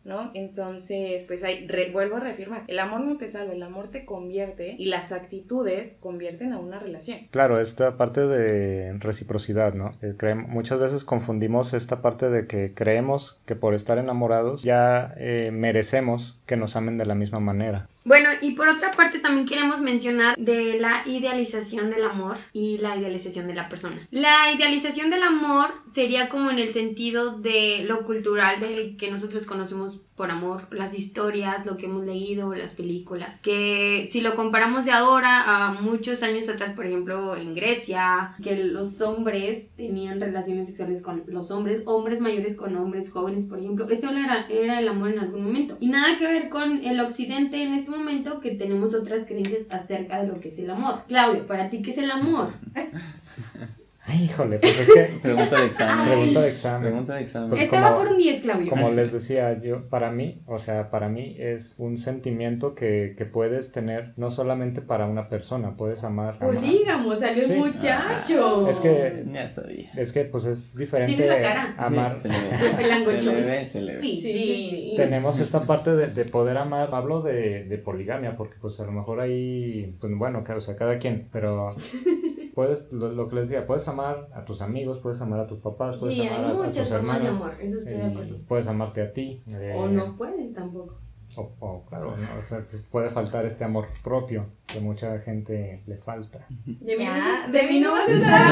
¿No? 0.04 0.30
Entonces, 0.34 1.24
pues 1.26 1.44
ahí 1.44 1.66
re- 1.66 1.90
vuelvo 1.92 2.16
a 2.16 2.20
reafirmar, 2.20 2.64
el 2.66 2.78
amor 2.78 3.00
no 3.00 3.16
te 3.16 3.28
salva, 3.28 3.52
el 3.52 3.62
amor 3.62 3.88
te 3.88 4.04
convierte 4.04 4.74
y 4.78 4.86
las 4.86 5.12
actitudes 5.12 5.96
convierten 6.00 6.52
a 6.52 6.58
una 6.58 6.78
relación. 6.78 7.18
Claro, 7.30 7.60
esta 7.60 7.96
parte 7.96 8.26
de 8.26 8.94
reciprocidad, 8.98 9.74
¿no? 9.74 9.90
Eh, 10.02 10.14
muchas 10.34 10.78
veces 10.78 11.04
confundimos 11.04 11.74
esta 11.74 12.02
parte 12.02 12.30
de 12.30 12.46
que 12.46 12.72
creemos 12.74 13.38
que 13.46 13.56
por 13.56 13.74
estar 13.74 13.98
enamorados 13.98 14.62
ya 14.62 15.14
eh, 15.18 15.50
merecemos 15.52 16.40
que 16.46 16.56
nos 16.56 16.76
amen 16.76 16.98
de 16.98 17.06
la 17.06 17.14
misma 17.14 17.40
manera. 17.40 17.84
Bueno, 18.04 18.28
y 18.40 18.52
por 18.52 18.68
otra 18.68 18.92
parte 18.92 19.18
también 19.20 19.46
queremos 19.46 19.80
mencionar 19.80 20.36
de 20.36 20.78
la 20.78 21.02
idealización 21.06 21.90
del 21.90 22.04
amor 22.04 22.38
y 22.52 22.78
la 22.78 22.96
idealización 22.96 23.46
de 23.46 23.54
la 23.54 23.68
persona. 23.68 24.06
La 24.10 24.52
idealización 24.52 25.10
del 25.10 25.22
amor 25.22 25.70
sería 25.94 26.28
como 26.28 26.50
en 26.50 26.58
el 26.58 26.72
sentido 26.72 27.38
de 27.38 27.84
lo 27.86 28.04
cultural 28.04 28.60
de 28.60 28.96
que 28.96 29.10
nosotros 29.10 29.44
conocemos 29.46 29.89
por 30.16 30.30
amor, 30.30 30.66
las 30.70 30.94
historias, 30.98 31.64
lo 31.64 31.76
que 31.76 31.86
hemos 31.86 32.04
leído, 32.04 32.54
las 32.54 32.72
películas, 32.72 33.40
que 33.40 34.08
si 34.12 34.20
lo 34.20 34.36
comparamos 34.36 34.84
de 34.84 34.92
ahora 34.92 35.68
a 35.68 35.72
muchos 35.72 36.22
años 36.22 36.48
atrás, 36.48 36.74
por 36.74 36.86
ejemplo, 36.86 37.36
en 37.36 37.54
Grecia, 37.54 38.34
que 38.42 38.64
los 38.64 39.00
hombres 39.00 39.74
tenían 39.76 40.20
relaciones 40.20 40.68
sexuales 40.68 41.02
con 41.02 41.24
los 41.26 41.50
hombres, 41.50 41.82
hombres 41.86 42.20
mayores 42.20 42.56
con 42.56 42.76
hombres 42.76 43.10
jóvenes, 43.10 43.44
por 43.44 43.58
ejemplo, 43.58 43.88
eso 43.88 44.10
era, 44.10 44.46
era 44.48 44.78
el 44.78 44.88
amor 44.88 45.10
en 45.10 45.20
algún 45.20 45.44
momento. 45.44 45.78
Y 45.80 45.88
nada 45.88 46.18
que 46.18 46.26
ver 46.26 46.48
con 46.48 46.84
el 46.84 47.00
occidente 47.00 47.62
en 47.62 47.74
este 47.74 47.90
momento, 47.90 48.40
que 48.40 48.50
tenemos 48.50 48.94
otras 48.94 49.26
creencias 49.26 49.66
acerca 49.70 50.20
de 50.20 50.28
lo 50.28 50.40
que 50.40 50.50
es 50.50 50.58
el 50.58 50.70
amor. 50.70 51.04
Claudio, 51.08 51.46
¿para 51.46 51.70
ti 51.70 51.80
qué 51.82 51.92
es 51.92 51.98
el 51.98 52.10
amor? 52.10 52.52
Ay, 54.10 54.24
híjole, 54.24 54.58
pues 54.58 54.80
es 54.80 54.92
que 54.92 55.02
Pregunta 55.22 55.60
de 55.60 55.66
examen. 55.66 56.06
pregunta 56.08 56.40
de 56.42 56.48
examen. 56.48 56.82
Pregunta 56.90 57.14
de 57.14 57.20
examen. 57.22 57.50
Pues 57.50 57.62
este 57.62 57.76
como- 57.76 57.90
va 57.90 57.96
por 57.98 58.08
un 58.08 58.18
10, 58.18 58.40
Claudio. 58.42 58.70
Como 58.70 58.90
les 58.90 59.12
decía 59.12 59.60
yo, 59.62 59.88
para 59.88 60.10
mí, 60.10 60.42
o 60.46 60.58
sea, 60.58 60.90
para 60.90 61.08
mí 61.08 61.36
es 61.38 61.76
un 61.78 61.96
sentimiento 61.98 62.74
que, 62.74 63.14
que 63.16 63.24
puedes 63.26 63.72
tener 63.72 64.12
no 64.16 64.30
solamente 64.30 64.80
para 64.82 65.06
una 65.06 65.28
persona, 65.28 65.76
puedes 65.76 66.02
amar. 66.04 66.38
Polígamo, 66.38 67.14
salió 67.16 67.44
Sí. 67.44 67.52
el 67.52 67.58
muchacho. 67.58 68.68
Es 68.68 68.78
que 68.80 69.22
Ya 69.26 69.48
sabía. 69.48 69.90
es 69.96 70.12
que 70.12 70.24
pues 70.24 70.44
es 70.46 70.74
diferente 70.76 71.14
Tiene 71.14 71.28
la 71.28 71.40
cara. 71.40 71.74
amar. 71.78 72.16
Sí, 72.16 72.22
se 72.22 72.28
le 72.28 72.36
ve. 72.36 73.22
Se 73.22 73.32
le 73.32 73.42
ve, 73.44 73.66
se 73.66 73.80
le 73.82 73.94
ve. 73.96 74.00
Sí, 74.00 74.16
sí, 74.16 74.32
sí. 74.32 74.92
Tenemos 74.96 75.38
esta 75.40 75.60
parte 75.62 75.94
de, 75.94 76.08
de 76.08 76.24
poder 76.24 76.56
amar, 76.56 76.88
hablo 76.92 77.22
de, 77.22 77.64
de 77.64 77.78
poligamia, 77.78 78.36
porque 78.36 78.54
pues 78.60 78.80
a 78.80 78.84
lo 78.86 78.92
mejor 78.92 79.20
ahí, 79.20 79.96
pues 80.00 80.12
bueno, 80.16 80.42
o 80.48 80.60
sea, 80.60 80.76
cada 80.76 80.98
quien, 80.98 81.28
pero 81.32 81.74
puedes, 82.54 82.90
lo, 82.92 83.12
lo 83.12 83.28
que 83.28 83.36
les 83.36 83.48
decía, 83.48 83.66
puedes 83.66 83.86
amar 83.88 83.99
a 84.06 84.44
tus 84.44 84.62
amigos, 84.62 84.98
puedes 85.00 85.20
amar 85.20 85.40
a 85.40 85.46
tus 85.46 85.58
papás, 85.58 85.96
puedes 85.96 86.16
Sí, 86.16 86.26
amar 86.26 86.40
hay 86.40 86.44
a- 86.46 86.50
a, 86.50 86.54
muchas 86.54 86.76
tus 86.76 86.88
formas 86.88 87.20
de 87.22 87.26
hermanos, 87.28 87.42
amor, 87.52 87.60
eso 87.62 87.78
estoy 87.78 87.92
de 87.94 87.98
y 88.02 88.10
acuerdo. 88.10 88.36
puedes 88.48 88.66
amarte 88.68 89.02
a 89.02 89.12
ti. 89.12 89.42
eh, 89.48 89.74
O 89.76 89.86
no 89.88 90.16
puedes 90.16 90.52
tampoco. 90.54 90.96
O, 91.36 91.48
o, 91.60 91.84
claro, 91.88 92.16
¿no? 92.16 92.40
o 92.40 92.44
sea, 92.44 92.64
puede 92.90 93.08
faltar 93.08 93.46
este 93.46 93.62
amor 93.62 93.86
propio 94.02 94.46
que 94.66 94.80
mucha 94.80 95.16
gente 95.20 95.80
le 95.86 95.96
falta. 95.96 96.44
De 96.66 96.96
mí, 96.96 97.04
no- 97.04 97.52
de 97.52 97.62
mí 97.68 97.80
no 97.80 97.92
vas 97.92 98.08
a 98.08 98.12
estar 98.12 98.42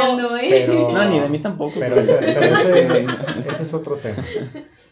hablando. 0.00 0.36
¿eh? 0.36 0.48
Pero, 0.66 0.88
No, 0.92 1.04
ni 1.10 1.18
de 1.18 1.28
mí 1.30 1.40
tampoco. 1.40 1.80
pero 1.80 1.96
ese, 1.98 2.14
pero 2.14 2.40
ese- 2.56 3.06
ese 3.50 3.62
es 3.64 3.74
otro 3.74 3.96
tema. 3.96 4.18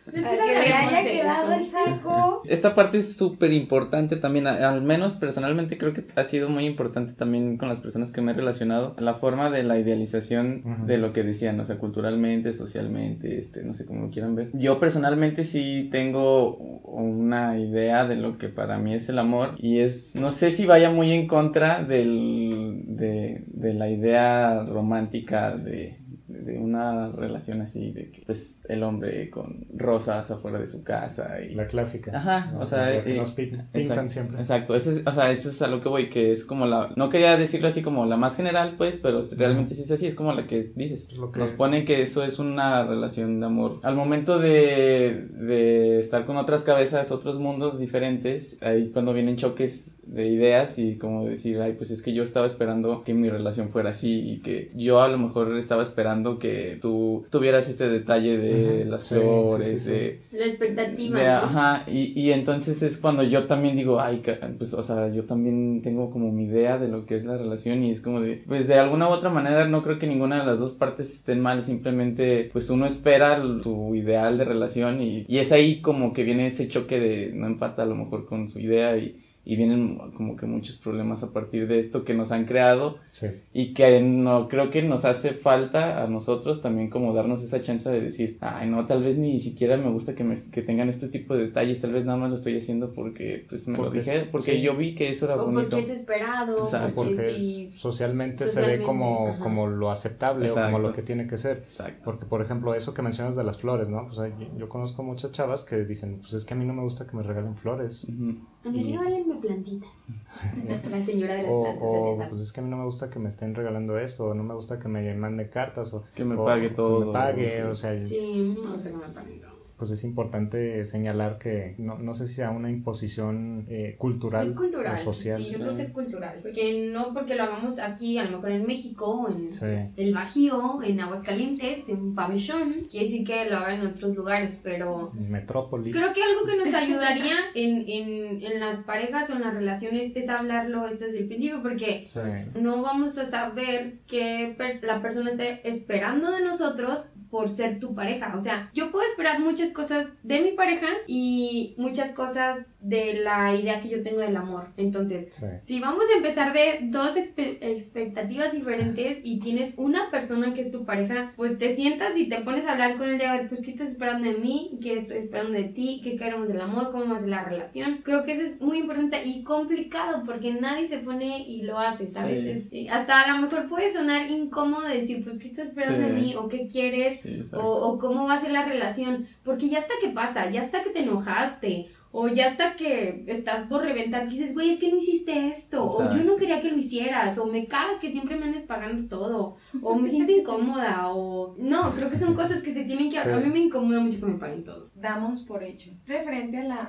Al 0.06 0.12
que 0.12 0.20
le 0.22 0.72
haya 0.74 1.02
quedado 1.08 1.52
el 1.52 1.64
saco. 1.64 2.35
Esta 2.44 2.74
parte 2.74 2.98
es 2.98 3.16
súper 3.16 3.52
importante 3.52 4.16
también, 4.16 4.46
al 4.46 4.82
menos 4.82 5.16
personalmente 5.16 5.78
creo 5.78 5.92
que 5.92 6.04
ha 6.14 6.24
sido 6.24 6.48
muy 6.48 6.66
importante 6.66 7.14
también 7.14 7.56
con 7.56 7.68
las 7.68 7.80
personas 7.80 8.12
que 8.12 8.20
me 8.20 8.32
he 8.32 8.34
relacionado, 8.34 8.94
la 8.98 9.14
forma 9.14 9.50
de 9.50 9.62
la 9.62 9.78
idealización 9.78 10.86
de 10.86 10.98
lo 10.98 11.12
que 11.12 11.22
decían, 11.22 11.58
o 11.60 11.64
sea, 11.64 11.78
culturalmente, 11.78 12.52
socialmente, 12.52 13.38
este, 13.38 13.62
no 13.64 13.74
sé 13.74 13.86
cómo 13.86 14.02
lo 14.02 14.10
quieran 14.10 14.34
ver. 14.34 14.50
Yo 14.52 14.78
personalmente 14.78 15.44
sí 15.44 15.88
tengo 15.90 16.56
una 16.56 17.58
idea 17.58 18.06
de 18.06 18.16
lo 18.16 18.38
que 18.38 18.48
para 18.48 18.78
mí 18.78 18.94
es 18.94 19.08
el 19.08 19.18
amor 19.18 19.54
y 19.58 19.78
es, 19.78 20.14
no 20.14 20.30
sé 20.30 20.50
si 20.50 20.66
vaya 20.66 20.90
muy 20.90 21.12
en 21.12 21.26
contra 21.26 21.84
del, 21.84 22.84
de, 22.86 23.44
de 23.46 23.74
la 23.74 23.88
idea 23.88 24.62
romántica 24.64 25.56
de 25.56 26.05
de 26.28 26.58
una 26.58 27.10
relación 27.12 27.60
así 27.60 27.92
de 27.92 28.10
que 28.10 28.22
pues 28.26 28.60
el 28.68 28.82
hombre 28.82 29.30
con 29.30 29.66
rosas 29.74 30.30
afuera 30.30 30.58
de 30.58 30.66
su 30.66 30.82
casa 30.82 31.40
y 31.40 31.54
La 31.54 31.66
clásica. 31.68 32.10
Ajá, 32.16 32.50
¿no? 32.52 32.60
o 32.60 32.66
sea, 32.66 33.02
que 33.02 33.14
eh, 33.14 33.18
nos 33.18 33.30
pin- 33.36 33.50
pintan 33.50 33.68
Exacto, 33.74 34.08
siempre. 34.08 34.36
Exacto, 34.38 34.74
ese 34.74 34.90
es, 34.90 35.02
o 35.06 35.12
sea, 35.12 35.30
eso 35.30 35.50
es 35.50 35.62
a 35.62 35.68
lo 35.68 35.80
que 35.80 35.88
voy, 35.88 36.08
que 36.10 36.32
es 36.32 36.44
como 36.44 36.66
la, 36.66 36.92
no 36.96 37.08
quería 37.10 37.36
decirlo 37.36 37.68
así 37.68 37.82
como 37.82 38.06
la 38.06 38.16
más 38.16 38.36
general, 38.36 38.74
pues, 38.76 38.96
pero 38.96 39.20
realmente 39.36 39.74
sí 39.74 39.82
es 39.82 39.90
así, 39.90 40.06
es 40.06 40.14
como 40.14 40.32
la 40.32 40.46
que 40.46 40.72
dices. 40.74 41.08
Es 41.10 41.16
lo 41.18 41.30
que- 41.32 41.38
Nos 41.40 41.50
pone 41.52 41.84
que 41.84 42.02
eso 42.02 42.24
es 42.24 42.38
una 42.38 42.84
relación 42.84 43.40
de 43.40 43.46
amor. 43.46 43.80
Al 43.82 43.94
momento 43.96 44.38
de, 44.38 45.26
de 45.30 46.00
estar 46.00 46.26
con 46.26 46.36
otras 46.36 46.62
cabezas, 46.62 47.10
otros 47.12 47.38
mundos 47.38 47.78
diferentes, 47.78 48.62
ahí 48.62 48.90
cuando 48.90 49.12
vienen 49.14 49.36
choques 49.36 49.92
de 50.06 50.28
ideas 50.28 50.78
y 50.78 50.96
como 50.96 51.24
decir, 51.26 51.60
ay, 51.60 51.74
pues 51.76 51.90
es 51.90 52.00
que 52.02 52.12
yo 52.14 52.22
estaba 52.22 52.46
esperando 52.46 53.02
que 53.04 53.12
mi 53.14 53.28
relación 53.28 53.70
fuera 53.70 53.90
así 53.90 54.20
y 54.30 54.38
que 54.38 54.70
yo 54.74 55.00
a 55.02 55.08
lo 55.08 55.18
mejor 55.18 55.56
estaba 55.58 55.82
esperando 55.82 56.38
que 56.38 56.78
tú 56.80 57.26
tuvieras 57.30 57.68
este 57.68 57.88
detalle 57.88 58.38
de 58.38 58.84
las 58.84 59.02
sí, 59.02 59.14
flores, 59.16 59.66
sí, 59.66 59.78
sí, 59.78 59.84
sí. 59.84 59.90
de 59.90 60.20
La 60.38 60.46
expectativa. 60.46 61.18
de- 61.18 61.24
¿no? 61.26 61.30
ajá, 61.32 61.84
y, 61.90 62.12
y 62.20 62.32
entonces 62.32 62.82
es 62.82 62.98
cuando 62.98 63.22
yo 63.24 63.44
también 63.46 63.76
digo, 63.76 64.00
ay, 64.00 64.22
pues, 64.58 64.74
o 64.74 64.82
sea, 64.82 65.08
yo 65.12 65.24
también 65.24 65.82
tengo 65.82 66.10
como 66.10 66.30
mi 66.32 66.44
idea 66.44 66.78
de 66.78 66.88
lo 66.88 67.04
que 67.04 67.16
es 67.16 67.24
la 67.24 67.36
relación 67.36 67.82
y 67.82 67.90
es 67.90 68.00
como 68.00 68.20
de, 68.20 68.42
pues 68.46 68.68
de 68.68 68.74
alguna 68.78 69.08
u 69.08 69.12
otra 69.12 69.30
manera 69.30 69.66
no 69.68 69.82
creo 69.82 69.98
que 69.98 70.06
ninguna 70.06 70.38
de 70.40 70.46
las 70.46 70.58
dos 70.58 70.72
partes 70.72 71.12
estén 71.12 71.40
mal, 71.40 71.62
simplemente 71.62 72.48
pues 72.52 72.70
uno 72.70 72.86
espera 72.86 73.42
su 73.62 73.94
ideal 73.94 74.38
de 74.38 74.44
relación 74.44 75.00
y, 75.02 75.24
y 75.28 75.38
es 75.38 75.52
ahí 75.52 75.80
como 75.80 76.12
que 76.12 76.22
viene 76.24 76.46
ese 76.46 76.68
choque 76.68 77.00
de 77.00 77.32
no 77.34 77.46
empata 77.46 77.82
a 77.82 77.86
lo 77.86 77.94
mejor 77.96 78.26
con 78.26 78.48
su 78.48 78.58
idea 78.60 78.96
y, 78.96 79.16
y 79.48 79.54
vienen 79.56 79.98
como 80.14 80.34
que 80.36 80.44
muchos 80.44 80.76
problemas 80.76 81.22
a 81.22 81.32
partir 81.32 81.68
de 81.68 81.78
esto 81.78 82.04
que 82.04 82.14
nos 82.14 82.32
han 82.32 82.44
creado 82.46 82.98
Sí. 83.12 83.28
y 83.54 83.72
que 83.74 84.00
no 84.02 84.48
creo 84.48 84.70
que 84.70 84.82
nos 84.82 85.04
hace 85.04 85.30
falta 85.34 86.02
a 86.02 86.08
nosotros 86.08 86.60
también 86.60 86.90
como 86.90 87.14
darnos 87.14 87.42
esa 87.42 87.62
chance 87.62 87.88
de 87.88 88.00
decir, 88.00 88.38
ay 88.40 88.68
no, 88.68 88.84
tal 88.86 89.02
vez 89.04 89.16
ni 89.18 89.38
siquiera 89.38 89.76
me 89.76 89.88
gusta 89.90 90.14
que, 90.16 90.24
me, 90.24 90.34
que 90.50 90.62
tengan 90.62 90.88
este 90.88 91.08
tipo 91.08 91.34
de 91.36 91.46
detalles, 91.46 91.80
tal 91.80 91.92
vez 91.92 92.04
nada 92.04 92.18
más 92.18 92.28
lo 92.30 92.34
estoy 92.36 92.56
haciendo 92.58 92.92
porque 92.92 93.46
pues 93.48 93.68
me 93.68 93.76
Porque 93.76 93.98
lo 94.00 94.04
dije, 94.04 94.16
es- 94.18 94.24
porque 94.24 94.52
sí. 94.56 94.60
yo 94.60 94.76
vi 94.76 94.94
que 94.96 95.10
eso 95.10 95.26
era 95.26 95.36
O 95.36 95.46
bonito. 95.46 95.70
porque 95.70 95.80
es 95.80 95.90
esperado, 95.90 96.64
Exacto. 96.64 96.94
porque, 96.96 97.14
Porque 97.14 97.36
sí. 97.38 97.68
es- 97.72 97.78
socialmente, 97.80 98.44
se 98.44 98.50
Socialmente, 98.50 98.80
ve 98.80 98.84
como, 98.84 99.28
ajá. 99.28 99.38
como 99.38 99.66
lo 99.68 99.90
aceptable 99.92 100.46
o 100.50 100.54
como 100.54 100.64
Exacto. 100.66 100.88
lo 100.88 100.92
que 100.92 101.02
tiene 101.02 101.26
que 101.28 101.38
ser. 101.38 101.58
Exacto. 101.68 102.00
Porque, 102.04 102.26
por 102.26 102.42
ejemplo, 102.42 102.74
eso 102.74 102.92
que 102.94 103.02
mencionas 103.02 103.36
de 103.36 103.44
las 103.44 103.58
flores, 103.58 103.88
¿no? 103.88 104.06
Pues, 104.06 104.16
yo, 104.18 104.58
yo 104.58 104.68
conozco 104.68 105.04
muchas 105.04 105.30
chavas 105.30 105.62
que 105.62 105.84
dicen, 105.84 106.18
pues 106.20 106.32
es 106.34 106.44
que 106.44 106.54
a 106.54 106.56
mí 106.56 106.64
no 106.64 106.74
me 106.74 106.82
gusta 106.82 107.06
que 107.06 107.16
me 107.16 107.22
regalen 107.22 107.56
flores. 107.56 108.04
Ujú. 108.08 108.38
A 108.66 108.70
mí 108.70 108.80
Y- 108.80 108.96
regálenme 108.96 109.34
plantitas. 109.36 109.90
La 110.90 111.02
señora 111.04 111.34
de 111.34 111.42
las 111.44 111.50
O, 111.52 111.62
plantas. 111.62 111.82
o, 111.82 112.28
pues 112.30 112.40
es 112.42 112.52
que 112.52 112.60
a 112.60 112.62
mí 112.64 112.68
no 112.70 112.76
me 112.76 112.84
gusta 112.84 113.08
que 113.10 113.18
me 113.18 113.28
estén 113.28 113.54
regalando 113.54 113.96
esto, 113.96 114.24
o 114.26 114.34
no 114.34 114.42
me 114.42 114.54
gusta 114.54 114.78
que 114.78 114.88
me 114.88 115.14
manden 115.14 115.48
cartas, 115.48 115.94
o 115.94 116.04
Que 116.14 116.24
me 116.24 116.34
o 116.34 116.44
pague 116.44 116.68
que 116.70 116.74
todo. 116.74 117.06
me 117.06 117.12
pague, 117.12 117.62
o 117.64 117.74
sea, 117.74 118.04
Sí, 118.04 118.54
me 118.60 118.68
gusta 118.72 118.90
que 118.90 118.96
me 118.96 119.08
paguen 119.08 119.40
todo. 119.40 119.55
Pues 119.76 119.90
es 119.90 120.04
importante 120.04 120.84
señalar 120.86 121.38
que 121.38 121.74
no, 121.78 121.98
no 121.98 122.14
sé 122.14 122.26
si 122.26 122.34
sea 122.34 122.50
una 122.50 122.70
imposición 122.70 123.66
eh, 123.68 123.94
cultural, 123.98 124.46
Es 124.48 124.54
cultural. 124.54 124.94
o 124.94 125.04
social. 125.04 125.42
Sí, 125.44 125.52
yo 125.52 125.58
creo 125.58 125.76
que 125.76 125.82
es 125.82 125.90
cultural. 125.90 126.38
Porque 126.42 126.90
no 126.92 127.12
porque 127.12 127.34
lo 127.34 127.42
hagamos 127.44 127.78
aquí, 127.78 128.16
a 128.18 128.24
lo 128.24 128.30
mejor 128.32 128.52
en 128.52 128.66
México, 128.66 129.28
en 129.30 129.52
Sí. 129.52 129.66
el 129.96 130.14
Bajío, 130.14 130.82
en 130.82 131.00
Aguascalientes, 131.00 131.88
en 131.88 132.14
Pabellón, 132.14 132.74
quiere 132.90 133.06
decir 133.06 133.26
que 133.26 133.44
lo 133.50 133.58
hagan 133.58 133.80
en 133.80 133.86
otros 133.88 134.14
lugares, 134.16 134.58
pero 134.62 135.10
Metrópolis. 135.14 135.94
Creo 135.94 136.12
que 136.14 136.22
algo 136.22 136.46
que 136.46 136.56
nos 136.64 136.74
ayudaría 136.74 137.36
en, 137.54 137.84
en, 137.88 138.42
en 138.42 138.60
las 138.60 138.78
parejas 138.80 139.28
o 139.30 139.34
en 139.34 139.42
las 139.42 139.54
relaciones 139.54 140.12
es 140.14 140.28
hablarlo 140.28 140.86
esto 140.88 141.04
desde 141.04 141.18
el 141.20 141.26
principio, 141.28 141.62
porque 141.62 142.04
Sí. 142.06 142.20
no 142.60 142.82
vamos 142.82 143.18
a 143.18 143.26
saber 143.26 143.94
que 144.06 144.54
per- 144.56 144.82
la 144.84 145.02
persona 145.02 145.30
esté 145.30 145.68
esperando 145.68 146.30
de 146.30 146.42
nosotros 146.42 147.12
por 147.30 147.50
ser 147.50 147.78
tu 147.80 147.94
pareja. 147.94 148.34
O 148.36 148.40
sea, 148.40 148.70
yo 148.74 148.90
puedo 148.90 149.04
esperar 149.06 149.40
muchas 149.40 149.70
cosas 149.72 150.08
de 150.22 150.40
mi 150.40 150.52
pareja 150.52 150.88
y 151.06 151.74
muchas 151.78 152.12
cosas 152.12 152.58
de 152.80 153.20
la 153.24 153.54
idea 153.54 153.80
que 153.80 153.88
yo 153.88 154.02
tengo 154.02 154.20
del 154.20 154.36
amor. 154.36 154.68
Entonces, 154.76 155.28
Sí. 155.32 155.46
si 155.64 155.80
vamos 155.80 156.04
a 156.12 156.16
empezar 156.18 156.52
de 156.52 156.78
dos 156.82 157.16
expe- 157.16 157.58
expectativas 157.60 158.52
diferentes 158.52 159.18
y 159.24 159.40
tienes 159.40 159.74
una 159.76 160.10
persona 160.10 160.54
que 160.54 160.60
es 160.60 160.70
tu 160.70 160.84
pareja, 160.84 161.32
pues 161.36 161.58
te 161.58 161.74
sientas 161.74 162.16
y 162.16 162.28
te 162.28 162.42
pones 162.42 162.66
a 162.66 162.72
hablar 162.72 162.96
con 162.96 163.08
él 163.08 163.18
de 163.18 163.26
a 163.26 163.32
ver, 163.36 163.48
pues 163.48 163.60
qué 163.62 163.70
estás 163.72 163.88
esperando 163.88 164.28
de 164.30 164.38
mí, 164.38 164.78
qué 164.82 164.96
estoy 164.98 165.18
esperando 165.18 165.52
de 165.52 165.64
ti, 165.64 166.00
qué 166.04 166.14
queremos 166.16 166.48
del 166.48 166.60
amor, 166.60 166.90
cómo 166.92 167.06
va 167.10 167.16
a 167.16 167.20
ser 167.20 167.28
la 167.30 167.42
relación. 167.44 168.00
Creo 168.04 168.22
que 168.22 168.32
eso 168.32 168.42
es 168.42 168.60
muy 168.60 168.78
importante 168.78 169.26
y 169.26 169.42
complicado 169.42 170.22
porque 170.24 170.52
nadie 170.52 170.86
se 170.86 170.98
pone 170.98 171.40
y 171.48 171.62
lo 171.62 171.78
hace, 171.78 172.08
¿sabes? 172.08 172.40
Sí. 172.42 172.48
Es- 172.50 172.68
eh, 172.72 172.90
hasta 172.90 173.22
a 173.22 173.32
lo 173.34 173.42
mejor 173.42 173.68
puede 173.68 173.92
sonar 173.92 174.30
incómodo 174.30 174.86
decir, 174.86 175.24
pues 175.24 175.38
qué 175.38 175.48
estás 175.48 175.68
esperando 175.68 176.06
Sí. 176.06 176.14
de 176.14 176.20
mí 176.20 176.34
o 176.36 176.48
qué 176.48 176.68
quieres 176.70 177.15
Sí, 177.22 177.42
o, 177.54 177.60
o 177.60 177.98
cómo 177.98 178.26
va 178.26 178.34
a 178.34 178.40
ser 178.40 178.52
la 178.52 178.64
relación, 178.64 179.26
porque 179.44 179.68
ya 179.68 179.78
hasta 179.78 179.94
que 180.00 180.10
pasa, 180.10 180.50
ya 180.50 180.60
hasta 180.60 180.82
que 180.82 180.90
te 180.90 181.00
enojaste, 181.00 181.88
O 182.18 182.28
ya 182.28 182.46
hasta 182.46 182.76
que 182.76 183.24
estás 183.26 183.66
por 183.68 183.82
reventar, 183.82 184.26
dices, 184.26 184.54
güey, 184.54 184.70
es 184.70 184.78
que 184.80 184.90
no 184.90 184.96
hiciste 184.96 185.48
esto. 185.48 185.84
O 185.84 186.02
yo 186.16 186.24
no 186.24 186.36
quería 186.36 186.62
que 186.62 186.70
lo 186.70 186.78
hicieras. 186.78 187.36
O 187.36 187.44
me 187.46 187.66
caga 187.66 188.00
que 188.00 188.10
siempre 188.10 188.36
me 188.36 188.46
andes 188.46 188.62
pagando 188.62 189.06
todo. 189.06 189.56
O 189.82 189.96
me 189.96 190.08
siento 190.08 190.32
incómoda. 190.32 191.10
O 191.12 191.54
no, 191.58 191.92
creo 191.94 192.08
que 192.08 192.16
son 192.16 192.34
cosas 192.34 192.62
que 192.62 192.72
se 192.72 192.84
tienen 192.84 193.10
que... 193.10 193.18
Sí. 193.20 193.28
A 193.28 193.38
mí 193.38 193.50
me 193.50 193.58
incomoda 193.58 194.00
mucho 194.00 194.20
que 194.20 194.26
me 194.32 194.38
paguen 194.38 194.64
todo. 194.64 194.90
damos 194.94 195.42
por 195.42 195.62
hecho. 195.62 195.90
Referente 196.06 196.56
a 196.56 196.64
la, 196.64 196.80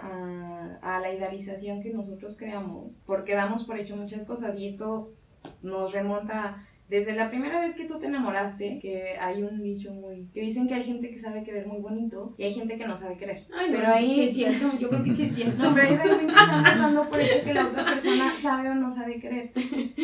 a, 0.81 0.95
a 0.95 0.99
la 1.01 1.13
idealización 1.13 1.81
que 1.81 1.91
nosotros 1.91 2.37
creamos, 2.37 3.03
porque 3.05 3.33
damos 3.33 3.65
por 3.65 3.77
hecho 3.77 3.97
muchas 3.97 4.25
cosas 4.25 4.57
y 4.57 4.65
esto 4.67 5.11
nos 5.61 5.91
remonta 5.91 6.63
desde 6.89 7.13
la 7.15 7.29
primera 7.29 7.59
vez 7.59 7.75
que 7.75 7.85
tú 7.85 7.99
te 7.99 8.07
enamoraste, 8.07 8.79
que 8.81 9.17
hay 9.19 9.43
un 9.43 9.61
dicho 9.61 9.91
muy... 9.93 10.27
que 10.33 10.41
dicen 10.41 10.67
que 10.67 10.75
hay 10.75 10.83
gente 10.83 11.09
que 11.11 11.19
sabe 11.19 11.43
querer 11.43 11.67
muy 11.67 11.79
bonito 11.79 12.33
y 12.37 12.43
hay 12.43 12.53
gente 12.53 12.77
que 12.77 12.87
no 12.87 12.95
sabe 12.95 13.17
querer. 13.17 13.45
Ay, 13.53 13.71
no, 13.71 13.77
Pero 13.77 13.87
ahí- 13.93 14.13
sí 14.15 14.23
es 14.29 14.35
cierto. 14.35 14.71
Yo 14.79 14.89
creo 14.89 15.03
que 15.03 15.13
sí 15.13 15.23
es 15.23 15.35
cierto. 15.35 15.61
No, 15.63 15.73
pero 15.73 15.87
ahí 15.87 15.95
realmente 15.97 16.33
estamos 16.33 16.63
dando 16.79 17.09
por 17.09 17.19
hecho 17.19 17.43
que 17.43 17.53
la 17.53 17.67
otra 17.67 17.85
persona 17.85 18.31
sabe 18.39 18.69
o 18.69 18.75
no 18.75 18.89
sabe 18.89 19.19
querer. 19.19 19.51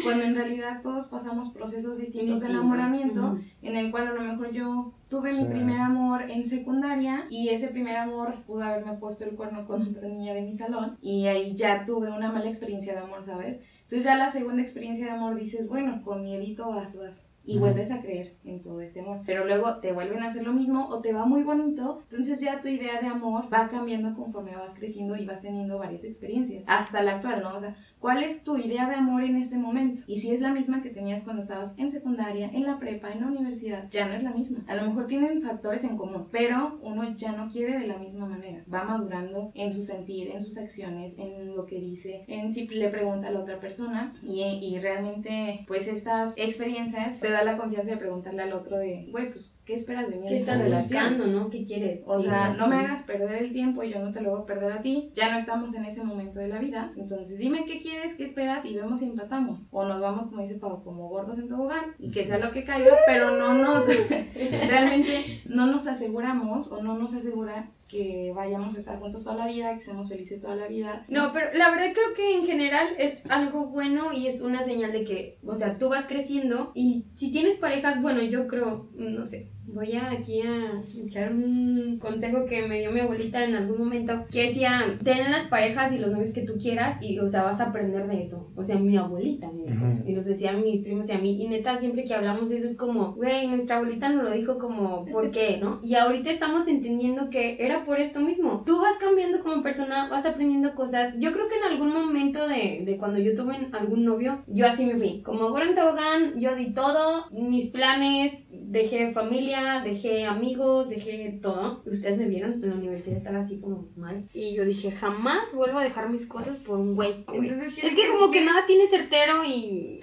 Cuando 0.03 0.25
en 0.25 0.35
realidad 0.35 0.81
todos 0.83 1.07
pasamos 1.07 1.49
procesos 1.49 1.99
distintos 1.99 2.41
de 2.41 2.47
Distintos. 2.47 2.49
enamoramiento, 2.49 3.25
Ujú. 3.33 3.39
en 3.61 3.75
el 3.77 3.89
cual 3.91 4.07
a 4.09 4.13
lo 4.13 4.21
mejor 4.21 4.51
yo 4.51 4.93
tuve 5.09 5.31
mi 5.31 5.39
Sí. 5.39 5.45
primer 5.45 5.79
amor 5.79 6.23
en 6.29 6.43
secundaria 6.45 7.25
y 7.29 7.49
ese 7.49 7.67
primer 7.67 7.95
amor 7.97 8.43
pudo 8.47 8.63
haberme 8.63 8.93
puesto 8.93 9.25
el 9.25 9.35
cuerno 9.35 9.65
con 9.67 9.87
otra 9.87 10.07
niña 10.09 10.33
de 10.33 10.41
mi 10.41 10.53
salón 10.53 10.97
y 11.01 11.27
ahí 11.27 11.53
ya 11.55 11.85
tuve 11.85 12.09
una 12.11 12.31
mala 12.31 12.49
experiencia 12.49 12.93
de 12.93 12.99
amor, 12.99 13.23
¿sabes? 13.23 13.61
Entonces 13.93 14.11
ya 14.11 14.17
la 14.17 14.29
segunda 14.29 14.63
experiencia 14.63 15.05
de 15.05 15.11
amor 15.11 15.35
dices, 15.35 15.69
bueno, 15.69 16.01
con 16.03 16.23
miedito 16.23 16.67
vas, 16.67 16.97
vas. 16.97 17.29
Y 17.45 17.59
vuelves 17.59 17.91
a 17.91 18.01
creer 18.01 18.33
en 18.43 18.59
todo 18.59 18.81
este 18.81 19.01
amor. 19.01 19.21
Pero 19.23 19.45
luego 19.45 19.81
te 19.81 19.91
vuelven 19.91 20.23
a 20.23 20.29
hacer 20.29 20.43
lo 20.43 20.51
mismo 20.51 20.87
o 20.87 20.99
te 20.99 21.13
va 21.13 21.25
muy 21.25 21.43
bonito. 21.43 22.01
Entonces 22.09 22.41
ya 22.41 22.59
tu 22.59 22.69
idea 22.69 22.99
de 23.01 23.05
amor 23.05 23.53
va 23.53 23.67
cambiando 23.67 24.15
conforme 24.15 24.55
vas 24.55 24.73
creciendo 24.73 25.15
y 25.15 25.27
vas 25.27 25.43
teniendo 25.43 25.77
varias 25.77 26.05
experiencias. 26.05 26.65
Hasta 26.67 27.03
la 27.03 27.17
actual, 27.17 27.43
¿no? 27.43 27.53
O 27.53 27.59
sea, 27.59 27.75
¿cuál 28.03 28.21
es 28.21 28.43
tu 28.43 28.57
idea 28.57 28.89
de 28.89 28.95
amor 28.95 29.23
en 29.23 29.37
este 29.37 29.55
momento? 29.55 30.01
Y 30.07 30.19
si 30.19 30.31
es 30.31 30.41
la 30.41 30.51
misma 30.51 30.81
que 30.81 30.89
tenías 30.89 31.23
cuando 31.23 31.41
estabas 31.41 31.73
en 31.77 31.89
secundaria, 31.89 32.49
en 32.51 32.63
la 32.63 32.77
prepa, 32.77 33.09
en 33.09 33.21
la 33.21 33.27
universidad, 33.27 33.87
ya 33.89 34.05
no 34.05 34.13
es 34.13 34.23
la 34.23 34.31
misma. 34.31 34.59
A 34.67 34.75
lo 34.75 34.85
mejor 34.85 35.07
tienen 35.07 35.41
factores 35.41 35.85
en 35.85 35.95
común, 35.95 36.27
pero 36.29 36.79
uno 36.83 37.15
ya 37.15 37.31
no 37.31 37.49
quiere 37.49 37.79
de 37.79 37.87
la 37.87 37.97
misma 37.97 38.25
manera. 38.25 38.61
Va 38.71 38.83
madurando 38.83 39.53
en 39.55 39.71
su 39.71 39.83
sentir, 39.83 40.31
en 40.31 40.41
sus 40.41 40.57
acciones, 40.57 41.17
en 41.17 41.55
lo 41.55 41.65
que 41.65 41.79
dice, 41.79 42.25
en 42.27 42.51
si 42.51 42.67
le 42.67 42.89
pregunta 42.89 43.29
a 43.29 43.31
la 43.31 43.39
otra 43.39 43.61
persona. 43.61 44.13
Y, 44.21 44.77
realmente, 44.79 45.63
pues 45.65 45.87
estas 45.87 46.33
experiencias 46.35 47.21
te 47.21 47.31
da 47.31 47.45
la 47.45 47.55
confianza 47.55 47.91
de 47.91 47.97
preguntarle 47.97 48.41
al 48.41 48.51
otro 48.51 48.79
de, 48.79 49.07
güey, 49.11 49.31
pues, 49.31 49.55
¿qué 49.65 49.75
esperas 49.75 50.09
de 50.09 50.17
mí 50.17 50.27
¿Qué 50.27 50.37
estás 50.37 50.61
buscando, 50.69 51.27
no? 51.27 51.49
¿Qué 51.49 51.63
quieres? 51.63 52.03
O 52.05 52.19
Sí, 52.19 52.25
sea, 52.25 52.53
no 52.53 52.67
me 52.67 52.75
hagas 52.77 53.03
perder 53.03 53.43
el 53.43 53.53
tiempo 53.53 53.83
y 53.83 53.91
yo 53.91 53.99
no 53.99 54.11
te 54.11 54.21
lo 54.21 54.31
voy 54.31 54.41
a 54.41 54.45
perder 54.45 54.71
a 54.73 54.81
ti. 54.81 55.11
Ya 55.15 55.31
no 55.31 55.37
estamos 55.37 55.73
en 55.75 55.85
ese 55.85 56.03
momento 56.03 56.39
de 56.39 56.47
la 56.47 56.59
vida. 56.59 56.91
Entonces 56.97 57.37
dime 57.37 57.65
qué 57.65 57.81
quieres, 57.81 58.15
qué 58.15 58.23
esperas 58.23 58.65
y 58.65 58.75
vemos 58.75 58.99
si 58.99 59.05
empatamos. 59.05 59.67
O 59.71 59.85
nos 59.85 60.01
vamos, 60.01 60.27
como 60.27 60.41
dice 60.41 60.55
Pau, 60.55 60.83
como 60.83 61.07
gordos 61.09 61.39
en 61.39 61.47
tobogán 61.47 61.95
y 61.99 62.11
que 62.11 62.25
sea 62.25 62.39
lo 62.39 62.51
que 62.51 62.65
caiga, 62.65 62.95
pero 63.05 63.37
no 63.37 63.53
nos, 63.53 63.85
realmente 64.67 65.41
no 65.45 65.67
nos 65.67 65.87
aseguramos 65.87 66.71
o 66.71 66.81
no 66.81 66.97
nos 66.97 67.13
asegura 67.13 67.69
que 67.93 68.33
vayamos 68.35 68.75
a 68.75 68.79
estar 68.79 68.99
juntos 68.99 69.23
toda 69.23 69.35
la 69.37 69.47
vida, 69.47 69.75
que 69.77 69.83
seamos 69.83 70.09
felices 70.09 70.41
toda 70.41 70.55
la 70.55 70.67
vida. 70.67 71.05
No, 71.09 71.31
pero 71.31 71.53
la 71.53 71.69
verdad 71.69 71.93
creo 71.93 72.15
que 72.15 72.35
en 72.35 72.45
general 72.45 72.87
es 72.97 73.21
algo 73.29 73.67
bueno 73.67 74.11
y 74.13 74.25
es 74.25 74.41
una 74.41 74.63
señal 74.63 74.91
de 74.91 75.03
que, 75.03 75.37
o 75.45 75.55
sea, 75.55 75.77
tú 75.77 75.89
vas 75.89 76.07
creciendo 76.07 76.71
y 76.73 77.05
si 77.15 77.31
tienes 77.31 77.57
parejas, 77.57 78.01
bueno, 78.01 78.23
yo 78.23 78.47
creo, 78.47 78.89
no 78.95 79.27
sé, 79.27 79.51
voy 79.65 79.93
a 79.93 80.11
aquí 80.11 80.41
a 80.41 80.83
echar 81.03 81.31
un 81.31 81.97
consejo 81.99 82.45
que 82.45 82.67
me 82.67 82.79
dio 82.79 82.91
mi 82.91 82.99
abuelita 82.99 83.43
en 83.43 83.55
algún 83.55 83.79
momento, 83.79 84.25
que 84.31 84.47
decía, 84.47 84.97
ten 85.03 85.31
las 85.31 85.47
parejas 85.47 85.93
y 85.93 85.99
los 85.99 86.11
novios 86.11 86.31
que 86.33 86.41
tú 86.41 86.53
quieras 86.61 86.97
y, 87.01 87.19
o 87.19 87.29
sea, 87.29 87.43
vas 87.43 87.59
a 87.59 87.65
aprender 87.69 88.07
de 88.07 88.21
eso. 88.21 88.51
O 88.55 88.63
sea, 88.63 88.77
mi 88.77 88.97
abuelita 88.97 89.51
me 89.51 89.63
dijo 89.71 89.85
Ujú. 89.85 89.93
eso 89.93 90.03
y 90.07 90.13
nos 90.13 90.25
decía 90.25 90.51
a 90.51 90.53
mis 90.53 90.81
primos 90.81 91.09
y 91.09 91.13
a 91.13 91.17
mí 91.17 91.41
y 91.41 91.47
neta, 91.47 91.79
siempre 91.79 92.03
que 92.03 92.13
hablamos 92.13 92.49
de 92.49 92.57
eso 92.57 92.67
es 92.67 92.77
como, 92.77 93.13
güey, 93.13 93.47
nuestra 93.47 93.77
abuelita 93.77 94.09
nos 94.09 94.23
lo 94.23 94.31
dijo 94.31 94.57
como, 94.57 95.05
¿por 95.05 95.31
qué, 95.31 95.57
no? 95.61 95.79
Y 95.81 95.95
ahorita 95.95 96.29
estamos 96.29 96.67
entendiendo 96.67 97.29
que 97.29 97.57
era 97.59 97.83
por 97.83 97.99
esto 97.99 98.19
mismo. 98.19 98.63
Tú 98.65 98.79
vas 98.79 98.97
cambiando 98.97 99.39
como 99.39 99.63
persona, 99.63 100.07
vas 100.09 100.25
aprendiendo 100.25 100.75
cosas. 100.75 101.17
Yo 101.19 101.31
creo 101.31 101.47
que 101.47 101.57
en 101.57 101.71
algún 101.71 101.93
momento 101.93 102.47
de, 102.47 102.83
de 102.85 102.97
cuando 102.97 103.19
yo 103.19 103.35
tuve 103.35 103.55
algún 103.71 104.05
novio, 104.05 104.43
yo 104.47 104.67
así 104.67 104.85
me 104.85 104.95
fui. 104.95 105.21
Como 105.21 105.43
ahora 105.43 105.65
en 105.65 105.75
Tobogán, 105.75 106.39
yo 106.39 106.55
di 106.55 106.73
todo, 106.73 107.25
mis 107.31 107.67
planes, 107.69 108.33
dejé 108.73 109.11
familia, 109.11 109.81
dejé 109.83 110.25
amigos, 110.25 110.89
dejé 110.89 111.39
todo. 111.41 111.83
Ustedes 111.85 112.17
me 112.17 112.27
vieron 112.27 112.53
en 112.53 112.69
la 112.69 112.75
universidad 112.75 113.17
estar 113.17 113.35
así 113.35 113.59
como 113.61 113.87
mal. 113.95 114.25
Y 114.33 114.55
yo 114.55 114.65
dije, 114.65 114.91
jamás 114.91 115.53
vuelvo 115.53 115.77
a 115.77 115.83
dejar 115.83 116.09
mis 116.09 116.25
cosas 116.25 116.57
por 116.57 116.79
un 116.79 116.95
güey. 116.95 117.23
güey. 117.27 117.47
Entonces, 117.47 117.73
Es 117.81 117.95
que 117.95 118.07
como 118.11 118.31
que 118.31 118.43
nada 118.43 118.65
tiene 118.65 118.87
certero 118.87 119.45
y... 119.45 119.99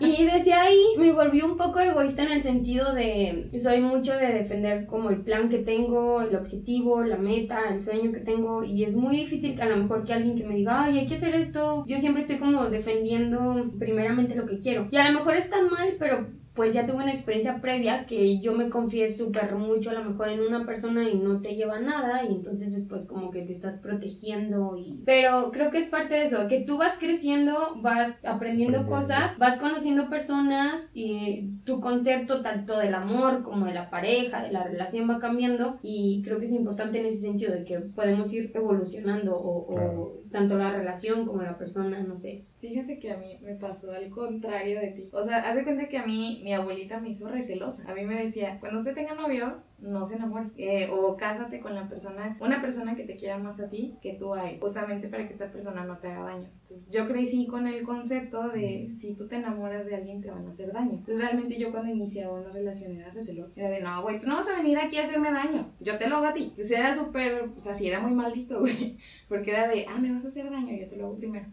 Y 0.00 0.24
desde 0.24 0.52
ahí 0.52 0.82
me 0.98 1.12
volví 1.12 1.40
un 1.40 1.56
poco 1.56 1.80
egoísta 1.80 2.24
en 2.24 2.32
el 2.32 2.42
sentido 2.42 2.92
de... 2.92 3.48
Soy 3.60 3.80
mucho 3.80 4.12
de 4.12 4.26
defender 4.26 4.86
como 4.86 5.08
el 5.08 5.22
plan 5.22 5.48
que 5.48 5.58
tengo, 5.58 6.20
el 6.20 6.36
objetivo, 6.36 7.02
la 7.02 7.16
meta, 7.16 7.70
el 7.72 7.80
sueño 7.80 8.12
que 8.12 8.20
tengo. 8.20 8.64
Y 8.64 8.84
es 8.84 8.94
muy 8.94 9.16
difícil 9.16 9.56
que 9.56 9.62
a 9.62 9.68
lo 9.68 9.78
mejor 9.78 10.04
que 10.04 10.12
alguien 10.12 10.36
que 10.36 10.44
me 10.46 10.56
diga, 10.56 10.84
ay, 10.84 10.98
hay 10.98 11.06
que 11.06 11.14
hacer 11.14 11.34
esto. 11.34 11.84
Yo 11.86 11.98
siempre 12.00 12.20
estoy 12.20 12.36
como 12.36 12.68
defendiendo 12.68 13.72
primeramente 13.78 14.34
lo 14.34 14.44
que 14.44 14.58
quiero. 14.58 14.88
Y 14.90 14.96
a 14.98 15.10
lo 15.10 15.20
mejor 15.20 15.36
está 15.36 15.62
mal, 15.62 15.96
pero 15.98 16.43
pues 16.54 16.72
ya 16.72 16.86
tuve 16.86 17.02
una 17.02 17.12
experiencia 17.12 17.60
previa 17.60 18.06
que 18.06 18.38
yo 18.38 18.52
me 18.52 18.70
confié 18.70 19.12
súper 19.12 19.56
mucho 19.56 19.90
a 19.90 19.94
lo 19.94 20.04
mejor 20.04 20.28
en 20.28 20.40
una 20.40 20.64
persona 20.64 21.08
y 21.08 21.16
no 21.16 21.40
te 21.40 21.56
lleva 21.56 21.80
nada 21.80 22.24
y 22.24 22.28
entonces 22.28 22.72
después 22.72 23.06
como 23.06 23.30
que 23.30 23.42
te 23.42 23.52
estás 23.52 23.80
protegiendo 23.80 24.76
y... 24.76 25.02
Pero 25.04 25.50
creo 25.52 25.70
que 25.70 25.78
es 25.78 25.88
parte 25.88 26.14
de 26.14 26.24
eso, 26.24 26.46
que 26.46 26.60
tú 26.60 26.78
vas 26.78 26.96
creciendo, 26.98 27.76
vas 27.82 28.24
aprendiendo 28.24 28.86
cosas, 28.86 29.36
vas 29.38 29.58
conociendo 29.58 30.08
personas 30.08 30.90
y 30.94 31.50
tu 31.64 31.80
concepto 31.80 32.40
tanto 32.42 32.78
del 32.78 32.94
amor 32.94 33.42
como 33.42 33.66
de 33.66 33.74
la 33.74 33.90
pareja, 33.90 34.42
de 34.42 34.52
la 34.52 34.62
relación 34.62 35.10
va 35.10 35.18
cambiando 35.18 35.78
y 35.82 36.22
creo 36.24 36.38
que 36.38 36.46
es 36.46 36.52
importante 36.52 37.00
en 37.00 37.06
ese 37.06 37.22
sentido 37.22 37.52
de 37.52 37.64
que 37.64 37.80
podemos 37.80 38.32
ir 38.32 38.52
evolucionando 38.54 39.36
o, 39.36 39.74
o 39.74 40.22
tanto 40.30 40.56
la 40.56 40.70
relación 40.70 41.26
como 41.26 41.42
la 41.42 41.58
persona, 41.58 42.00
no 42.00 42.16
sé. 42.16 42.44
Fíjate 42.64 42.98
que 42.98 43.12
a 43.12 43.18
mí 43.18 43.38
me 43.42 43.56
pasó 43.56 43.92
al 43.92 44.08
contrario 44.08 44.80
de 44.80 44.92
ti. 44.92 45.10
O 45.12 45.22
sea, 45.22 45.46
haz 45.46 45.54
de 45.54 45.64
cuenta 45.64 45.86
que 45.86 45.98
a 45.98 46.06
mí 46.06 46.40
mi 46.42 46.54
abuelita 46.54 46.98
me 46.98 47.10
hizo 47.10 47.28
recelosa. 47.28 47.84
A 47.86 47.94
mí 47.94 48.06
me 48.06 48.14
decía, 48.14 48.58
cuando 48.58 48.78
usted 48.78 48.94
tenga 48.94 49.14
novio, 49.14 49.62
no 49.80 50.06
se 50.06 50.14
enamore. 50.14 50.46
Eh, 50.56 50.88
o 50.90 51.14
cásate 51.14 51.60
con 51.60 51.74
la 51.74 51.86
persona, 51.90 52.38
una 52.40 52.62
persona 52.62 52.96
que 52.96 53.04
te 53.04 53.18
quiera 53.18 53.36
más 53.36 53.60
a 53.60 53.68
ti 53.68 53.98
que 54.00 54.14
tú 54.14 54.32
a 54.32 54.48
él. 54.48 54.58
Justamente 54.60 55.08
para 55.08 55.26
que 55.26 55.34
esta 55.34 55.52
persona 55.52 55.84
no 55.84 55.98
te 55.98 56.08
haga 56.08 56.22
daño. 56.24 56.48
Entonces 56.62 56.90
yo 56.90 57.06
crecí 57.06 57.46
con 57.46 57.66
el 57.66 57.84
concepto 57.84 58.48
de 58.48 58.88
si 58.98 59.14
tú 59.14 59.28
te 59.28 59.36
enamoras 59.36 59.84
de 59.84 59.96
alguien 59.96 60.22
te 60.22 60.30
van 60.30 60.46
a 60.46 60.50
hacer 60.50 60.72
daño. 60.72 60.92
Entonces 60.92 61.18
realmente 61.18 61.58
yo 61.58 61.70
cuando 61.70 61.90
iniciaba 61.90 62.40
una 62.40 62.50
relación 62.50 62.96
era 62.96 63.10
recelosa. 63.10 63.60
Era 63.60 63.68
de, 63.68 63.82
no, 63.82 64.00
güey, 64.00 64.18
tú 64.18 64.26
no 64.26 64.36
vas 64.36 64.48
a 64.48 64.56
venir 64.56 64.78
aquí 64.78 64.96
a 64.96 65.04
hacerme 65.04 65.30
daño. 65.30 65.70
Yo 65.80 65.98
te 65.98 66.08
lo 66.08 66.16
hago 66.16 66.26
a 66.28 66.32
ti. 66.32 66.44
Entonces 66.44 66.70
era 66.70 66.94
súper, 66.94 67.50
o 67.54 67.60
sea, 67.60 67.74
sí 67.74 67.88
era 67.88 68.00
muy 68.00 68.14
maldito, 68.14 68.60
güey. 68.60 68.96
Porque 69.28 69.50
era 69.50 69.68
de, 69.68 69.84
ah, 69.86 69.98
me 69.98 70.10
vas 70.10 70.24
a 70.24 70.28
hacer 70.28 70.50
daño, 70.50 70.74
yo 70.74 70.88
te 70.88 70.96
lo 70.96 71.08
hago 71.08 71.16
primero. 71.18 71.46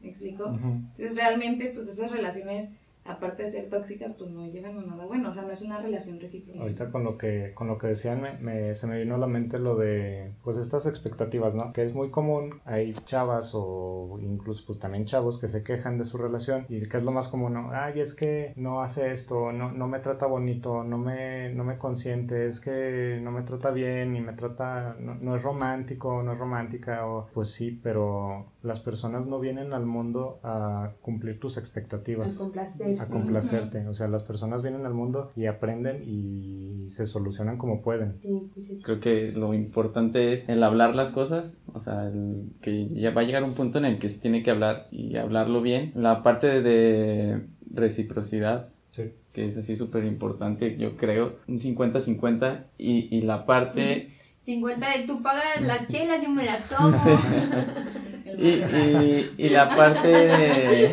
¿Me 0.00 0.08
explico? 0.08 0.46
Entonces 0.46 1.16
realmente 1.16 1.70
pues 1.74 1.88
esas 1.88 2.10
relaciones, 2.12 2.70
aparte 3.04 3.42
de 3.44 3.50
ser 3.50 3.70
tóxicas, 3.70 4.12
pues 4.18 4.30
no 4.30 4.46
llevan 4.48 4.78
a 4.78 4.82
nada 4.82 5.06
bueno, 5.06 5.30
o 5.30 5.32
sea, 5.32 5.44
no 5.44 5.50
es 5.50 5.62
una 5.62 5.80
relación 5.80 6.20
recíproca. 6.20 6.60
Ahorita 6.60 6.90
con 6.90 7.04
lo 7.04 7.16
que 7.16 7.52
con 7.54 7.66
lo 7.66 7.78
que 7.78 7.86
decían 7.86 8.20
me, 8.20 8.34
me- 8.38 8.74
se 8.74 8.86
me 8.86 8.98
vino 8.98 9.14
a 9.14 9.18
la 9.18 9.26
mente 9.26 9.58
lo 9.58 9.76
de 9.76 10.32
pues 10.44 10.58
estas 10.58 10.86
expectativas, 10.86 11.54
¿no? 11.54 11.72
Que 11.72 11.82
es 11.84 11.94
muy 11.94 12.10
común, 12.10 12.60
hay 12.66 12.92
chavas 13.06 13.52
o 13.54 14.18
incluso 14.22 14.64
pues 14.66 14.78
también 14.78 15.06
chavos 15.06 15.40
que 15.40 15.48
se 15.48 15.64
quejan 15.64 15.96
de 15.96 16.04
su 16.04 16.18
relación 16.18 16.66
y 16.68 16.86
que 16.86 16.98
es 16.98 17.02
lo 17.02 17.10
más 17.12 17.28
común, 17.28 17.54
¿no? 17.54 17.70
Ay, 17.72 17.98
es 18.00 18.14
que 18.14 18.52
no 18.56 18.82
hace 18.82 19.10
esto, 19.10 19.52
no, 19.52 19.72
no 19.72 19.88
me 19.88 20.00
trata 20.00 20.26
bonito, 20.26 20.84
no 20.84 20.98
me, 20.98 21.48
no 21.54 21.64
me 21.64 21.78
consiente, 21.78 22.46
es 22.46 22.60
que 22.60 23.20
no 23.22 23.30
me 23.32 23.40
trata 23.42 23.70
bien 23.70 24.14
y 24.16 24.20
me 24.20 24.34
trata, 24.34 24.96
no, 25.00 25.14
no 25.14 25.34
es 25.34 25.42
romántico, 25.42 26.22
no 26.22 26.34
es 26.34 26.38
romántica 26.38 27.06
o 27.06 27.28
pues 27.32 27.50
sí, 27.50 27.80
pero 27.82 28.52
las 28.68 28.78
personas 28.78 29.26
no 29.26 29.40
vienen 29.40 29.72
al 29.72 29.84
mundo 29.86 30.38
a 30.44 30.92
cumplir 31.02 31.40
tus 31.40 31.56
A 31.56 31.60
expectativas 31.60 32.36
complacer. 32.36 33.00
a 33.00 33.08
complacerte. 33.08 33.88
O 33.88 33.94
sea, 33.94 34.06
las 34.06 34.22
personas 34.22 34.62
vienen 34.62 34.86
al 34.86 34.94
mundo 34.94 35.32
y 35.34 35.46
aprenden 35.46 36.04
y 36.06 36.88
se 36.88 37.06
solucionan 37.06 37.58
como 37.58 37.82
pueden. 37.82 38.18
Sí, 38.22 38.50
sí, 38.54 38.76
sí. 38.76 38.82
Creo 38.84 39.00
que 39.00 39.32
lo 39.32 39.54
importante 39.54 40.32
es 40.32 40.48
el 40.48 40.62
hablar 40.62 40.94
las 40.94 41.10
cosas, 41.10 41.64
o 41.74 41.80
sea, 41.80 42.06
el 42.06 42.52
que 42.60 42.88
ya 42.90 43.10
va 43.10 43.22
a 43.22 43.24
llegar 43.24 43.42
un 43.42 43.54
punto 43.54 43.78
en 43.78 43.84
el 43.86 43.98
que 43.98 44.08
se 44.08 44.20
tiene 44.20 44.42
que 44.44 44.50
hablar 44.52 44.84
y 44.92 45.16
hablarlo 45.16 45.60
bien. 45.62 45.90
La 45.96 46.22
parte 46.22 46.62
de 46.62 47.46
reciprocidad, 47.72 48.68
Sí. 48.90 49.12
que 49.32 49.46
es 49.46 49.56
así 49.56 49.76
súper 49.76 50.04
importante, 50.04 50.76
yo 50.78 50.96
creo, 50.96 51.36
un 51.48 51.58
50-50 51.60 52.64
y, 52.78 53.14
y 53.16 53.22
la 53.22 53.44
parte... 53.46 54.10
50 54.40 54.98
de 54.98 55.06
tú 55.06 55.22
pagas 55.22 55.60
las 55.60 55.86
chelas, 55.88 56.22
yo 56.22 56.30
me 56.30 56.44
las 56.44 56.62
tomo. 56.68 56.96
Sí. 56.96 57.10
Y, 58.36 58.48
y- 58.48 59.30
y 59.38 59.48
la 59.50 59.68
parte 59.74 60.08
de, 60.08 60.90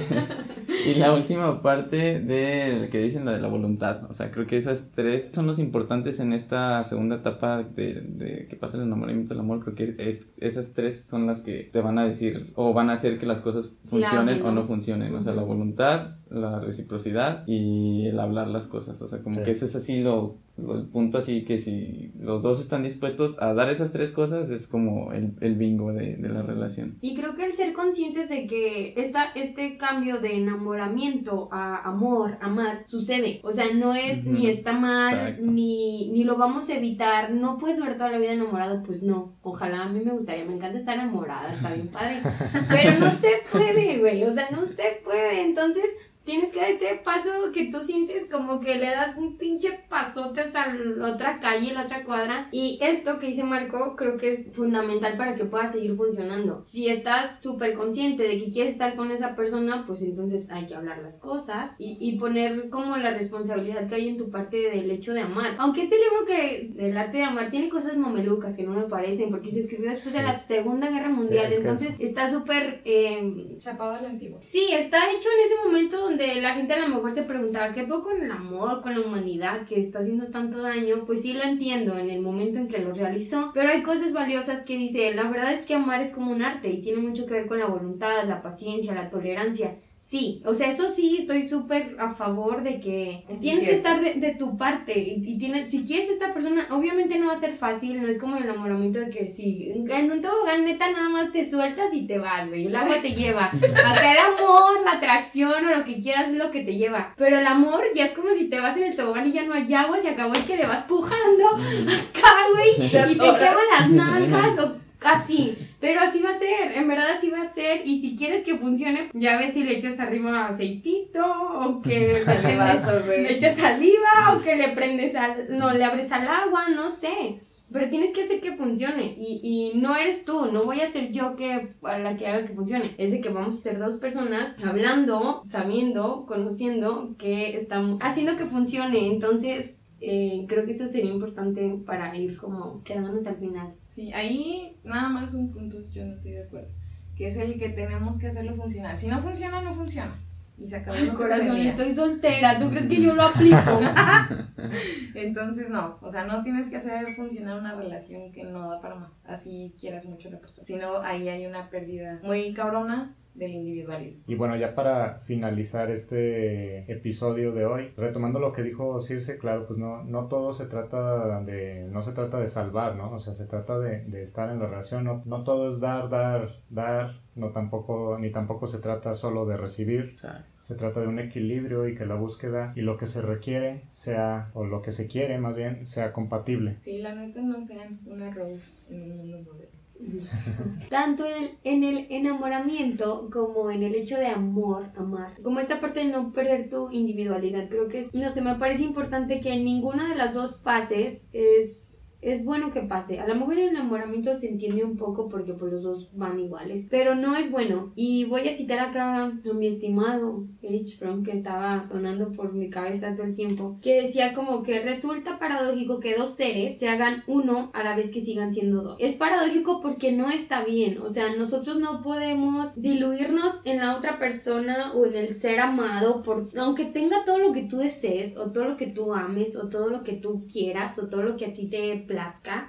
Y 0.88 0.93
la 0.95 1.13
última 1.13 1.63
parte 1.63 2.19
de 2.19 2.79
lo 2.81 2.89
que 2.89 2.99
dicen, 2.99 3.25
la 3.25 3.31
de 3.31 3.39
la 3.41 3.47
voluntad. 3.47 4.03
O 4.09 4.13
sea, 4.13 4.29
creo 4.31 4.45
que 4.45 4.55
esas 4.57 4.91
tres 4.93 5.31
son 5.33 5.47
los 5.47 5.57
importantes 5.57 6.19
en 6.19 6.31
esta 6.31 6.83
segunda 6.83 7.15
etapa 7.17 7.63
de, 7.63 8.01
de 8.01 8.47
que 8.47 8.55
pasa 8.55 8.77
el 8.77 8.83
enamoramiento 8.83 9.29
del 9.33 9.39
amor. 9.39 9.63
Creo 9.63 9.75
que 9.75 9.95
es, 10.07 10.29
esas 10.38 10.73
tres 10.73 11.01
son 11.01 11.25
las 11.25 11.41
que 11.41 11.63
te 11.73 11.81
van 11.81 11.97
a 11.97 12.05
decir 12.05 12.51
o 12.55 12.73
van 12.73 12.91
a 12.91 12.93
hacer 12.93 13.17
que 13.17 13.25
las 13.25 13.41
cosas 13.41 13.73
funcionen 13.89 14.36
Claro. 14.39 14.49
o 14.49 14.51
no 14.51 14.67
funcionen. 14.67 15.15
O 15.15 15.21
sea, 15.23 15.33
la 15.33 15.41
voluntad, 15.43 16.17
la 16.29 16.59
reciprocidad 16.59 17.43
y 17.47 18.05
el 18.07 18.19
hablar 18.19 18.47
las 18.49 18.67
cosas. 18.67 19.01
O 19.01 19.07
sea, 19.07 19.23
como 19.23 19.38
Sí. 19.38 19.43
que 19.43 19.51
eso 19.51 19.65
es 19.65 19.75
así 19.75 20.01
lo, 20.01 20.38
lo- 20.43 20.44
el 20.58 20.88
punto 20.88 21.18
así 21.18 21.43
que 21.43 21.58
si 21.58 22.14
los 22.20 22.41
dos 22.41 22.62
están 22.62 22.84
dispuestos 22.84 23.41
a 23.41 23.53
dar 23.53 23.70
esas 23.70 23.91
tres 23.91 24.14
cosas 24.14 24.49
es 24.49 24.68
como 24.68 25.12
el, 25.12 25.34
el 25.41 25.56
bingo 25.56 25.91
de, 25.91 26.16
de 26.16 26.30
la 26.30 26.41
relación. 26.41 26.97
Y 27.01 27.16
creo 27.16 27.36
que 27.36 27.45
el 27.45 27.56
ser 27.56 27.74
conscientes 27.74 28.30
de 28.30 28.47
que 28.47 28.93
esta, 28.97 29.32
este 29.36 29.78
cambio 29.78 30.20
de 30.20 30.36
enamoramiento 30.38 31.49
a 31.51 31.78
amor, 31.88 32.38
amar, 32.41 32.84
sucede. 32.86 33.41
O 33.43 33.51
sea, 33.51 33.66
no 33.74 33.93
es 33.93 34.24
ni 34.24 34.47
está 34.47 34.74
mal, 34.74 35.39
ni, 35.41 36.10
ni 36.12 36.24
lo 36.24 36.38
vamos 36.38 36.70
a 36.70 36.76
evitar. 36.76 37.32
No 37.32 37.58
puedes 37.58 37.78
durar 37.78 37.97
toda 37.97 38.12
la 38.12 38.18
vida 38.18 38.34
enamorado, 38.34 38.82
pues 38.84 39.03
no. 39.03 39.36
Ojalá 39.41 39.84
a 39.84 39.89
mí 39.89 39.99
me 40.03 40.12
gustaría, 40.12 40.45
me 40.45 40.56
encanta 40.56 40.78
estar 40.78 40.95
enamorada, 40.95 41.51
está 41.51 41.74
bien 41.74 41.88
padre. 41.88 42.22
Pero 42.70 42.99
no 42.99 43.12
se 43.12 43.41
puede, 43.51 43.99
güey. 43.99 44.24
O 44.24 44.34
sea, 44.34 44.49
no 44.51 44.66
se 44.66 45.01
puede. 45.03 45.41
Entonces, 45.41 45.86
tienes 46.26 46.51
que 46.51 46.59
dar 46.59 46.71
este 46.71 46.95
paso 47.03 47.30
que 47.53 47.69
tú 47.71 47.80
sientes 47.82 48.26
como 48.32 48.59
que 48.59 48.76
le 48.76 48.88
das 48.88 49.17
un 49.17 49.38
pinche 49.38 49.80
pasote 49.89 50.41
hasta 50.41 50.73
la 50.73 51.13
otra 51.13 51.39
calle, 51.39 51.73
la 51.73 51.84
otra 51.84 52.03
cuadra. 52.03 52.49
Y 52.51 52.78
esto 52.82 53.19
que 53.19 53.28
dice 53.28 53.43
Marco, 53.43 53.95
creo 53.95 54.17
que 54.17 54.32
es 54.32 54.51
fundamental 54.53 55.15
para 55.17 55.36
que 55.36 55.45
pueda 55.45 55.71
seguir 55.71 55.95
funcionando. 55.95 56.63
Si 56.65 56.89
estás 56.89 57.41
súper 57.41 57.73
consciente 57.73 58.23
de 58.23 58.39
que 58.39 58.49
quieres 58.49 58.73
estar 58.73 58.95
con 58.95 59.11
esa 59.11 59.36
persona, 59.36 59.86
pues 59.86 60.01
entonces 60.01 60.49
hay 60.51 60.65
que 60.65 60.76
hablar 60.76 60.99
las 61.03 61.19
cosas 61.19 61.71
y, 61.78 61.97
y 61.99 62.17
poner 62.17 62.69
como 62.69 62.97
la 62.97 63.11
responsabilidad 63.11 63.88
que 63.88 63.95
hay 63.95 64.09
en 64.09 64.17
tu 64.17 64.30
parte 64.32 64.57
del 64.57 64.89
hecho 64.91 65.13
de 65.13 65.21
amar. 65.21 65.55
Aunque 65.59 65.84
este 65.84 65.95
libro 65.95 66.26
que 66.26 66.69
del 66.73 66.97
arte 66.97 67.17
de 67.17 67.23
amar 67.23 67.49
tiene 67.51 67.69
cosas 67.69 67.95
mamelucas 67.97 68.55
que 68.55 68.63
no 68.63 68.71
me 68.71 68.84
parecen, 68.84 69.30
porque 69.30 69.51
se 69.51 69.59
escribió 69.61 69.91
después 69.91 70.13
de 70.13 70.19
Sí. 70.21 70.26
la 70.26 70.34
Segunda 70.34 70.89
Guerra 70.89 71.09
Mundial, 71.09 71.45
es 71.47 71.55
que 71.55 71.61
entonces 71.61 71.95
está 71.99 72.32
súper... 72.32 72.82
eh, 72.86 73.55
Chapado 73.59 73.91
a 73.93 74.01
la 74.01 74.09
antigua. 74.09 74.39
Sí, 74.41 74.67
está 74.71 75.11
hecho 75.11 75.30
en 75.38 75.45
ese 75.45 75.55
momento 75.65 75.99
donde 76.01 76.14
la 76.18 76.53
gente 76.53 76.74
a 76.74 76.80
lo 76.80 76.88
mejor 76.88 77.11
se 77.11 77.24
preguntaba 77.24 77.72
qué 77.72 77.84
poco 77.84 78.09
con 78.09 78.22
el 78.22 78.32
amor, 78.32 78.82
con 78.82 78.93
la 78.99 79.05
humanidad 79.05 79.66
que 79.66 79.80
está 79.80 79.99
haciendo 79.99 80.28
tanto 80.28 80.61
daño. 80.61 81.05
Pues 81.05 81.22
sí 81.22 81.34
lo 81.34 81.43
entiendo 81.43 81.97
en 81.97 82.09
el 82.09 82.22
momento 82.22 82.59
en 82.59 82.68
que 82.68 82.80
lo 82.80 82.93
realizó, 82.93 83.51
pero 83.53 83.70
hay 83.70 83.84
cosas 83.84 84.13
valiosas 84.13 84.63
que 84.63 84.78
dice, 84.78 85.13
la 85.13 85.24
verdad 85.24 85.53
es 85.53 85.66
que 85.66 85.76
amar 85.76 86.01
es 86.01 86.11
como 86.11 86.32
un 86.32 86.41
arte 86.41 86.70
y 86.70 86.82
tiene 86.82 87.01
mucho 87.01 87.26
que 87.26 87.34
ver 87.34 87.47
con 87.47 87.59
la 87.59 87.68
voluntad, 87.68 88.26
la 88.26 88.41
paciencia, 88.41 88.93
la 88.93 89.09
tolerancia. 89.09 89.76
Sí, 90.08 90.43
o 90.45 90.53
sea, 90.53 90.70
eso 90.70 90.91
sí, 90.91 91.18
estoy 91.20 91.47
súper 91.47 91.97
a 91.99 92.12
favor 92.12 92.62
de 92.62 92.80
que 92.80 93.24
Eso 93.26 93.34
es 93.34 93.41
tienes 93.41 93.64
que 93.66 93.72
estar 93.72 93.99
de, 93.99 94.14
de 94.14 94.36
tu 94.36 94.56
parte 94.56 94.99
y, 94.99 95.24
y 95.26 95.38
tienes, 95.39 95.72
si 95.72 95.84
quieres 95.84 96.12
esta 96.12 96.32
persona, 96.32 96.68
obviamente 96.70 97.18
no 97.18 97.28
va 97.28 97.34
a 97.34 97.39
ser 97.39 97.56
fácil, 97.56 97.99
no 98.03 98.08
es 98.08 98.20
como 98.20 98.38
el 98.38 98.43
enamoramiento 98.43 98.99
de 98.99 99.10
que 99.10 99.32
si 99.32 99.72
en 99.74 100.12
un 100.12 100.22
tobogán 100.22 100.64
neta 100.64 100.91
nada 100.91 101.10
más 101.10 101.32
te 101.32 101.49
sueltas 101.49 101.91
y 101.91 102.06
te 102.06 102.20
vas, 102.20 102.47
güey, 102.47 102.68
el 102.68 102.76
agua 102.76 102.97
te 103.01 103.16
lleva. 103.16 103.45
Acá 103.86 104.12
el 104.12 104.20
amor, 104.20 104.84
la 104.84 104.91
atracción 104.91 105.66
o 105.66 105.76
lo 105.76 105.84
que 105.84 105.97
quieras 105.97 106.30
es 106.30 106.36
lo 106.36 106.51
que 106.51 106.62
te 106.62 106.76
lleva. 106.76 107.16
Pero 107.18 107.39
el 107.39 107.47
amor 107.47 107.82
ya 107.95 108.06
es 108.06 108.14
como 108.14 108.30
si 108.36 108.45
te 108.45 108.60
vas 108.60 108.78
en 108.78 108.84
el 108.84 108.95
tobogán 108.95 109.28
y 109.28 109.32
ya 109.32 109.43
no 109.43 109.56
hay 109.56 109.74
agua, 109.74 109.99
se 109.99 110.10
acabó 110.10 110.34
y 110.36 110.45
que 110.45 110.58
le 110.58 110.68
vas 110.68 110.84
pujando 110.84 111.47
acá, 111.47 112.32
güey, 112.53 112.88
y 112.88 112.89
te 112.91 113.18
queman 113.18 113.70
las 113.72 113.89
nalgas 113.89 114.60
o 114.60 114.84
así. 115.06 115.58
Pero 115.80 116.01
así 116.01 116.20
va 116.20 116.32
a 116.32 116.39
ser, 116.39 116.72
en 116.76 116.88
verdad 116.88 117.12
así 117.16 117.30
va 117.30 117.41
a 117.41 117.53
ser. 117.53 117.82
Y 117.86 118.01
si 118.01 118.16
quieres 118.16 118.43
que 118.43 118.58
funcione, 118.58 119.10
ya 119.14 119.38
ves 119.38 119.53
si 119.53 119.64
le 119.64 119.78
echas 119.78 119.99
arriba 119.99 120.47
aceitito 120.47 121.24
o 121.24 121.82
que 121.82 122.24
le, 122.43 122.58
vaso, 122.58 123.06
le 123.08 123.34
echas 123.34 123.56
saliva 123.56 124.36
o 124.36 124.41
que 124.41 124.56
le 124.56 124.70
prendes 124.70 125.16
al, 125.16 125.58
no, 125.58 125.74
le 125.74 125.84
abres 125.84 126.12
al 126.12 126.28
agua, 126.28 126.70
no 126.70 126.89
sé. 126.89 127.39
Pero 127.72 127.89
tienes 127.89 128.14
que 128.14 128.24
hacer 128.24 128.41
que 128.41 128.56
funcione. 128.56 129.16
Y, 129.18 129.41
y 129.74 129.80
no 129.80 129.95
eres 129.95 130.26
tú, 130.26 130.45
no 130.51 130.66
voy 130.66 130.82
a 130.82 130.91
ser 130.91 131.12
yo 131.12 131.36
que 131.36 131.76
a 131.84 131.99
la 131.99 132.16
que 132.18 132.28
haga 132.28 132.45
que 132.45 132.53
funcione. 132.53 132.95
Es 132.97 133.12
de 133.12 133.22
que 133.22 133.30
vamos 133.30 133.58
a 133.58 133.62
ser 133.62 133.80
dos 133.80 133.97
personas 133.97 134.56
hablando, 134.64 135.43
sabiendo, 135.45 136.26
conociendo 136.26 137.16
que 137.18 137.58
estamos 137.58 137.99
haciendo 138.01 138.38
que 138.38 138.45
funcione. 138.45 139.12
Entonces, 139.12 139.80
eh, 140.01 140.45
creo 140.47 140.65
que 140.65 140.71
eso 140.71 140.87
sería 140.87 141.11
importante 141.11 141.79
para 141.85 142.15
ir 142.15 142.37
como 142.37 142.83
quedándonos 142.83 143.25
al 143.27 143.37
final. 143.37 143.73
Sí, 143.85 144.11
ahí 144.13 144.77
nada 144.83 145.09
más 145.09 145.33
un 145.33 145.51
punto 145.51 145.77
yo 145.91 146.05
no 146.05 146.15
estoy 146.15 146.33
de 146.33 146.43
acuerdo. 146.43 146.69
Que 147.15 147.27
es 147.27 147.37
el 147.37 147.57
que 147.57 147.69
tenemos 147.69 148.19
que 148.19 148.27
hacerlo 148.27 148.55
funcionar. 148.55 148.97
Si 148.97 149.07
no 149.07 149.21
funciona, 149.21 149.61
no 149.61 149.73
funciona. 149.73 150.19
Y 150.57 150.67
se 150.67 150.77
acabó 150.77 150.97
lo 150.97 151.11
se 151.11 151.17
Corazón, 151.17 151.57
estoy 151.57 151.93
soltera. 151.93 152.59
¿Tú 152.59 152.69
crees 152.69 152.87
que 152.87 153.01
yo 153.01 153.13
lo 153.13 153.23
aplico? 153.23 153.57
Entonces, 155.15 155.69
no, 155.69 155.97
o 156.01 156.11
sea, 156.11 156.25
no 156.25 156.43
tienes 156.43 156.69
que 156.69 156.77
hacer 156.77 157.13
funcionar 157.15 157.59
una 157.59 157.75
relación 157.75 158.31
que 158.31 158.43
no 158.43 158.69
da 158.69 158.81
para 158.81 158.95
más. 158.95 159.11
Así 159.25 159.75
quieras 159.79 160.05
mucho 160.05 160.29
a 160.29 160.31
la 160.31 160.39
persona. 160.39 160.65
Si 160.65 160.75
no, 160.75 160.97
ahí 160.99 161.27
hay 161.27 161.45
una 161.45 161.69
pérdida 161.69 162.19
muy 162.23 162.53
cabrona 162.53 163.15
del 163.36 163.51
individualismo. 163.51 164.23
Y 164.27 164.36
bueno, 164.36 164.55
ya 164.55 164.75
para 164.75 165.19
finalizar 165.25 165.91
este 165.91 166.91
episodio 166.91 167.51
de 167.51 167.65
hoy, 167.65 167.91
retomando 167.97 168.39
lo 168.39 168.51
que 168.51 168.63
dijo 168.63 168.99
Circe, 168.99 169.38
claro, 169.38 169.67
pues 169.67 169.77
no, 169.77 170.03
no 170.03 170.27
todo 170.27 170.53
se 170.53 170.65
trata 170.65 171.41
de, 171.41 171.88
no 171.91 172.01
se 172.01 172.13
trata 172.13 172.39
de 172.39 172.47
salvar, 172.47 172.95
¿no? 172.95 173.11
O 173.11 173.19
sea, 173.19 173.33
se 173.33 173.45
trata 173.45 173.77
de, 173.79 174.05
de 174.05 174.21
estar 174.21 174.49
en 174.49 174.59
la 174.59 174.67
relación, 174.67 175.03
no, 175.03 175.21
no 175.25 175.43
todo 175.43 175.69
es 175.69 175.79
dar, 175.79 176.09
dar, 176.09 176.49
dar, 176.69 177.21
no 177.36 177.51
tampoco, 177.51 178.17
ni 178.17 178.31
tampoco 178.31 178.67
se 178.67 178.79
trata 178.79 179.13
solo 179.13 179.45
de 179.45 179.57
recibir, 179.57 180.15
se 180.61 180.75
trata 180.75 181.01
de 181.01 181.07
un 181.07 181.19
equilibrio 181.19 181.88
y 181.88 181.95
que 181.95 182.05
la 182.05 182.15
búsqueda 182.15 182.73
y 182.75 182.81
lo 182.81 182.97
que 182.97 183.07
se 183.07 183.21
requiere 183.21 183.83
sea, 183.91 184.49
o 184.53 184.65
lo 184.65 184.81
que 184.81 184.91
se 184.91 185.07
quiere 185.07 185.38
más 185.38 185.55
bien, 185.55 185.86
sea 185.86 186.13
compatible. 186.13 186.77
Sí, 186.81 186.99
la 187.01 187.13
neta 187.13 187.41
no 187.41 187.61
sean 187.61 187.99
una 188.05 188.33
rose 188.33 188.63
en 188.89 189.03
un 189.03 189.17
mundo 189.17 189.51
moderno. 189.51 189.74
Tanto 190.89 191.26
en, 191.26 191.51
en 191.64 191.84
el 191.84 192.08
enamoramiento 192.10 193.30
como 193.32 193.72
en 193.72 193.84
el 193.84 193.95
hecho 193.95 194.18
de 194.18 194.28
amor, 194.28 194.91
amar. 194.95 195.34
Como 195.41 195.60
esta 195.60 195.80
parte 195.80 196.01
de 196.01 196.08
no 196.08 196.34
perder 196.34 196.70
tu 196.70 196.91
individualidad. 196.91 197.68
Creo 197.70 197.88
que 197.88 197.99
es, 197.99 198.14
no 198.14 198.30
sé, 198.32 198.41
me 198.41 198.56
parece 198.56 198.84
importante 198.84 199.39
que 199.39 199.53
en 199.53 199.66
ninguna 199.66 200.10
de 200.10 200.16
las 200.16 200.34
dos 200.34 200.62
fases 200.62 201.28
es, 201.34 201.84
es 202.26 202.43
bueno 202.43 202.71
que 202.71 202.82
pase. 202.82 203.19
A 203.19 203.28
lo 203.28 203.36
mejor 203.36 203.59
el 203.59 203.69
enamoramiento 203.69 204.36
se 204.36 204.49
entiende 204.49 204.84
un 204.84 204.97
poco 204.97 205.30
porque 205.30 205.53
pues 205.53 205.71
los 205.71 205.84
dos 205.84 206.09
van 206.13 206.39
iguales. 206.39 206.88
Pero 206.89 207.13
no 207.15 207.36
es 207.36 207.51
bueno. 207.51 207.91
Y 207.95 208.26
voy 208.26 208.47
a 208.47 208.57
citar 208.57 208.80
acá 208.80 209.26
a 209.26 209.53
mi 209.53 209.67
estimado 209.67 210.45
H. 210.63 210.97
Fromm 210.97 211.23
que 211.23 211.32
estaba 211.32 211.88
sonando 211.89 212.32
por 212.32 212.53
mi 212.53 212.69
cabeza 212.69 213.15
todo 213.15 213.26
el 213.28 213.36
tiempo. 213.36 213.78
Que 213.82 214.01
decía 214.01 214.34
como 214.34 214.63
que 214.63 214.82
resulta 214.82 215.38
paradójico 215.38 215.99
que 215.99 216.15
dos 216.15 216.36
seres 216.36 216.80
se 216.80 216.89
hagan 216.89 217.23
uno 217.28 217.69
a 217.73 217.84
la 217.84 217.95
vez 217.95 218.09
que 218.09 218.21
sigan 218.21 218.51
siendo 218.51 218.82
dos. 218.82 218.97
Es 218.99 219.15
paradójico 219.15 219.82
porque 219.82 220.11
no 220.11 220.30
está 220.30 220.63
bien. 220.65 220.99
O 221.01 221.09
sea, 221.09 221.36
nosotros 221.36 221.80
no 221.80 222.01
podemos 222.01 222.82
diluirnos 222.82 223.61
en 223.65 223.78
la 223.78 223.95
otra 223.95 224.17
persona 224.17 224.93
o 224.93 225.05
en 225.05 225.15
el 225.15 225.36
ser 225.36 225.59
amado. 225.59 226.23
Por, 226.23 226.49
aunque 226.57 226.86
tenga 226.86 227.23
todo 227.23 227.38
lo 227.38 227.53
que 227.53 227.63
tú 227.63 227.78
desees 227.78 228.36
o 228.36 228.51
todo 228.51 228.69
lo 228.69 228.78
que 228.78 228.88
tú 228.88 229.13
ames 229.13 229.55
o 229.55 229.69
todo 229.69 229.89
lo 229.89 230.03
que 230.03 230.13
tú 230.13 230.43
quieras 230.51 230.97
o 230.97 231.07
todo 231.07 231.21
lo 231.21 231.38
que 231.38 231.45
a 231.45 231.53
ti 231.53 231.67
te 231.67 232.03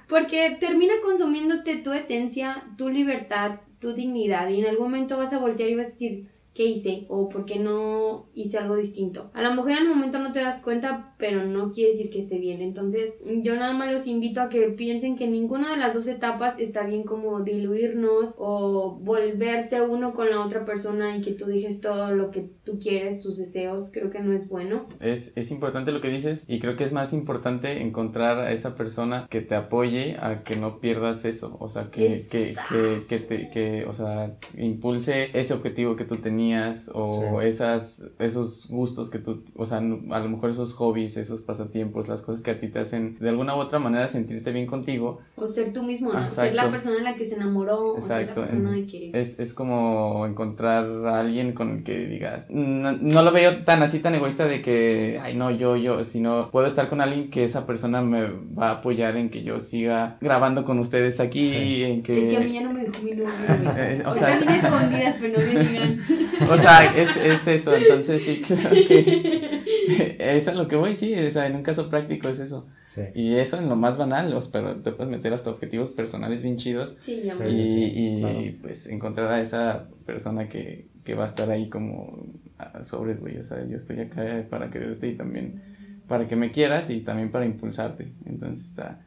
Porque 0.07 0.57
termina 0.59 0.93
consumiéndote 1.03 1.77
tu 1.77 1.93
esencia, 1.93 2.63
tu 2.77 2.89
libertad, 2.89 3.59
tu 3.79 3.93
dignidad 3.93 4.49
y 4.49 4.61
en 4.61 4.67
algún 4.67 4.87
momento 4.91 5.17
vas 5.17 5.33
a 5.33 5.39
voltear 5.39 5.69
y 5.69 5.75
vas 5.75 5.87
a 5.87 5.89
decir, 5.89 6.27
¿qué 6.57 6.65
hice? 6.65 7.05
O 7.07 7.29
¿por 7.29 7.45
qué 7.45 7.59
no 7.59 8.29
hice 8.33 8.57
algo 8.57 8.75
distinto? 8.75 9.29
A 9.35 9.43
lo 9.43 9.51
mejor 9.51 9.71
en 9.73 9.77
el 9.77 9.87
momento 9.89 10.17
no 10.17 10.31
te 10.31 10.39
das 10.41 10.63
cuenta, 10.63 11.13
pero 11.19 11.43
no 11.45 11.71
quiere 11.71 11.91
decir 11.91 12.09
que 12.09 12.17
esté 12.19 12.39
bien. 12.39 12.61
Entonces, 12.61 13.13
yo 13.43 13.55
nada 13.55 13.73
más 13.73 13.93
los 13.93 14.07
invito 14.07 14.41
a 14.41 14.49
que 14.49 14.69
piensen 14.69 15.15
que 15.15 15.27
ninguna 15.27 15.69
de 15.71 15.77
las 15.77 15.93
dos 15.93 16.07
etapas 16.07 16.55
está 16.59 16.87
bien 16.87 17.03
como 17.03 17.41
diluirnos 17.41 18.33
o 18.39 18.97
volverse 18.99 19.81
uno 19.83 20.13
con 20.13 20.31
la 20.31 20.43
otra 20.43 20.65
persona 20.65 21.15
y 21.15 21.21
que 21.21 21.33
tú 21.33 21.45
dejes 21.45 21.79
todo 21.79 22.15
lo 22.15 22.31
que 22.31 22.49
tú 22.63 22.79
quieres, 22.79 23.19
tus 23.21 23.37
deseos. 23.37 23.91
Creo 23.93 24.09
que 24.09 24.19
no 24.19 24.33
es 24.35 24.49
bueno. 24.49 24.87
es, 24.99 25.33
es 25.35 25.51
importante 25.51 25.91
lo 25.91 26.01
que 26.01 26.09
dices 26.09 26.43
y 26.47 26.57
creo 26.59 26.75
que 26.75 26.85
es 26.85 26.91
más 26.91 27.13
importante 27.13 27.83
encontrar 27.83 28.39
a 28.39 28.51
esa 28.51 28.75
persona 28.75 29.27
que 29.29 29.41
te 29.41 29.53
apoye 29.53 30.15
a 30.19 30.43
que 30.43 30.55
no 30.55 30.79
pierdas 30.79 31.23
eso, 31.23 31.55
o 31.59 31.69
sea, 31.69 31.91
que, 31.91 32.25
que, 32.31 32.55
que, 32.69 33.03
que, 33.07 33.19
te- 33.19 33.49
que, 33.51 33.85
o 33.85 33.93
sea, 33.93 34.35
impulse 34.57 35.29
ese 35.39 35.53
objetivo 35.53 35.95
que 35.95 36.05
tú 36.05 36.15
tenías 36.17 36.46
o 36.93 37.39
Sí. 37.41 37.47
esas, 37.47 38.05
esos 38.19 38.67
gustos 38.69 39.09
que 39.09 39.19
tú, 39.19 39.43
o 39.55 39.65
sea, 39.65 39.77
a 39.77 39.81
lo 39.81 40.29
mejor 40.29 40.49
esos 40.49 40.73
hobbies, 40.73 41.17
esos 41.17 41.41
pasatiempos, 41.41 42.07
las 42.07 42.21
cosas 42.21 42.41
que 42.41 42.51
a 42.51 42.59
ti 42.59 42.67
te 42.67 42.79
hacen 42.79 43.17
de 43.19 43.29
alguna 43.29 43.55
u 43.55 43.59
otra 43.59 43.79
manera 43.79 44.07
sentirte 44.07 44.51
bien 44.51 44.65
contigo, 44.67 45.19
O 45.35 45.47
ser 45.47 45.73
tú 45.73 45.83
mismo, 45.83 46.11
¿no? 46.13 46.19
Exacto. 46.19 46.41
Ser 46.41 46.55
la 46.55 46.69
persona 46.71 46.97
en 46.97 47.03
la 47.03 47.15
que 47.15 47.25
se 47.25 47.35
enamoró 47.35 47.93
o 47.93 48.01
ser 48.01 48.09
la 48.09 48.21
Exacto. 48.21 48.41
persona 48.41 48.71
de 48.71 48.85
que 48.85 49.11
es, 49.13 49.39
es 49.39 49.53
como 49.53 50.25
encontrar 50.27 50.85
a 51.07 51.19
alguien 51.19 51.53
con 51.53 51.69
el 51.71 51.83
que 51.83 52.05
digas, 52.07 52.47
no, 52.49 52.91
no 52.93 53.21
lo 53.21 53.31
veo 53.31 53.63
tan 53.63 53.81
así, 53.83 53.99
tan 53.99 54.15
egoísta 54.15 54.45
de 54.47 54.61
que, 54.61 55.19
ay, 55.21 55.35
no, 55.35 55.51
yo, 55.51 55.75
yo, 55.75 56.03
sino 56.03 56.49
puedo 56.51 56.67
estar 56.67 56.89
con 56.89 57.01
alguien 57.01 57.29
que 57.29 57.43
esa 57.43 57.65
persona 57.65 58.01
me 58.01 58.23
va 58.57 58.69
a 58.69 58.71
apoyar 58.79 59.15
en 59.17 59.29
que 59.29 59.43
yo 59.43 59.59
siga 59.59 60.17
grabando 60.21 60.65
con 60.65 60.79
ustedes 60.79 61.19
aquí, 61.19 61.49
Sí. 61.51 61.83
en 61.83 62.03
que... 62.03 62.17
Es 62.17 62.29
que 62.31 62.37
a 62.37 62.45
mí 62.45 62.53
ya 62.53 62.61
no 62.63 62.73
me 62.73 62.83
dejó 62.83 63.01
mi 63.03 63.11
novio, 63.11 63.25
güey. 63.25 63.77
Eh, 63.77 64.03
o 64.05 64.09
O 64.11 64.13
sea, 64.13 64.27
sea, 64.37 64.39
también 64.45 64.65
escondidas, 64.65 65.15
pero 65.19 65.39
no 65.39 65.45
me 65.53 65.63
digan. 65.63 65.99
O 66.49 66.57
sea, 66.57 66.95
es, 66.95 67.15
es 67.17 67.47
eso, 67.47 67.75
entonces 67.75 68.21
sí, 68.23 68.41
creo 68.47 68.71
que 68.87 70.17
es 70.19 70.47
a 70.47 70.53
lo 70.53 70.67
que 70.67 70.75
voy, 70.75 70.95
sí, 70.95 71.13
o 71.15 71.31
sea, 71.31 71.47
en 71.47 71.55
un 71.55 71.63
caso 71.63 71.89
práctico 71.89 72.29
es 72.29 72.39
eso. 72.39 72.67
Sí. 72.87 73.01
Y 73.15 73.35
eso 73.35 73.57
en 73.59 73.69
lo 73.69 73.75
más 73.75 73.97
banal, 73.97 74.31
los, 74.31 74.47
pero 74.47 74.75
te 74.77 74.91
puedes 74.91 75.09
meter 75.11 75.33
hasta 75.33 75.49
objetivos 75.49 75.89
personales 75.91 76.41
bien 76.41 76.57
chidos 76.57 76.97
Sí, 77.05 77.21
ya 77.25 77.33
Sí, 77.33 77.43
me- 77.43 77.49
y, 77.49 77.53
sí, 77.53 77.91
y, 77.95 78.19
claro. 78.21 78.39
pues 78.61 78.87
encontrar 78.87 79.31
a 79.31 79.41
esa 79.41 79.87
persona 80.05 80.47
que, 80.49 80.87
que 81.03 81.13
va 81.15 81.23
a 81.23 81.27
estar 81.27 81.49
ahí 81.51 81.69
como 81.69 82.25
a 82.57 82.83
sobres, 82.83 83.19
güey, 83.19 83.37
o 83.37 83.43
sea, 83.43 83.65
yo 83.67 83.77
estoy 83.77 83.99
acá 83.99 84.45
para 84.49 84.69
quererte 84.69 85.07
y 85.09 85.15
también 85.15 85.61
para 86.07 86.27
que 86.27 86.35
me 86.35 86.51
quieras 86.51 86.89
y 86.89 87.01
también 87.01 87.29
para 87.31 87.45
impulsarte. 87.45 88.13
Entonces 88.25 88.65
está, 88.69 89.05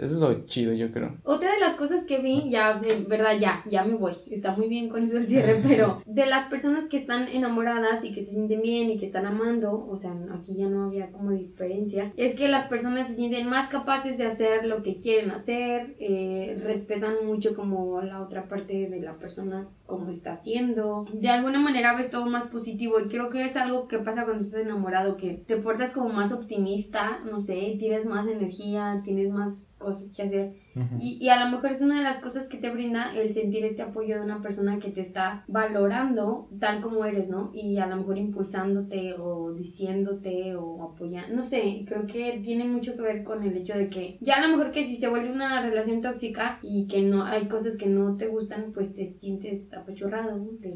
eso 0.00 0.14
es 0.14 0.20
lo 0.20 0.46
chido, 0.46 0.72
yo 0.72 0.90
creo. 0.90 1.12
Otra 1.24 1.52
de 1.52 1.60
las 1.60 1.76
cosas 1.76 2.04
que 2.06 2.18
vi, 2.18 2.48
ya, 2.50 2.78
de 2.78 3.04
verdad, 3.08 3.38
ya, 3.38 3.62
ya 3.68 3.84
me 3.84 3.94
voy. 3.94 4.14
Está 4.30 4.56
muy 4.56 4.68
bien 4.68 4.88
con 4.88 5.02
eso 5.02 5.18
el 5.18 5.28
cierre, 5.28 5.60
pero 5.68 6.02
de 6.06 6.26
las 6.26 6.46
personas 6.48 6.88
que 6.88 6.96
están 6.96 7.28
enamoradas 7.28 8.04
y 8.04 8.12
que 8.12 8.24
se 8.24 8.32
sienten 8.32 8.62
bien 8.62 8.90
y 8.90 8.98
que 8.98 9.06
están 9.06 9.26
amando, 9.26 9.86
o 9.88 9.96
sea, 9.96 10.12
aquí 10.32 10.54
ya 10.54 10.66
no 10.66 10.84
había 10.84 11.10
como 11.10 11.32
diferencia, 11.32 12.12
es 12.16 12.34
que 12.34 12.48
las 12.48 12.66
personas 12.66 13.06
se 13.06 13.14
sienten 13.14 13.48
más 13.48 13.68
capaces 13.68 14.18
de 14.18 14.26
hacer 14.26 14.66
lo 14.66 14.82
que 14.82 14.98
quieren 14.98 15.30
hacer, 15.30 15.96
eh, 15.98 16.58
respetan 16.64 17.26
mucho 17.26 17.54
como 17.54 18.00
la 18.00 18.22
otra 18.22 18.48
parte 18.48 18.88
de 18.88 19.00
la 19.00 19.14
persona, 19.14 19.68
como 19.90 20.10
está 20.10 20.32
haciendo. 20.32 21.04
De 21.12 21.28
alguna 21.28 21.58
manera 21.58 21.96
ves 21.96 22.10
todo 22.10 22.26
más 22.26 22.46
positivo 22.46 23.00
y 23.00 23.08
creo 23.08 23.28
que 23.28 23.44
es 23.44 23.56
algo 23.56 23.88
que 23.88 23.98
pasa 23.98 24.24
cuando 24.24 24.42
estás 24.42 24.60
enamorado, 24.60 25.16
que 25.16 25.32
te 25.34 25.56
portas 25.56 25.92
como 25.92 26.08
más 26.10 26.32
optimista, 26.32 27.18
no 27.24 27.40
sé, 27.40 27.76
tienes 27.78 28.06
más 28.06 28.28
energía, 28.28 29.02
tienes 29.04 29.30
más 29.32 29.72
cosas 29.78 30.08
que 30.16 30.22
hacer. 30.22 30.54
Y, 30.98 31.18
y 31.20 31.28
a 31.28 31.44
lo 31.44 31.50
mejor 31.50 31.72
es 31.72 31.80
una 31.80 31.98
de 31.98 32.04
las 32.04 32.20
cosas 32.20 32.48
que 32.48 32.58
te 32.58 32.70
brinda 32.70 33.14
el 33.14 33.32
sentir 33.32 33.64
este 33.64 33.82
apoyo 33.82 34.16
de 34.16 34.24
una 34.24 34.40
persona 34.40 34.78
que 34.78 34.90
te 34.90 35.00
está 35.00 35.44
valorando 35.48 36.48
tal 36.58 36.80
como 36.80 37.04
eres, 37.04 37.28
¿no? 37.28 37.50
Y 37.54 37.78
a 37.78 37.86
lo 37.86 37.96
mejor 37.96 38.18
impulsándote 38.18 39.14
o 39.14 39.52
diciéndote 39.52 40.54
o 40.56 40.82
apoyando, 40.82 41.34
no 41.34 41.42
sé, 41.42 41.84
creo 41.86 42.06
que 42.06 42.40
tiene 42.42 42.64
mucho 42.64 42.96
que 42.96 43.02
ver 43.02 43.24
con 43.24 43.42
el 43.42 43.56
hecho 43.56 43.76
de 43.76 43.88
que 43.88 44.18
ya 44.20 44.36
a 44.36 44.46
lo 44.46 44.56
mejor 44.56 44.72
que 44.72 44.86
si 44.86 44.96
se 44.96 45.08
vuelve 45.08 45.32
una 45.32 45.62
relación 45.62 46.00
tóxica 46.00 46.58
y 46.62 46.86
que 46.86 47.02
no 47.02 47.24
hay 47.24 47.48
cosas 47.48 47.76
que 47.76 47.86
no 47.86 48.16
te 48.16 48.28
gustan, 48.28 48.72
pues 48.72 48.94
te 48.94 49.06
sientes 49.06 49.72
apachurrado, 49.72 50.48
te 50.60 50.68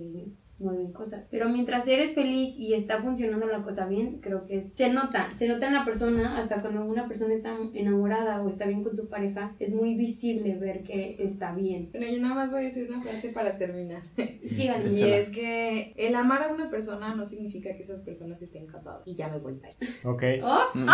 mueven 0.59 0.93
cosas. 0.93 1.27
Pero 1.31 1.49
mientras 1.49 1.87
eres 1.89 2.13
feliz 2.15 2.55
y 2.57 2.75
está 2.75 3.03
funcionando 3.03 3.47
la 3.47 3.63
cosa 3.63 3.87
bien, 3.87 4.19
creo 4.21 4.47
que 4.47 4.59
es- 4.59 4.73
se 4.75 4.89
nota, 4.89 5.29
se 5.35 5.49
nota 5.49 5.67
en 5.67 5.75
la 5.75 5.85
persona, 5.85 6.39
hasta 6.39 6.61
cuando 6.61 6.85
una 6.85 7.09
persona 7.09 7.35
está 7.35 7.57
enamorada 7.75 8.41
o 8.43 8.49
está 8.49 8.67
bien 8.67 8.83
con 8.83 8.95
su 8.95 9.09
pareja, 9.09 9.53
es 9.59 9.75
muy 9.75 9.95
visible 9.95 10.55
ver 10.55 10.83
que 10.83 11.17
está 11.19 11.53
bien. 11.55 11.91
Bueno, 11.93 12.07
yo 12.11 12.21
nada 12.23 12.35
más 12.35 12.51
voy 12.51 12.61
a 12.63 12.65
decir 12.65 12.87
una 12.89 13.03
frase 13.03 13.31
para 13.31 13.59
terminar. 13.59 14.03
Síganme. 14.49 14.93
Y 14.93 15.03
es 15.03 15.29
que 15.31 15.93
el 15.97 16.15
amar 16.15 16.43
a 16.45 16.53
una 16.55 16.71
persona 16.71 17.15
no 17.15 17.25
significa 17.25 17.75
que 17.77 17.83
esas 17.83 18.01
personas 18.03 18.41
estén 18.41 18.67
casadas. 18.67 19.03
Y 19.07 19.15
ya 19.17 19.29
me 19.29 19.39
voy. 19.39 19.55
bye. 19.55 19.89
Ok, 20.05 20.23
Oh, 20.43 20.65
Mm. 20.75 20.87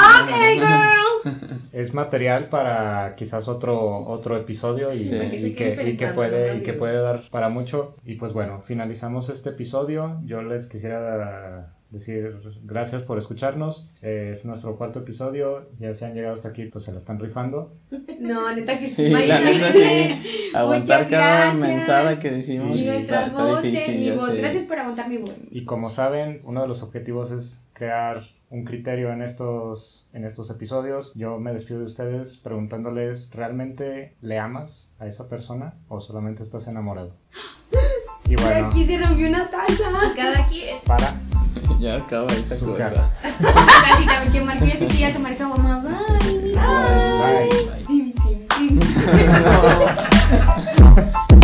es 1.73 1.95
material 1.95 2.45
para 2.47 3.15
quizás 3.17 3.49
otro, 3.49 4.07
otro 4.07 4.37
episodio 4.37 4.93
y, 4.93 5.05
Sí. 5.05 5.17
Y 5.17 5.55
que, 5.55 5.91
y 5.91 5.97
que 5.97 6.07
puede, 6.09 6.59
y 6.59 6.63
que 6.63 6.73
puede 6.73 6.99
dar 7.01 7.23
para 7.31 7.49
mucho. 7.49 7.97
Y 8.05 8.15
pues 8.15 8.33
bueno, 8.33 8.61
finalizamos 8.61 9.29
este 9.29 9.50
episodio. 9.51 10.21
Yo 10.25 10.43
les 10.43 10.67
quisiera 10.69 11.75
decir 11.91 12.41
gracias 12.63 13.03
por 13.03 13.19
escucharnos. 13.19 13.93
Eh, 14.03 14.31
es 14.33 14.45
nuestro 14.45 14.77
cuarto 14.77 15.01
episodio. 15.01 15.69
Ya 15.79 15.93
se 15.95 16.07
han 16.07 16.15
llegado 16.15 16.35
hasta 16.35 16.49
aquí, 16.49 16.67
pues 16.67 16.85
se 16.85 16.93
la 16.93 16.99
están 16.99 17.19
rifando. 17.19 17.73
No, 18.21 18.55
neta 18.55 18.79
que 18.79 18.89
Sí, 18.89 19.09
la 19.09 19.41
neta 19.41 19.73
sí. 19.73 20.51
Aguantar 20.55 21.09
cada 21.09 21.55
mensada 21.55 22.19
que 22.19 22.31
decimos. 22.31 22.81
Y 22.81 22.85
nuestras 22.85 23.29
está 23.29 23.45
voces, 23.45 23.73
difícil, 23.73 23.99
mi 24.01 24.11
voz. 24.13 24.31
sé. 24.31 24.39
Gracias 24.39 24.65
por 24.65 24.79
aguantar 24.79 25.09
mi 25.09 25.17
voz. 25.19 25.49
Y 25.51 25.65
como 25.65 25.91
saben, 25.91 26.41
uno 26.45 26.63
de 26.63 26.69
los 26.69 26.83
objetivos 26.83 27.31
es 27.31 27.65
crear 27.73 28.23
un 28.51 28.65
criterio 28.65 29.13
en 29.13 29.23
estos, 29.23 30.09
en 30.13 30.25
estos 30.25 30.51
episodios. 30.51 31.13
Yo 31.15 31.39
me 31.39 31.53
despido 31.53 31.79
de 31.79 31.87
ustedes 31.87 32.37
preguntándoles, 32.37 33.31
¿realmente 33.33 34.17
le 34.21 34.39
amas 34.39 34.93
a 34.99 35.07
esa 35.07 35.29
persona 35.29 35.75
o 35.89 36.01
solamente 36.01 36.43
estás 36.43 36.67
enamorado? 36.69 37.15
Y 38.31 38.37
bueno, 38.37 38.67
Aquí 38.69 38.87
se 38.87 38.97
rompió 38.97 39.29
una 39.29 39.51
taza. 39.51 39.91
Cada 40.17 40.47
quien. 40.47 40.79
para 40.87 41.15
Ya 41.81 41.97
acaba 41.97 42.33
esa 42.33 42.57
su 42.57 42.67
cosa. 42.67 42.79
casa. 42.79 43.11
Casita, 43.89 44.23
porque 44.23 44.41
marcó 44.43 44.65
ya 44.67 44.77
se 44.77 44.87
tira, 44.87 45.13
te 45.13 45.19
marca 45.19 45.49
mamá. 45.49 45.81
Bye. 45.81 46.53
Bye. 46.53 46.55
Bye. 46.55 47.85
Tim, 47.89 48.13
tim, 48.13 48.47
tim. 48.47 48.81
No. 50.79 51.40